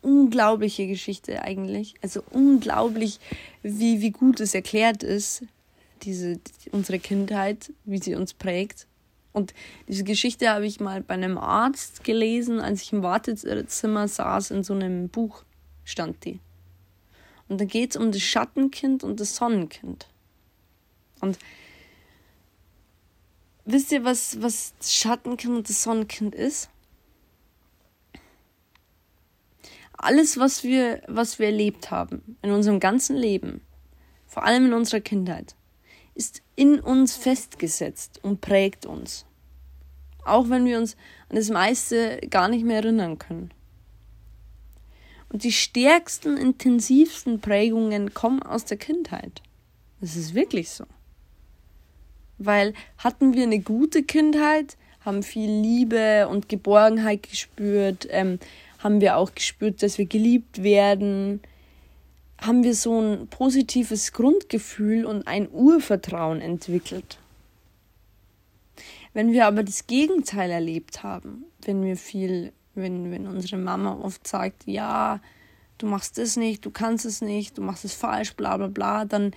Unglaubliche 0.00 0.86
Geschichte 0.86 1.42
eigentlich. 1.42 1.94
Also 2.02 2.22
unglaublich, 2.30 3.18
wie, 3.62 4.00
wie 4.00 4.10
gut 4.10 4.40
es 4.40 4.54
erklärt 4.54 5.02
ist, 5.02 5.42
diese, 6.02 6.38
unsere 6.70 6.98
Kindheit, 6.98 7.72
wie 7.84 7.98
sie 7.98 8.14
uns 8.14 8.32
prägt. 8.32 8.86
Und 9.32 9.54
diese 9.88 10.04
Geschichte 10.04 10.48
habe 10.48 10.66
ich 10.66 10.80
mal 10.80 11.02
bei 11.02 11.14
einem 11.14 11.36
Arzt 11.36 12.04
gelesen, 12.04 12.60
als 12.60 12.82
ich 12.82 12.92
im 12.92 13.02
Wartezimmer 13.02 14.08
saß, 14.08 14.50
in 14.52 14.64
so 14.64 14.74
einem 14.74 15.08
Buch 15.08 15.44
stand 15.84 16.24
die. 16.24 16.40
Und 17.48 17.60
da 17.60 17.64
geht 17.64 17.90
es 17.90 17.96
um 17.96 18.12
das 18.12 18.22
Schattenkind 18.22 19.04
und 19.04 19.20
das 19.20 19.36
Sonnenkind. 19.36 20.08
Und 21.20 21.38
wisst 23.64 23.90
ihr, 23.92 24.04
was, 24.04 24.40
was 24.42 24.74
das 24.78 24.94
Schattenkind 24.94 25.56
und 25.56 25.68
das 25.68 25.82
Sonnenkind 25.82 26.34
ist? 26.34 26.70
Alles, 29.96 30.38
was 30.38 30.62
wir, 30.62 31.02
was 31.08 31.38
wir 31.38 31.46
erlebt 31.46 31.90
haben 31.90 32.36
in 32.42 32.52
unserem 32.52 32.78
ganzen 32.78 33.16
Leben, 33.16 33.62
vor 34.26 34.44
allem 34.44 34.66
in 34.66 34.72
unserer 34.72 35.00
Kindheit, 35.00 35.56
ist 36.14 36.42
in 36.54 36.78
uns 36.78 37.16
festgesetzt 37.16 38.20
und 38.22 38.40
prägt 38.40 38.86
uns. 38.86 39.24
Auch 40.24 40.50
wenn 40.50 40.66
wir 40.66 40.78
uns 40.78 40.96
an 41.30 41.36
das 41.36 41.48
meiste 41.48 42.18
gar 42.28 42.48
nicht 42.48 42.64
mehr 42.64 42.76
erinnern 42.76 43.18
können. 43.18 43.52
Und 45.30 45.44
die 45.44 45.52
stärksten, 45.52 46.36
intensivsten 46.36 47.40
Prägungen 47.40 48.14
kommen 48.14 48.42
aus 48.42 48.64
der 48.64 48.78
Kindheit. 48.78 49.42
Das 50.00 50.16
ist 50.16 50.34
wirklich 50.34 50.70
so. 50.70 50.84
Weil 52.38 52.72
hatten 52.98 53.34
wir 53.34 53.42
eine 53.42 53.58
gute 53.58 54.02
Kindheit, 54.02 54.76
haben 55.00 55.22
viel 55.22 55.50
Liebe 55.50 56.28
und 56.28 56.48
Geborgenheit 56.48 57.28
gespürt, 57.28 58.06
ähm, 58.10 58.38
haben 58.78 59.00
wir 59.00 59.16
auch 59.16 59.34
gespürt, 59.34 59.82
dass 59.82 59.98
wir 59.98 60.06
geliebt 60.06 60.62
werden, 60.62 61.40
haben 62.40 62.62
wir 62.62 62.74
so 62.74 63.00
ein 63.00 63.26
positives 63.26 64.12
Grundgefühl 64.12 65.04
und 65.04 65.26
ein 65.26 65.50
Urvertrauen 65.50 66.40
entwickelt. 66.40 67.18
Wenn 69.12 69.32
wir 69.32 69.46
aber 69.46 69.64
das 69.64 69.86
Gegenteil 69.86 70.50
erlebt 70.50 71.02
haben, 71.02 71.44
wenn 71.62 71.84
wir 71.84 71.96
viel, 71.96 72.52
wenn, 72.80 73.10
wenn 73.10 73.26
unsere 73.26 73.56
Mama 73.56 73.98
oft 74.02 74.26
sagt, 74.26 74.64
ja, 74.66 75.20
du 75.78 75.86
machst 75.86 76.18
das 76.18 76.36
nicht, 76.36 76.64
du 76.64 76.70
kannst 76.70 77.04
es 77.04 77.20
nicht, 77.20 77.58
du 77.58 77.62
machst 77.62 77.84
es 77.84 77.94
falsch, 77.94 78.34
bla 78.34 78.56
bla 78.56 78.68
bla, 78.68 79.04
dann 79.04 79.32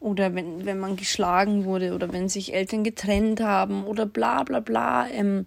oder 0.00 0.34
wenn, 0.34 0.66
wenn 0.66 0.78
man 0.78 0.96
geschlagen 0.96 1.64
wurde 1.64 1.94
oder 1.94 2.12
wenn 2.12 2.28
sich 2.28 2.52
Eltern 2.52 2.84
getrennt 2.84 3.40
haben 3.40 3.84
oder 3.84 4.04
bla 4.04 4.42
bla 4.42 4.60
bla, 4.60 5.08
ähm, 5.08 5.46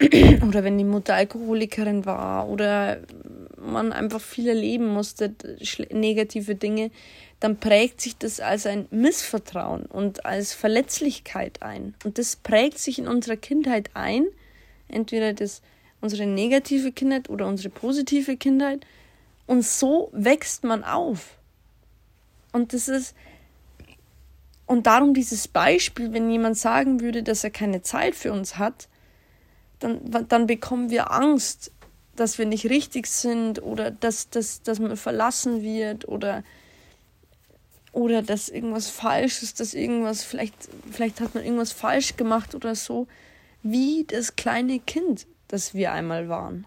oder 0.46 0.64
wenn 0.64 0.76
die 0.76 0.84
Mutter 0.84 1.14
Alkoholikerin 1.14 2.04
war 2.04 2.48
oder 2.48 2.98
man 3.56 3.92
einfach 3.92 4.20
viel 4.20 4.48
erleben 4.48 4.88
musste, 4.88 5.34
negative 5.90 6.54
Dinge, 6.54 6.90
dann 7.40 7.58
prägt 7.58 8.00
sich 8.00 8.16
das 8.16 8.40
als 8.40 8.66
ein 8.66 8.86
Missvertrauen 8.90 9.86
und 9.86 10.26
als 10.26 10.52
Verletzlichkeit 10.52 11.62
ein. 11.62 11.94
Und 12.04 12.18
das 12.18 12.36
prägt 12.36 12.78
sich 12.78 12.98
in 12.98 13.08
unserer 13.08 13.36
Kindheit 13.36 13.90
ein, 13.94 14.26
entweder 14.88 15.32
das, 15.32 15.62
unsere 16.06 16.26
negative 16.26 16.92
Kindheit 16.92 17.28
oder 17.28 17.48
unsere 17.48 17.68
positive 17.68 18.36
Kindheit. 18.36 18.86
Und 19.46 19.64
so 19.64 20.10
wächst 20.12 20.62
man 20.62 20.84
auf. 20.84 21.36
Und 22.52 22.72
das 22.72 22.86
ist, 22.88 23.14
und 24.66 24.86
darum 24.86 25.14
dieses 25.14 25.48
Beispiel, 25.48 26.12
wenn 26.12 26.30
jemand 26.30 26.56
sagen 26.56 27.00
würde, 27.00 27.22
dass 27.22 27.44
er 27.44 27.50
keine 27.50 27.82
Zeit 27.82 28.14
für 28.14 28.32
uns 28.32 28.56
hat, 28.56 28.88
dann, 29.80 30.00
dann 30.28 30.46
bekommen 30.46 30.90
wir 30.90 31.10
Angst, 31.10 31.72
dass 32.14 32.38
wir 32.38 32.46
nicht 32.46 32.70
richtig 32.70 33.08
sind 33.08 33.62
oder 33.62 33.90
dass, 33.90 34.30
dass, 34.30 34.62
dass 34.62 34.78
man 34.78 34.96
verlassen 34.96 35.62
wird 35.62 36.08
oder, 36.08 36.44
oder 37.92 38.22
dass 38.22 38.48
irgendwas 38.48 38.88
falsch 38.88 39.42
ist, 39.42 39.60
dass 39.60 39.74
irgendwas, 39.74 40.22
vielleicht, 40.24 40.54
vielleicht 40.90 41.20
hat 41.20 41.34
man 41.34 41.44
irgendwas 41.44 41.72
falsch 41.72 42.16
gemacht 42.16 42.54
oder 42.54 42.74
so, 42.74 43.06
wie 43.62 44.04
das 44.04 44.36
kleine 44.36 44.78
Kind, 44.78 45.26
das 45.48 45.74
wir 45.74 45.92
einmal 45.92 46.28
waren. 46.28 46.66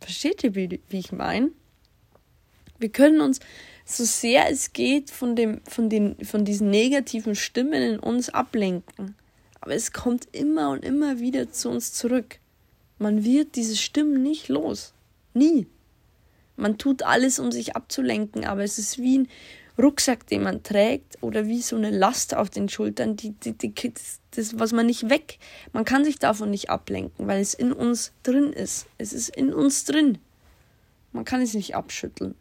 Versteht 0.00 0.44
ihr, 0.44 0.54
wie, 0.54 0.80
wie 0.88 0.98
ich 0.98 1.12
meine? 1.12 1.50
Wir 2.78 2.90
können 2.90 3.20
uns 3.20 3.40
so 3.84 4.04
sehr 4.04 4.50
es 4.50 4.72
geht 4.72 5.10
von, 5.10 5.36
dem, 5.36 5.60
von, 5.64 5.88
den, 5.88 6.16
von 6.24 6.44
diesen 6.44 6.70
negativen 6.70 7.34
Stimmen 7.36 7.80
in 7.82 7.98
uns 7.98 8.28
ablenken. 8.28 9.14
Aber 9.60 9.74
es 9.74 9.92
kommt 9.92 10.28
immer 10.32 10.70
und 10.70 10.84
immer 10.84 11.20
wieder 11.20 11.50
zu 11.50 11.70
uns 11.70 11.92
zurück. 11.92 12.38
Man 12.98 13.24
wird 13.24 13.56
diese 13.56 13.76
Stimmen 13.76 14.22
nicht 14.22 14.48
los. 14.48 14.92
Nie. 15.34 15.66
Man 16.56 16.78
tut 16.78 17.02
alles, 17.02 17.38
um 17.38 17.52
sich 17.52 17.76
abzulenken, 17.76 18.44
aber 18.44 18.64
es 18.64 18.78
ist 18.78 18.98
wie 18.98 19.18
ein 19.18 19.28
Rucksack, 19.78 20.26
den 20.26 20.42
man 20.42 20.62
trägt 20.62 21.22
oder 21.22 21.46
wie 21.46 21.60
so 21.60 21.76
eine 21.76 21.90
Last 21.90 22.34
auf 22.34 22.48
den 22.48 22.68
Schultern, 22.68 23.16
die, 23.16 23.30
die, 23.30 23.52
die, 23.52 23.74
das, 23.74 24.20
das, 24.30 24.58
was 24.58 24.72
man 24.72 24.86
nicht 24.86 25.10
weg. 25.10 25.38
Man 25.72 25.84
kann 25.84 26.04
sich 26.04 26.18
davon 26.18 26.50
nicht 26.50 26.70
ablenken, 26.70 27.26
weil 27.26 27.40
es 27.40 27.54
in 27.54 27.72
uns 27.72 28.12
drin 28.22 28.52
ist. 28.52 28.86
Es 28.98 29.12
ist 29.12 29.28
in 29.28 29.52
uns 29.52 29.84
drin. 29.84 30.18
Man 31.12 31.24
kann 31.24 31.42
es 31.42 31.54
nicht 31.54 31.74
abschütteln. 31.74 32.34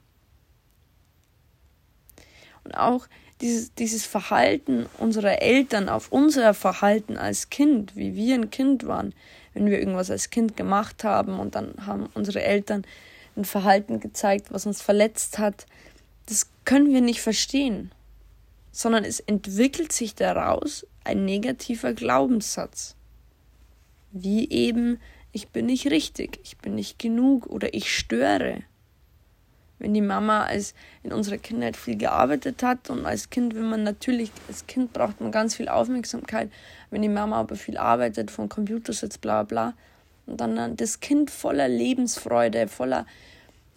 Und 2.64 2.76
auch 2.76 3.08
dieses, 3.42 3.74
dieses 3.76 4.06
Verhalten 4.06 4.86
unserer 4.98 5.42
Eltern 5.42 5.90
auf 5.90 6.12
unser 6.12 6.54
Verhalten 6.54 7.18
als 7.18 7.50
Kind, 7.50 7.96
wie 7.96 8.16
wir 8.16 8.36
ein 8.36 8.50
Kind 8.50 8.88
waren, 8.88 9.14
wenn 9.54 9.68
wir 9.68 9.80
irgendwas 9.80 10.10
als 10.10 10.30
Kind 10.30 10.56
gemacht 10.58 11.04
haben 11.04 11.40
und 11.40 11.56
dann 11.56 11.74
haben 11.86 12.08
unsere 12.14 12.44
Eltern 12.44 12.86
ein 13.36 13.46
Verhalten 13.46 14.00
gezeigt, 14.00 14.48
was 14.52 14.66
uns 14.66 14.82
verletzt 14.82 15.38
hat, 15.38 15.66
das 16.26 16.50
können 16.66 16.94
wir 16.94 17.02
nicht 17.02 17.22
verstehen, 17.22 17.92
sondern 18.72 19.04
es 19.04 19.20
entwickelt 19.20 19.92
sich 19.92 20.16
daraus 20.16 20.86
ein 21.04 21.26
negativer 21.26 21.94
Glaubenssatz. 21.94 22.96
Wie 24.12 24.50
eben, 24.50 25.00
ich 25.32 25.50
bin 25.50 25.68
nicht 25.68 25.88
richtig, 25.88 26.40
ich 26.44 26.58
bin 26.58 26.76
nicht 26.76 27.00
genug 27.00 27.48
oder 27.48 27.74
ich 27.74 27.96
störe 27.96 28.64
wenn 29.80 29.94
die 29.94 30.02
Mama 30.02 30.44
als 30.44 30.74
in 31.04 31.12
unserer 31.12 31.38
Kindheit 31.38 31.76
viel 31.76 31.98
gearbeitet 31.98 32.64
hat 32.64 32.90
und 32.90 33.06
als 33.06 33.30
Kind 33.30 33.56
will 33.56 33.64
man 33.64 33.84
natürlich, 33.84 34.32
als 34.48 34.68
Kind 34.68 34.94
braucht 34.94 35.20
man 35.22 35.32
ganz 35.32 35.56
viel 35.56 35.68
Aufmerksamkeit, 35.68 36.50
wenn 36.90 37.02
die 37.02 37.10
Mama 37.10 37.40
aber 37.40 37.56
viel 37.56 37.78
arbeitet, 37.78 38.32
vom 38.32 38.48
Computer 38.48 38.94
sitzt, 38.94 39.22
bla 39.22 39.44
bla, 39.44 39.74
und 40.26 40.42
dann 40.42 40.76
das 40.76 41.02
Kind 41.02 41.30
voller 41.30 41.68
Lebensfreude, 41.68 42.68
voller 42.68 43.06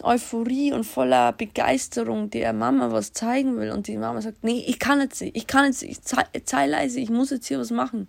Euphorie 0.01 0.71
und 0.71 0.85
voller 0.85 1.33
Begeisterung 1.33 2.29
der 2.29 2.53
Mama 2.53 2.91
was 2.91 3.11
zeigen 3.11 3.57
will 3.57 3.71
und 3.71 3.87
die 3.87 3.97
Mama 3.97 4.21
sagt, 4.21 4.43
nee, 4.43 4.63
ich 4.65 4.79
kann 4.79 5.01
jetzt 5.01 5.21
nicht, 5.21 5.35
ich 5.35 5.45
kann 5.45 5.65
jetzt 5.65 5.81
nicht, 5.81 6.01
ich 6.33 6.43
sei 6.45 6.67
leise, 6.67 6.99
ich 6.99 7.09
muss 7.09 7.31
jetzt 7.31 7.47
hier 7.47 7.59
was 7.59 7.71
machen. 7.71 8.07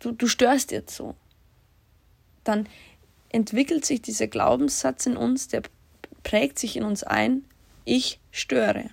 Du, 0.00 0.12
du 0.12 0.26
störst 0.26 0.70
jetzt 0.70 0.94
so. 0.94 1.14
Dann 2.44 2.68
entwickelt 3.30 3.86
sich 3.86 4.02
dieser 4.02 4.26
Glaubenssatz 4.26 5.06
in 5.06 5.16
uns, 5.16 5.48
der 5.48 5.62
prägt 6.22 6.58
sich 6.58 6.76
in 6.76 6.84
uns 6.84 7.02
ein, 7.02 7.44
ich 7.84 8.20
störe. 8.30 8.90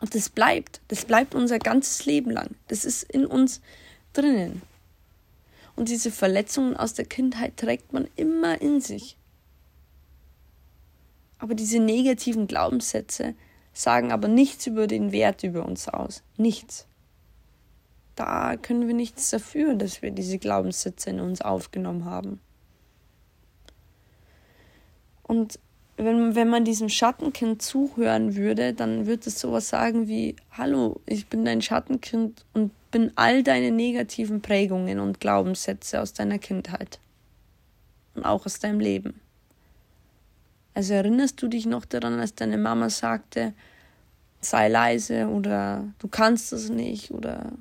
Und 0.00 0.14
das 0.14 0.28
bleibt, 0.28 0.80
das 0.88 1.04
bleibt 1.04 1.34
unser 1.34 1.58
ganzes 1.58 2.04
Leben 2.04 2.30
lang. 2.30 2.50
Das 2.68 2.84
ist 2.84 3.04
in 3.04 3.24
uns 3.24 3.62
drinnen. 4.12 4.60
Und 5.76 5.88
diese 5.88 6.10
Verletzungen 6.10 6.76
aus 6.76 6.94
der 6.94 7.06
Kindheit 7.06 7.56
trägt 7.56 7.92
man 7.92 8.08
immer 8.16 8.60
in 8.60 8.80
sich. 8.80 9.16
Aber 11.44 11.54
diese 11.54 11.78
negativen 11.78 12.46
Glaubenssätze 12.46 13.34
sagen 13.74 14.12
aber 14.12 14.28
nichts 14.28 14.66
über 14.66 14.86
den 14.86 15.12
Wert 15.12 15.44
über 15.44 15.66
uns 15.66 15.90
aus. 15.90 16.22
Nichts. 16.38 16.86
Da 18.16 18.56
können 18.56 18.88
wir 18.88 18.94
nichts 18.94 19.28
dafür, 19.28 19.74
dass 19.74 20.00
wir 20.00 20.10
diese 20.10 20.38
Glaubenssätze 20.38 21.10
in 21.10 21.20
uns 21.20 21.42
aufgenommen 21.42 22.06
haben. 22.06 22.40
Und 25.22 25.58
wenn, 25.98 26.34
wenn 26.34 26.48
man 26.48 26.64
diesem 26.64 26.88
Schattenkind 26.88 27.60
zuhören 27.60 28.36
würde, 28.36 28.72
dann 28.72 29.04
würde 29.04 29.28
es 29.28 29.38
sowas 29.38 29.68
sagen 29.68 30.08
wie, 30.08 30.36
hallo, 30.50 31.02
ich 31.04 31.26
bin 31.26 31.44
dein 31.44 31.60
Schattenkind 31.60 32.42
und 32.54 32.70
bin 32.90 33.12
all 33.16 33.42
deine 33.42 33.70
negativen 33.70 34.40
Prägungen 34.40 34.98
und 34.98 35.20
Glaubenssätze 35.20 36.00
aus 36.00 36.14
deiner 36.14 36.38
Kindheit 36.38 37.00
und 38.14 38.24
auch 38.24 38.46
aus 38.46 38.60
deinem 38.60 38.80
Leben. 38.80 39.20
Also 40.74 40.94
erinnerst 40.94 41.40
du 41.40 41.48
dich 41.48 41.66
noch 41.66 41.84
daran, 41.84 42.18
als 42.18 42.34
deine 42.34 42.58
Mama 42.58 42.90
sagte, 42.90 43.54
sei 44.40 44.68
leise 44.68 45.28
oder 45.28 45.88
du 46.00 46.08
kannst 46.08 46.52
das 46.52 46.68
nicht 46.68 47.12
oder 47.12 47.52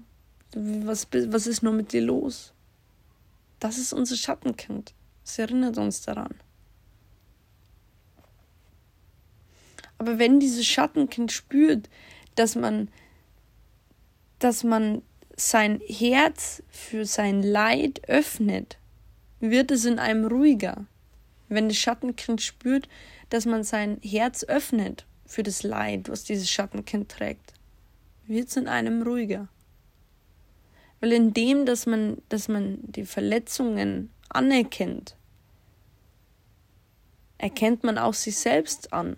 was, 0.55 1.07
was 1.11 1.47
ist 1.47 1.63
nur 1.63 1.73
mit 1.73 1.93
dir 1.93 2.01
los? 2.01 2.53
Das 3.59 3.77
ist 3.77 3.93
unser 3.93 4.15
Schattenkind. 4.15 4.93
Es 5.23 5.39
erinnert 5.39 5.77
uns 5.77 6.01
daran. 6.01 6.33
Aber 9.97 10.19
wenn 10.19 10.39
dieses 10.39 10.65
Schattenkind 10.65 11.31
spürt, 11.31 11.89
dass 12.35 12.55
man, 12.55 12.89
dass 14.39 14.63
man 14.63 15.01
sein 15.37 15.81
Herz 15.87 16.61
für 16.69 17.05
sein 17.05 17.41
Leid 17.41 18.01
öffnet, 18.09 18.77
wird 19.39 19.71
es 19.71 19.85
in 19.85 19.99
einem 19.99 20.25
ruhiger. 20.25 20.85
Wenn 21.53 21.69
das 21.69 21.77
Schattenkind 21.77 22.41
spürt, 22.41 22.89
dass 23.29 23.45
man 23.45 23.63
sein 23.63 23.99
Herz 24.03 24.43
öffnet 24.43 25.05
für 25.27 25.43
das 25.43 25.61
Leid, 25.61 26.09
was 26.09 26.23
dieses 26.23 26.49
Schattenkind 26.49 27.09
trägt, 27.09 27.53
wird 28.25 28.47
es 28.49 28.57
in 28.57 28.67
einem 28.67 29.03
ruhiger. 29.03 29.47
Weil 30.99 31.11
in 31.11 31.31
dem, 31.31 31.67
dass 31.67 31.85
man, 31.85 32.23
dass 32.29 32.47
man 32.47 32.79
die 32.81 33.05
Verletzungen 33.05 34.09
anerkennt, 34.29 35.15
erkennt 37.37 37.83
man 37.83 37.99
auch 37.99 38.15
sich 38.15 38.37
selbst 38.37 38.91
an, 38.91 39.15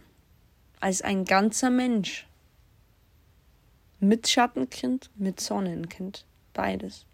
als 0.82 1.02
ein 1.02 1.24
ganzer 1.24 1.70
Mensch. 1.70 2.28
Mit 4.02 4.28
Schattenkind, 4.28 5.10
mit 5.16 5.40
Sonnenkind, 5.40 6.26
beides. 6.54 7.06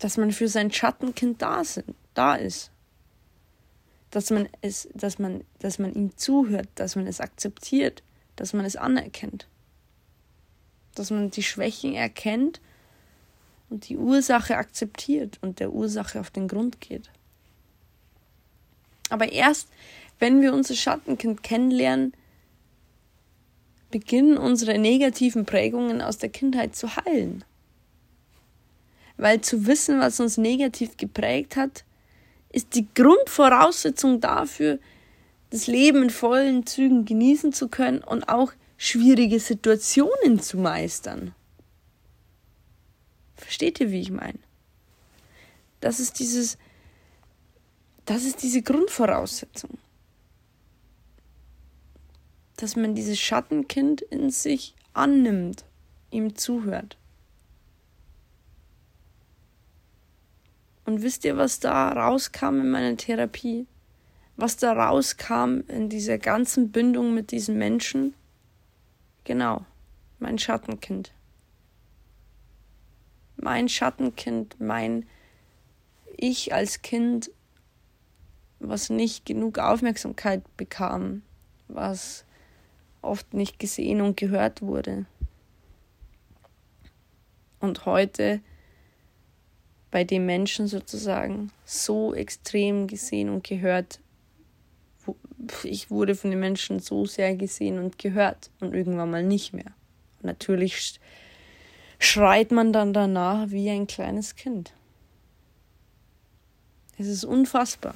Dass 0.00 0.16
man 0.16 0.32
für 0.32 0.48
sein 0.48 0.72
Schattenkind 0.72 1.40
da, 1.40 1.62
sind, 1.62 1.94
da 2.14 2.34
ist. 2.34 2.72
Dass 4.10 4.30
man 4.30 4.48
es, 4.62 4.88
dass 4.94 5.18
man, 5.18 5.44
dass 5.58 5.78
man 5.78 5.92
ihm 5.92 6.16
zuhört, 6.16 6.68
dass 6.76 6.96
man 6.96 7.06
es 7.06 7.20
akzeptiert, 7.20 8.02
dass 8.36 8.52
man 8.52 8.64
es 8.64 8.76
anerkennt. 8.76 9.46
Dass 10.94 11.10
man 11.10 11.30
die 11.30 11.42
Schwächen 11.42 11.94
erkennt 11.94 12.60
und 13.68 13.88
die 13.88 13.96
Ursache 13.96 14.56
akzeptiert 14.56 15.38
und 15.42 15.60
der 15.60 15.72
Ursache 15.72 16.20
auf 16.20 16.30
den 16.30 16.48
Grund 16.48 16.80
geht. 16.80 17.10
Aber 19.10 19.32
erst, 19.32 19.68
wenn 20.18 20.42
wir 20.42 20.52
unser 20.52 20.74
Schattenkind 20.74 21.42
kennenlernen, 21.42 22.12
beginnen 23.90 24.36
unsere 24.36 24.78
negativen 24.78 25.46
Prägungen 25.46 26.02
aus 26.02 26.18
der 26.18 26.28
Kindheit 26.28 26.76
zu 26.76 26.96
heilen. 26.96 27.44
Weil 29.16 29.40
zu 29.40 29.66
wissen, 29.66 29.98
was 29.98 30.20
uns 30.20 30.36
negativ 30.36 30.96
geprägt 30.96 31.56
hat, 31.56 31.84
ist 32.50 32.74
die 32.74 32.86
Grundvoraussetzung 32.94 34.20
dafür, 34.20 34.78
das 35.50 35.66
Leben 35.66 36.04
in 36.04 36.10
vollen 36.10 36.66
Zügen 36.66 37.04
genießen 37.04 37.52
zu 37.52 37.68
können 37.68 38.02
und 38.02 38.28
auch 38.28 38.52
schwierige 38.76 39.40
Situationen 39.40 40.40
zu 40.40 40.58
meistern. 40.58 41.34
Versteht 43.36 43.80
ihr, 43.80 43.90
wie 43.90 44.00
ich 44.00 44.10
meine? 44.10 44.38
Das 45.80 46.00
ist 46.00 46.18
dieses, 46.18 46.58
das 48.04 48.24
ist 48.24 48.42
diese 48.42 48.62
Grundvoraussetzung 48.62 49.78
dass 52.58 52.74
man 52.74 52.94
dieses 52.94 53.18
Schattenkind 53.18 54.02
in 54.02 54.30
sich 54.30 54.74
annimmt, 54.92 55.64
ihm 56.10 56.34
zuhört. 56.34 56.98
Und 60.88 61.02
wisst 61.02 61.26
ihr, 61.26 61.36
was 61.36 61.60
da 61.60 61.90
rauskam 61.92 62.60
in 62.62 62.70
meiner 62.70 62.96
Therapie? 62.96 63.66
Was 64.36 64.56
da 64.56 64.72
rauskam 64.72 65.60
in 65.68 65.90
dieser 65.90 66.16
ganzen 66.16 66.72
Bindung 66.72 67.12
mit 67.12 67.30
diesen 67.30 67.58
Menschen? 67.58 68.14
Genau, 69.24 69.66
mein 70.18 70.38
Schattenkind. 70.38 71.12
Mein 73.36 73.68
Schattenkind, 73.68 74.58
mein 74.60 75.04
Ich 76.16 76.54
als 76.54 76.80
Kind, 76.80 77.30
was 78.58 78.88
nicht 78.88 79.26
genug 79.26 79.58
Aufmerksamkeit 79.58 80.42
bekam, 80.56 81.20
was 81.68 82.24
oft 83.02 83.34
nicht 83.34 83.58
gesehen 83.58 84.00
und 84.00 84.16
gehört 84.16 84.62
wurde. 84.62 85.04
Und 87.60 87.84
heute 87.84 88.40
bei 89.90 90.04
den 90.04 90.26
Menschen 90.26 90.66
sozusagen 90.66 91.50
so 91.64 92.14
extrem 92.14 92.86
gesehen 92.86 93.28
und 93.30 93.44
gehört. 93.44 94.00
Ich 95.62 95.90
wurde 95.90 96.14
von 96.14 96.30
den 96.30 96.40
Menschen 96.40 96.80
so 96.80 97.06
sehr 97.06 97.34
gesehen 97.36 97.78
und 97.78 97.98
gehört 97.98 98.50
und 98.60 98.74
irgendwann 98.74 99.10
mal 99.10 99.22
nicht 99.22 99.52
mehr. 99.52 99.72
Natürlich 100.22 101.00
schreit 101.98 102.50
man 102.50 102.72
dann 102.72 102.92
danach 102.92 103.50
wie 103.50 103.70
ein 103.70 103.86
kleines 103.86 104.36
Kind. 104.36 104.72
Es 106.98 107.06
ist 107.06 107.24
unfassbar. 107.24 107.94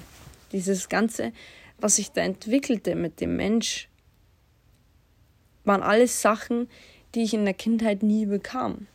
Dieses 0.53 0.89
Ganze, 0.89 1.33
was 1.79 1.97
sich 1.97 2.13
da 2.13 2.23
entwickelte 2.23 2.95
mit 2.95 3.21
dem 3.21 3.37
Mensch, 3.37 3.89
waren 5.65 5.83
alles 5.83 6.23
Sachen, 6.23 6.69
die 7.15 7.23
ich 7.23 7.35
in 7.35 7.45
der 7.45 7.55
Kindheit 7.55 8.03
nie 8.03 8.27
bekam. 8.27 8.87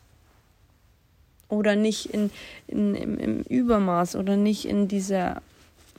Oder 1.50 1.76
nicht 1.76 2.08
in, 2.08 2.30
in, 2.68 2.96
im, 2.96 3.18
im 3.18 3.42
Übermaß 3.44 4.16
oder 4.16 4.36
nicht 4.36 4.66
in 4.66 4.88
dieser 4.88 5.42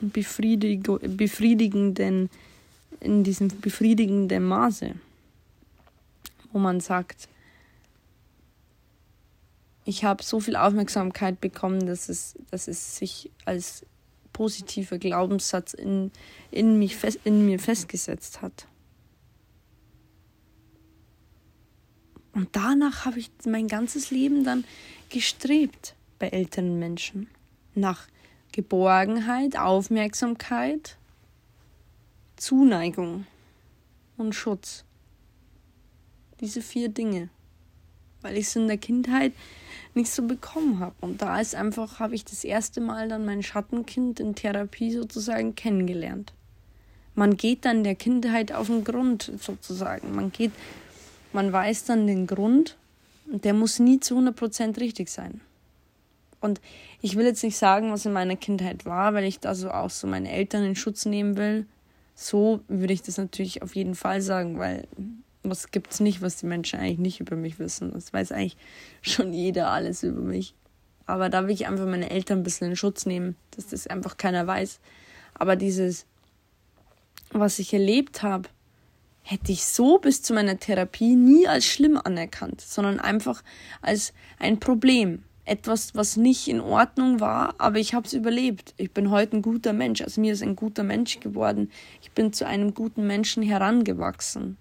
befriedig, 0.00 0.82
befriedigenden, 1.16 2.30
in 3.00 3.24
diesem 3.24 3.48
befriedigenden 3.48 4.44
Maße, 4.44 4.94
wo 6.52 6.58
man 6.58 6.80
sagt, 6.80 7.28
ich 9.84 10.04
habe 10.04 10.22
so 10.22 10.38
viel 10.38 10.56
Aufmerksamkeit 10.56 11.40
bekommen, 11.40 11.86
dass 11.86 12.10
es, 12.10 12.34
dass 12.50 12.68
es 12.68 12.96
sich 12.96 13.30
als 13.46 13.86
positiver 14.34 14.98
Glaubenssatz 14.98 15.72
in, 15.72 16.12
in, 16.50 16.78
mich 16.78 16.94
fest, 16.94 17.18
in 17.24 17.46
mir 17.46 17.58
festgesetzt 17.58 18.42
hat. 18.42 18.66
Und 22.32 22.48
danach 22.52 23.04
habe 23.04 23.18
ich 23.18 23.30
mein 23.44 23.68
ganzes 23.68 24.10
Leben 24.10 24.44
dann 24.44 24.64
gestrebt 25.08 25.94
bei 26.18 26.28
älteren 26.28 26.78
Menschen. 26.78 27.28
Nach 27.74 28.06
Geborgenheit, 28.52 29.56
Aufmerksamkeit, 29.56 30.96
Zuneigung 32.36 33.26
und 34.16 34.34
Schutz. 34.34 34.84
Diese 36.40 36.62
vier 36.62 36.88
Dinge. 36.88 37.28
Weil 38.20 38.36
ich 38.36 38.46
es 38.46 38.56
in 38.56 38.66
der 38.66 38.78
Kindheit 38.78 39.32
nicht 39.94 40.10
so 40.10 40.22
bekommen 40.26 40.80
habe. 40.80 40.94
Und 41.00 41.22
da 41.22 41.40
ist 41.40 41.54
einfach, 41.54 42.00
habe 42.00 42.14
ich 42.14 42.24
das 42.24 42.44
erste 42.44 42.80
Mal 42.80 43.08
dann 43.08 43.24
mein 43.24 43.42
Schattenkind 43.42 44.20
in 44.20 44.34
Therapie 44.34 44.92
sozusagen 44.92 45.54
kennengelernt. 45.54 46.32
Man 47.14 47.36
geht 47.36 47.64
dann 47.64 47.84
der 47.84 47.96
Kindheit 47.96 48.52
auf 48.52 48.68
den 48.68 48.84
Grund 48.84 49.32
sozusagen. 49.40 50.14
Man 50.14 50.30
geht 50.30 50.52
man 51.32 51.52
weiß 51.52 51.84
dann 51.84 52.06
den 52.06 52.26
Grund 52.26 52.76
und 53.30 53.44
der 53.44 53.54
muss 53.54 53.78
nie 53.78 54.00
zu 54.00 54.18
100% 54.18 54.80
richtig 54.80 55.08
sein. 55.08 55.40
Und 56.40 56.60
ich 57.00 57.16
will 57.16 57.26
jetzt 57.26 57.42
nicht 57.42 57.56
sagen, 57.56 57.90
was 57.92 58.06
in 58.06 58.12
meiner 58.12 58.36
Kindheit 58.36 58.84
war, 58.86 59.14
weil 59.14 59.24
ich 59.24 59.40
da 59.40 59.54
so 59.54 59.70
auch 59.70 59.90
so 59.90 60.06
meine 60.06 60.30
Eltern 60.30 60.64
in 60.64 60.76
Schutz 60.76 61.04
nehmen 61.04 61.36
will. 61.36 61.66
So 62.14 62.60
würde 62.68 62.92
ich 62.92 63.02
das 63.02 63.18
natürlich 63.18 63.62
auf 63.62 63.74
jeden 63.74 63.94
Fall 63.94 64.20
sagen, 64.20 64.58
weil 64.58 64.86
was 65.42 65.70
gibt 65.70 65.92
es 65.92 66.00
nicht, 66.00 66.20
was 66.20 66.36
die 66.36 66.46
Menschen 66.46 66.78
eigentlich 66.78 66.98
nicht 66.98 67.20
über 67.20 67.36
mich 67.36 67.58
wissen. 67.58 67.92
Das 67.92 68.12
weiß 68.12 68.32
eigentlich 68.32 68.56
schon 69.02 69.32
jeder 69.32 69.70
alles 69.70 70.02
über 70.02 70.20
mich. 70.20 70.54
Aber 71.06 71.28
da 71.28 71.44
will 71.44 71.54
ich 71.54 71.66
einfach 71.66 71.86
meine 71.86 72.10
Eltern 72.10 72.40
ein 72.40 72.42
bisschen 72.42 72.70
in 72.70 72.76
Schutz 72.76 73.06
nehmen, 73.06 73.36
dass 73.52 73.68
das 73.68 73.86
einfach 73.86 74.16
keiner 74.16 74.46
weiß. 74.46 74.78
Aber 75.34 75.56
dieses, 75.56 76.06
was 77.30 77.58
ich 77.58 77.72
erlebt 77.72 78.22
habe, 78.22 78.48
hätte 79.30 79.52
ich 79.52 79.66
so 79.66 79.98
bis 79.98 80.22
zu 80.22 80.32
meiner 80.32 80.58
Therapie 80.58 81.14
nie 81.14 81.46
als 81.46 81.66
schlimm 81.66 82.00
anerkannt, 82.02 82.62
sondern 82.62 82.98
einfach 82.98 83.42
als 83.82 84.14
ein 84.38 84.58
Problem. 84.58 85.22
Etwas, 85.44 85.94
was 85.94 86.16
nicht 86.16 86.48
in 86.48 86.60
Ordnung 86.60 87.20
war, 87.20 87.54
aber 87.58 87.78
ich 87.78 87.92
habe 87.92 88.06
es 88.06 88.14
überlebt. 88.14 88.72
Ich 88.78 88.90
bin 88.90 89.10
heute 89.10 89.36
ein 89.36 89.42
guter 89.42 89.74
Mensch. 89.74 90.00
Also 90.00 90.22
mir 90.22 90.32
ist 90.32 90.42
ein 90.42 90.56
guter 90.56 90.82
Mensch 90.82 91.20
geworden. 91.20 91.70
Ich 92.00 92.10
bin 92.12 92.32
zu 92.32 92.46
einem 92.46 92.72
guten 92.72 93.06
Menschen 93.06 93.42
herangewachsen. 93.42 94.56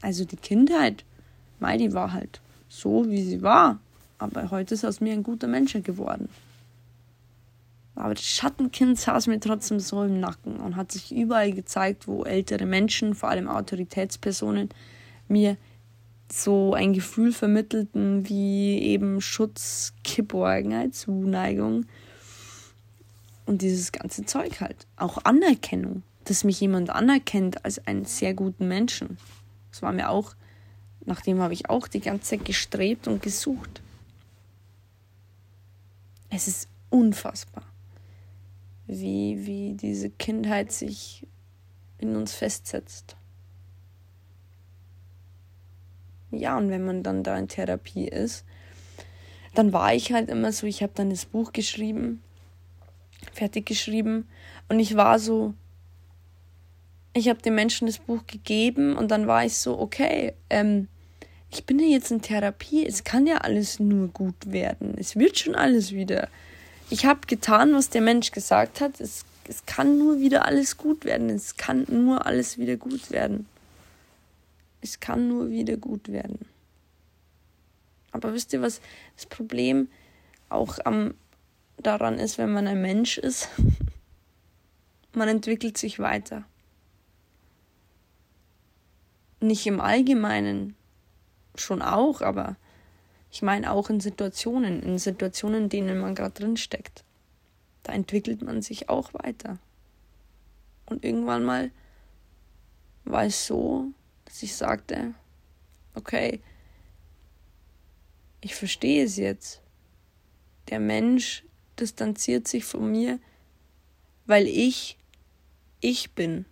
Also 0.00 0.24
die 0.24 0.36
Kindheit, 0.36 1.04
mei, 1.60 1.76
die 1.76 1.92
war 1.92 2.12
halt 2.12 2.40
so, 2.68 3.08
wie 3.08 3.22
sie 3.22 3.40
war. 3.40 3.78
Aber 4.18 4.50
heute 4.50 4.74
ist 4.74 4.84
aus 4.84 5.00
mir 5.00 5.12
ein 5.12 5.22
guter 5.22 5.46
Mensch 5.46 5.74
geworden. 5.84 6.28
Aber 7.94 8.14
das 8.14 8.24
Schattenkind 8.24 8.98
saß 8.98 9.26
mir 9.26 9.38
trotzdem 9.38 9.78
so 9.78 10.02
im 10.02 10.18
Nacken 10.18 10.56
und 10.56 10.76
hat 10.76 10.92
sich 10.92 11.14
überall 11.14 11.52
gezeigt, 11.52 12.08
wo 12.08 12.24
ältere 12.24 12.64
Menschen, 12.64 13.14
vor 13.14 13.28
allem 13.28 13.48
Autoritätspersonen, 13.48 14.70
mir 15.28 15.56
so 16.30 16.72
ein 16.72 16.94
Gefühl 16.94 17.32
vermittelten 17.32 18.28
wie 18.28 18.78
eben 18.78 19.20
Schutz, 19.20 19.92
Geborgenheit, 20.02 20.94
Zuneigung 20.94 21.84
und 23.44 23.60
dieses 23.60 23.92
ganze 23.92 24.24
Zeug 24.24 24.60
halt. 24.62 24.86
Auch 24.96 25.18
Anerkennung, 25.24 26.02
dass 26.24 26.44
mich 26.44 26.58
jemand 26.60 26.88
anerkennt 26.88 27.64
als 27.66 27.86
einen 27.86 28.06
sehr 28.06 28.32
guten 28.32 28.68
Menschen. 28.68 29.18
Das 29.70 29.82
war 29.82 29.92
mir 29.92 30.08
auch 30.08 30.34
Nach 31.04 31.20
dem 31.20 31.40
habe 31.40 31.52
ich 31.52 31.68
auch 31.68 31.88
die 31.88 32.00
ganze 32.00 32.30
Zeit 32.30 32.44
gestrebt 32.44 33.08
und 33.08 33.22
gesucht. 33.22 33.82
Es 36.30 36.48
ist 36.48 36.68
unfassbar, 36.90 37.64
wie, 38.98 39.46
wie 39.46 39.74
diese 39.74 40.10
Kindheit 40.10 40.72
sich 40.72 41.26
in 41.98 42.16
uns 42.16 42.34
festsetzt. 42.34 43.16
Ja, 46.30 46.56
und 46.56 46.70
wenn 46.70 46.84
man 46.84 47.02
dann 47.02 47.22
da 47.22 47.36
in 47.38 47.48
Therapie 47.48 48.08
ist, 48.08 48.44
dann 49.54 49.72
war 49.72 49.94
ich 49.94 50.12
halt 50.12 50.30
immer 50.30 50.50
so, 50.50 50.66
ich 50.66 50.82
habe 50.82 50.92
dann 50.94 51.10
das 51.10 51.26
Buch 51.26 51.52
geschrieben, 51.52 52.22
fertig 53.32 53.66
geschrieben 53.66 54.26
und 54.68 54.80
ich 54.80 54.96
war 54.96 55.18
so, 55.18 55.54
ich 57.12 57.28
habe 57.28 57.42
den 57.42 57.54
Menschen 57.54 57.86
das 57.86 57.98
Buch 57.98 58.26
gegeben 58.26 58.96
und 58.96 59.10
dann 59.10 59.26
war 59.26 59.44
ich 59.44 59.58
so, 59.58 59.78
okay, 59.78 60.32
ähm, 60.48 60.88
ich 61.50 61.66
bin 61.66 61.78
ja 61.78 61.86
jetzt 61.86 62.10
in 62.10 62.22
Therapie, 62.22 62.86
es 62.86 63.04
kann 63.04 63.26
ja 63.26 63.38
alles 63.38 63.78
nur 63.78 64.08
gut 64.08 64.50
werden, 64.50 64.94
es 64.96 65.16
wird 65.16 65.38
schon 65.38 65.54
alles 65.54 65.92
wieder. 65.92 66.28
Ich 66.92 67.06
habe 67.06 67.26
getan, 67.26 67.72
was 67.72 67.88
der 67.88 68.02
Mensch 68.02 68.32
gesagt 68.32 68.82
hat, 68.82 69.00
es, 69.00 69.24
es 69.48 69.64
kann 69.64 69.96
nur 69.96 70.20
wieder 70.20 70.44
alles 70.44 70.76
gut 70.76 71.06
werden, 71.06 71.30
es 71.30 71.56
kann 71.56 71.86
nur 71.88 72.26
alles 72.26 72.58
wieder 72.58 72.76
gut 72.76 73.10
werden. 73.10 73.46
Es 74.82 75.00
kann 75.00 75.26
nur 75.26 75.48
wieder 75.48 75.78
gut 75.78 76.12
werden. 76.12 76.40
Aber 78.10 78.34
wisst 78.34 78.52
ihr, 78.52 78.60
was 78.60 78.82
das 79.16 79.24
Problem 79.24 79.88
auch 80.50 80.80
am, 80.84 81.14
daran 81.78 82.18
ist, 82.18 82.36
wenn 82.36 82.52
man 82.52 82.66
ein 82.66 82.82
Mensch 82.82 83.16
ist? 83.16 83.48
man 85.14 85.28
entwickelt 85.28 85.78
sich 85.78 85.98
weiter. 85.98 86.44
Nicht 89.40 89.66
im 89.66 89.80
Allgemeinen, 89.80 90.76
schon 91.54 91.80
auch, 91.80 92.20
aber 92.20 92.56
ich 93.32 93.40
meine 93.40 93.72
auch 93.72 93.88
in 93.88 93.98
Situationen, 93.98 94.82
in 94.82 94.98
Situationen, 94.98 95.64
in 95.64 95.68
denen 95.70 95.98
man 95.98 96.14
gerade 96.14 96.34
drin 96.34 96.58
steckt. 96.58 97.02
Da 97.82 97.94
entwickelt 97.94 98.42
man 98.42 98.60
sich 98.60 98.90
auch 98.90 99.14
weiter. 99.14 99.58
Und 100.84 101.02
irgendwann 101.02 101.42
mal 101.42 101.70
war 103.04 103.24
es 103.24 103.46
so, 103.46 103.86
dass 104.26 104.42
ich 104.42 104.54
sagte, 104.54 105.14
okay, 105.94 106.40
ich 108.42 108.54
verstehe 108.54 109.02
es 109.02 109.16
jetzt. 109.16 109.62
Der 110.68 110.78
Mensch 110.78 111.42
distanziert 111.80 112.46
sich 112.46 112.66
von 112.66 112.90
mir, 112.90 113.18
weil 114.26 114.46
ich 114.46 114.98
ich 115.80 116.12
bin. 116.12 116.44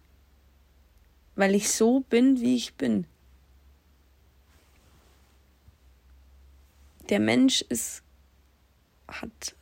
Weil 1.36 1.54
ich 1.54 1.70
so 1.70 2.00
bin, 2.00 2.40
wie 2.40 2.56
ich 2.56 2.74
bin. 2.74 3.06
Der 7.10 7.18
Mensch 7.18 7.62
ist, 7.62 8.04
hat 9.08 9.56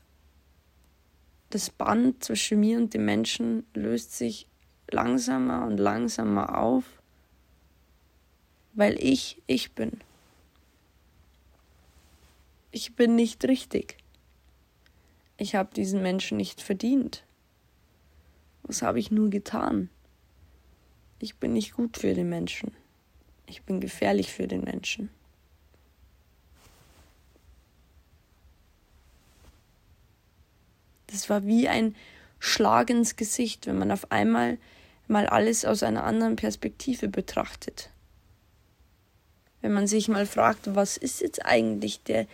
das 1.49 1.71
Band 1.71 2.23
zwischen 2.23 2.61
mir 2.61 2.77
und 2.77 2.93
dem 2.93 3.07
Menschen 3.07 3.67
löst 3.73 4.13
sich 4.13 4.47
langsamer 4.91 5.67
und 5.67 5.79
langsamer 5.79 6.59
auf, 6.59 6.85
weil 8.75 9.03
ich 9.03 9.43
ich 9.47 9.73
bin. 9.73 10.01
Ich 12.71 12.95
bin 12.95 13.15
nicht 13.15 13.43
richtig. 13.47 13.97
Ich 15.39 15.55
habe 15.55 15.73
diesen 15.73 16.03
Menschen 16.03 16.37
nicht 16.37 16.61
verdient. 16.61 17.25
Was 18.63 18.83
habe 18.83 18.99
ich 18.99 19.11
nur 19.11 19.31
getan? 19.31 19.89
Ich 21.19 21.37
bin 21.37 21.55
nicht 21.55 21.73
gut 21.73 21.97
für 21.97 22.13
den 22.13 22.29
Menschen. 22.29 22.73
Ich 23.47 23.63
bin 23.63 23.81
gefährlich 23.81 24.31
für 24.31 24.47
den 24.47 24.65
Menschen. 24.65 25.09
Das 31.09 31.29
war 31.29 31.45
wie 31.47 31.69
ein 31.69 31.95
Schlag 32.39 32.91
ins 32.91 33.17
Gesicht, 33.17 33.67
wenn 33.67 33.79
man 33.79 33.91
auf 33.91 34.11
einmal 34.13 34.59
mal 35.09 35.27
alles 35.27 35.65
aus 35.65 35.83
einer 35.83 36.05
anderen 36.05 36.37
Perspektive 36.37 37.09
betrachtet. 37.09 37.91
Wenn 39.61 39.73
man 39.73 39.87
sich 39.87 40.09
mal 40.09 40.27
fragt, 40.27 40.75
was 40.75 40.97
ist 40.97 41.21
jetzt 41.21 41.45
eigentlich 41.45 42.03
der 42.05 42.27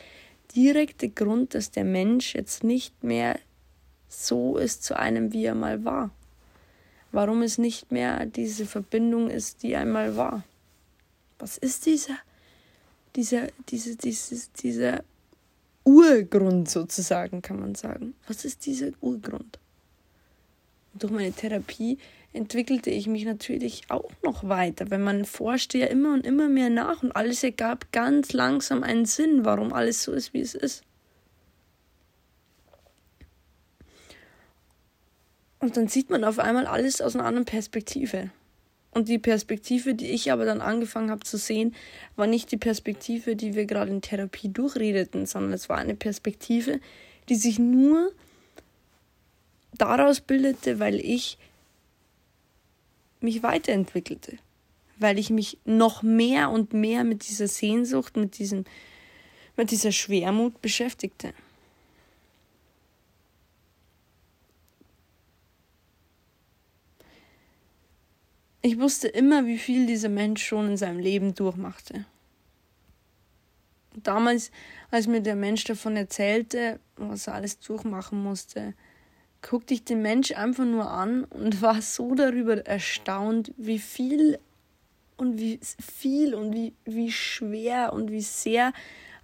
direkte 0.55 1.09
Grund, 1.09 1.55
dass 1.55 1.71
der 1.71 1.85
Mensch 1.85 2.35
jetzt 2.35 2.65
nicht 2.65 3.03
mehr 3.03 3.39
so 4.09 4.59
ist 4.59 4.85
zu 4.85 4.99
einem, 4.99 5.33
wie 5.33 5.45
er 5.45 5.55
mal 5.55 5.85
war. 5.85 6.11
Warum 7.13 7.43
es 7.43 7.59
nicht 7.59 7.93
mehr 7.93 8.27
diese 8.27 8.67
Verbindung 8.67 9.31
ist, 9.31 9.63
die 9.63 9.77
einmal 9.77 10.17
war. 10.17 10.45
Was 11.39 11.57
ist 11.59 11.87
dieser, 11.87 12.17
dieser, 13.17 13.49
diese, 13.69 13.97
dieses, 13.97 14.53
dieser 14.53 15.03
Urgrund 15.85 16.71
sozusagen, 16.71 17.43
kann 17.43 17.61
man 17.61 17.75
sagen? 17.75 18.15
Was 18.27 18.45
ist 18.45 18.67
dieser 18.67 18.91
Urgrund? 19.01 19.59
durch 20.95 21.13
meine 21.13 21.33
Therapie 21.33 21.99
entwickelte 22.33 22.91
ich 22.91 23.07
mich 23.07 23.25
natürlich 23.25 23.83
auch 23.89 24.11
noch 24.23 24.49
weiter, 24.49 24.91
weil 24.91 24.99
man 24.99 25.25
forschte 25.25 25.79
ja 25.79 25.87
immer 25.87 26.15
und 26.15 26.27
immer 26.27 26.49
mehr 26.49 26.71
nach 26.71 27.03
und 27.03 27.15
alles 27.15 27.43
ergab 27.45 27.93
ganz 27.93 28.33
langsam 28.33 28.83
einen 28.83 29.05
Sinn, 29.05 29.45
warum 29.45 29.73
alles 29.73 30.03
so 30.03 30.13
ist, 30.13 30.35
wie 30.35 30.41
es 30.41 30.55
ist. 30.55 30.83
Und 35.61 35.77
dann 35.77 35.89
sieht 35.89 36.11
man 36.11 36.25
auf 36.25 36.39
einmal 36.39 36.67
alles 36.67 37.01
aus 37.01 37.15
einer 37.15 37.25
anderen 37.25 37.47
Perspektive. 37.47 38.31
Und 38.95 39.09
die 39.09 39.19
Perspektive, 39.19 39.95
die 39.95 40.11
ich 40.11 40.31
aber 40.31 40.45
dann 40.45 40.61
angefangen 40.61 41.11
habe 41.11 41.25
zu 41.25 41.37
sehen, 41.37 41.75
war 42.15 42.29
nicht 42.29 42.53
die 42.53 42.57
Perspektive, 42.57 43.35
die 43.35 43.55
wir 43.55 43.67
gerade 43.67 43.91
in 43.91 44.01
Therapie 44.01 44.49
durchredeten, 44.49 45.27
sondern 45.27 45.53
es 45.53 45.69
war 45.69 45.79
eine 45.79 45.97
Perspektive, 45.97 46.81
die 47.29 47.35
sich 47.35 47.59
nur 47.59 48.13
daraus 49.77 50.21
bildete, 50.21 50.79
weil 50.79 51.01
ich 51.01 51.39
mich 53.21 53.43
weiterentwickelte, 53.43 54.39
weil 54.99 55.19
ich 55.19 55.31
mich 55.31 55.59
noch 55.65 56.05
mehr 56.05 56.51
und 56.51 56.73
mehr 56.73 57.03
mit 57.03 57.29
dieser 57.29 57.49
Sehnsucht, 57.49 58.17
mit, 58.17 58.39
diesem, 58.39 58.65
mit 59.57 59.73
dieser 59.73 59.91
Schwermut 59.91 60.63
beschäftigte. 60.63 61.35
Ich 68.67 68.81
wusste 68.81 69.09
immer, 69.09 69.45
wie 69.45 69.59
viel 69.59 69.85
dieser 69.85 70.09
Mensch 70.09 70.43
schon 70.43 70.69
in 70.71 70.77
seinem 70.79 70.99
Leben 70.99 71.35
durchmachte. 71.35 72.07
Damals, 73.95 74.51
als 74.91 75.07
mir 75.07 75.21
der 75.21 75.37
Mensch 75.37 75.65
davon 75.65 75.99
erzählte, 75.99 76.81
was 76.97 77.27
er 77.27 77.35
alles 77.35 77.59
durchmachen 77.59 78.23
musste, 78.23 78.73
guckte 79.43 79.75
ich 79.75 79.85
den 79.85 80.01
Mensch 80.01 80.33
einfach 80.33 80.65
nur 80.65 80.91
an 80.91 81.25
und 81.25 81.61
war 81.61 81.83
so 81.83 82.15
darüber 82.15 82.67
erstaunt, 82.67 83.53
wie 83.59 83.79
viel 83.79 84.39
und 85.19 85.39
wie 85.39 85.61
viel 85.79 86.35
und 86.35 86.55
wie, 86.55 86.73
wie 86.87 87.13
schwer 87.13 87.93
und 87.93 88.11
wie 88.11 88.23
sehr 88.23 88.73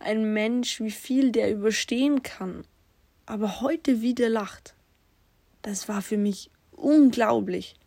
ein 0.01 0.34
Mensch, 0.34 0.82
wie 0.82 0.91
viel 0.91 1.32
der 1.32 1.51
überstehen 1.51 2.22
kann, 2.22 2.64
aber 3.24 3.62
heute 3.62 4.03
wieder 4.03 4.28
lacht. 4.28 4.74
Das 5.62 5.88
war 5.88 6.03
für 6.03 6.18
mich 6.18 6.51
unglaublich. 6.72 7.80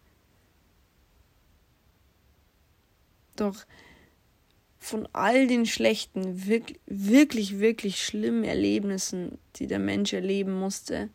Doch 3.35 3.65
von 4.79 5.07
all 5.13 5.47
den 5.47 5.65
schlechten, 5.65 6.45
wirklich, 6.45 6.79
wirklich, 6.85 7.59
wirklich 7.59 8.03
schlimmen 8.03 8.43
Erlebnissen, 8.43 9.37
die 9.55 9.67
der 9.67 9.79
Mensch 9.79 10.11
erleben 10.11 10.59
musste, 10.59 11.09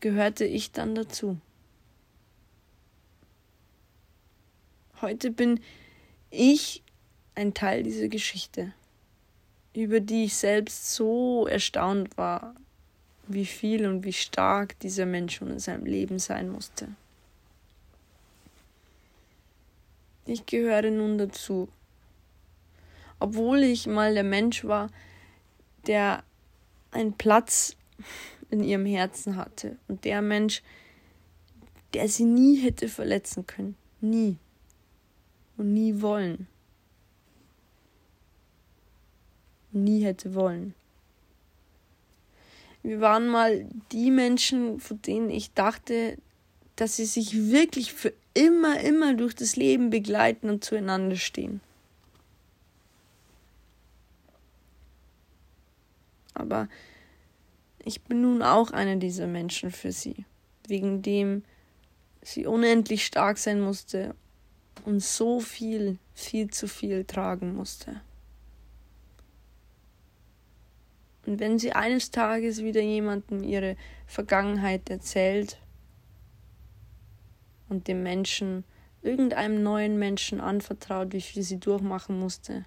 gehörte 0.00 0.44
ich 0.44 0.70
dann 0.70 0.94
dazu. 0.94 1.38
Heute 5.00 5.30
bin 5.30 5.60
ich 6.30 6.82
ein 7.34 7.54
Teil 7.54 7.82
dieser 7.82 8.08
Geschichte, 8.08 8.72
über 9.74 9.98
die 9.98 10.24
ich 10.24 10.36
selbst 10.36 10.94
so 10.94 11.46
erstaunt 11.46 12.16
war, 12.16 12.54
wie 13.26 13.46
viel 13.46 13.86
und 13.86 14.04
wie 14.04 14.12
stark 14.12 14.78
dieser 14.78 15.06
Mensch 15.06 15.36
schon 15.36 15.50
in 15.50 15.58
seinem 15.58 15.86
Leben 15.86 16.18
sein 16.18 16.48
musste. 16.50 16.88
Ich 20.26 20.46
gehöre 20.46 20.90
nun 20.90 21.18
dazu. 21.18 21.68
Obwohl 23.18 23.62
ich 23.62 23.86
mal 23.86 24.14
der 24.14 24.24
Mensch 24.24 24.64
war, 24.64 24.90
der 25.86 26.24
einen 26.90 27.12
Platz 27.12 27.76
in 28.50 28.62
ihrem 28.62 28.86
Herzen 28.86 29.36
hatte. 29.36 29.76
Und 29.88 30.04
der 30.04 30.22
Mensch, 30.22 30.62
der 31.92 32.08
sie 32.08 32.24
nie 32.24 32.56
hätte 32.56 32.88
verletzen 32.88 33.46
können. 33.46 33.76
Nie. 34.00 34.36
Und 35.56 35.72
nie 35.72 36.00
wollen. 36.00 36.48
Nie 39.72 40.04
hätte 40.04 40.34
wollen. 40.34 40.74
Wir 42.82 43.00
waren 43.00 43.28
mal 43.28 43.66
die 43.92 44.10
Menschen, 44.10 44.78
von 44.78 45.00
denen 45.00 45.30
ich 45.30 45.54
dachte, 45.54 46.18
dass 46.76 46.96
sie 46.96 47.06
sich 47.06 47.50
wirklich 47.50 47.92
für 47.94 48.12
immer, 48.34 48.80
immer 48.80 49.14
durch 49.14 49.34
das 49.34 49.56
Leben 49.56 49.90
begleiten 49.90 50.50
und 50.50 50.64
zueinander 50.64 51.16
stehen. 51.16 51.60
Aber 56.34 56.68
ich 57.84 58.02
bin 58.02 58.22
nun 58.22 58.42
auch 58.42 58.72
einer 58.72 58.96
dieser 58.96 59.26
Menschen 59.26 59.70
für 59.70 59.92
sie, 59.92 60.24
wegen 60.66 61.00
dem 61.02 61.44
sie 62.22 62.46
unendlich 62.46 63.06
stark 63.06 63.38
sein 63.38 63.60
musste 63.60 64.14
und 64.84 65.00
so 65.00 65.40
viel, 65.40 65.98
viel 66.14 66.50
zu 66.50 66.66
viel 66.66 67.04
tragen 67.04 67.54
musste. 67.54 68.00
Und 71.26 71.40
wenn 71.40 71.58
sie 71.58 71.72
eines 71.72 72.10
Tages 72.10 72.62
wieder 72.62 72.82
jemandem 72.82 73.42
ihre 73.44 73.76
Vergangenheit 74.06 74.90
erzählt, 74.90 75.58
und 77.74 77.88
dem 77.88 78.04
Menschen, 78.04 78.64
irgendeinem 79.02 79.62
neuen 79.62 79.98
Menschen 79.98 80.40
anvertraut, 80.40 81.12
wie 81.12 81.20
viel 81.20 81.42
sie 81.42 81.58
durchmachen 81.58 82.18
musste, 82.18 82.64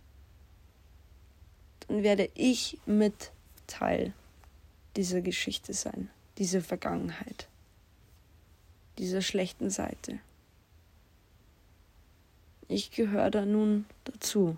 dann 1.87 2.03
werde 2.03 2.29
ich 2.35 2.77
mit 2.85 3.31
Teil 3.67 4.13
dieser 4.97 5.21
Geschichte 5.21 5.73
sein, 5.73 6.09
dieser 6.37 6.61
Vergangenheit, 6.61 7.47
dieser 8.97 9.21
schlechten 9.21 9.69
Seite. 9.69 10.19
Ich 12.67 12.91
gehöre 12.91 13.31
da 13.31 13.45
nun 13.45 13.85
dazu. 14.03 14.57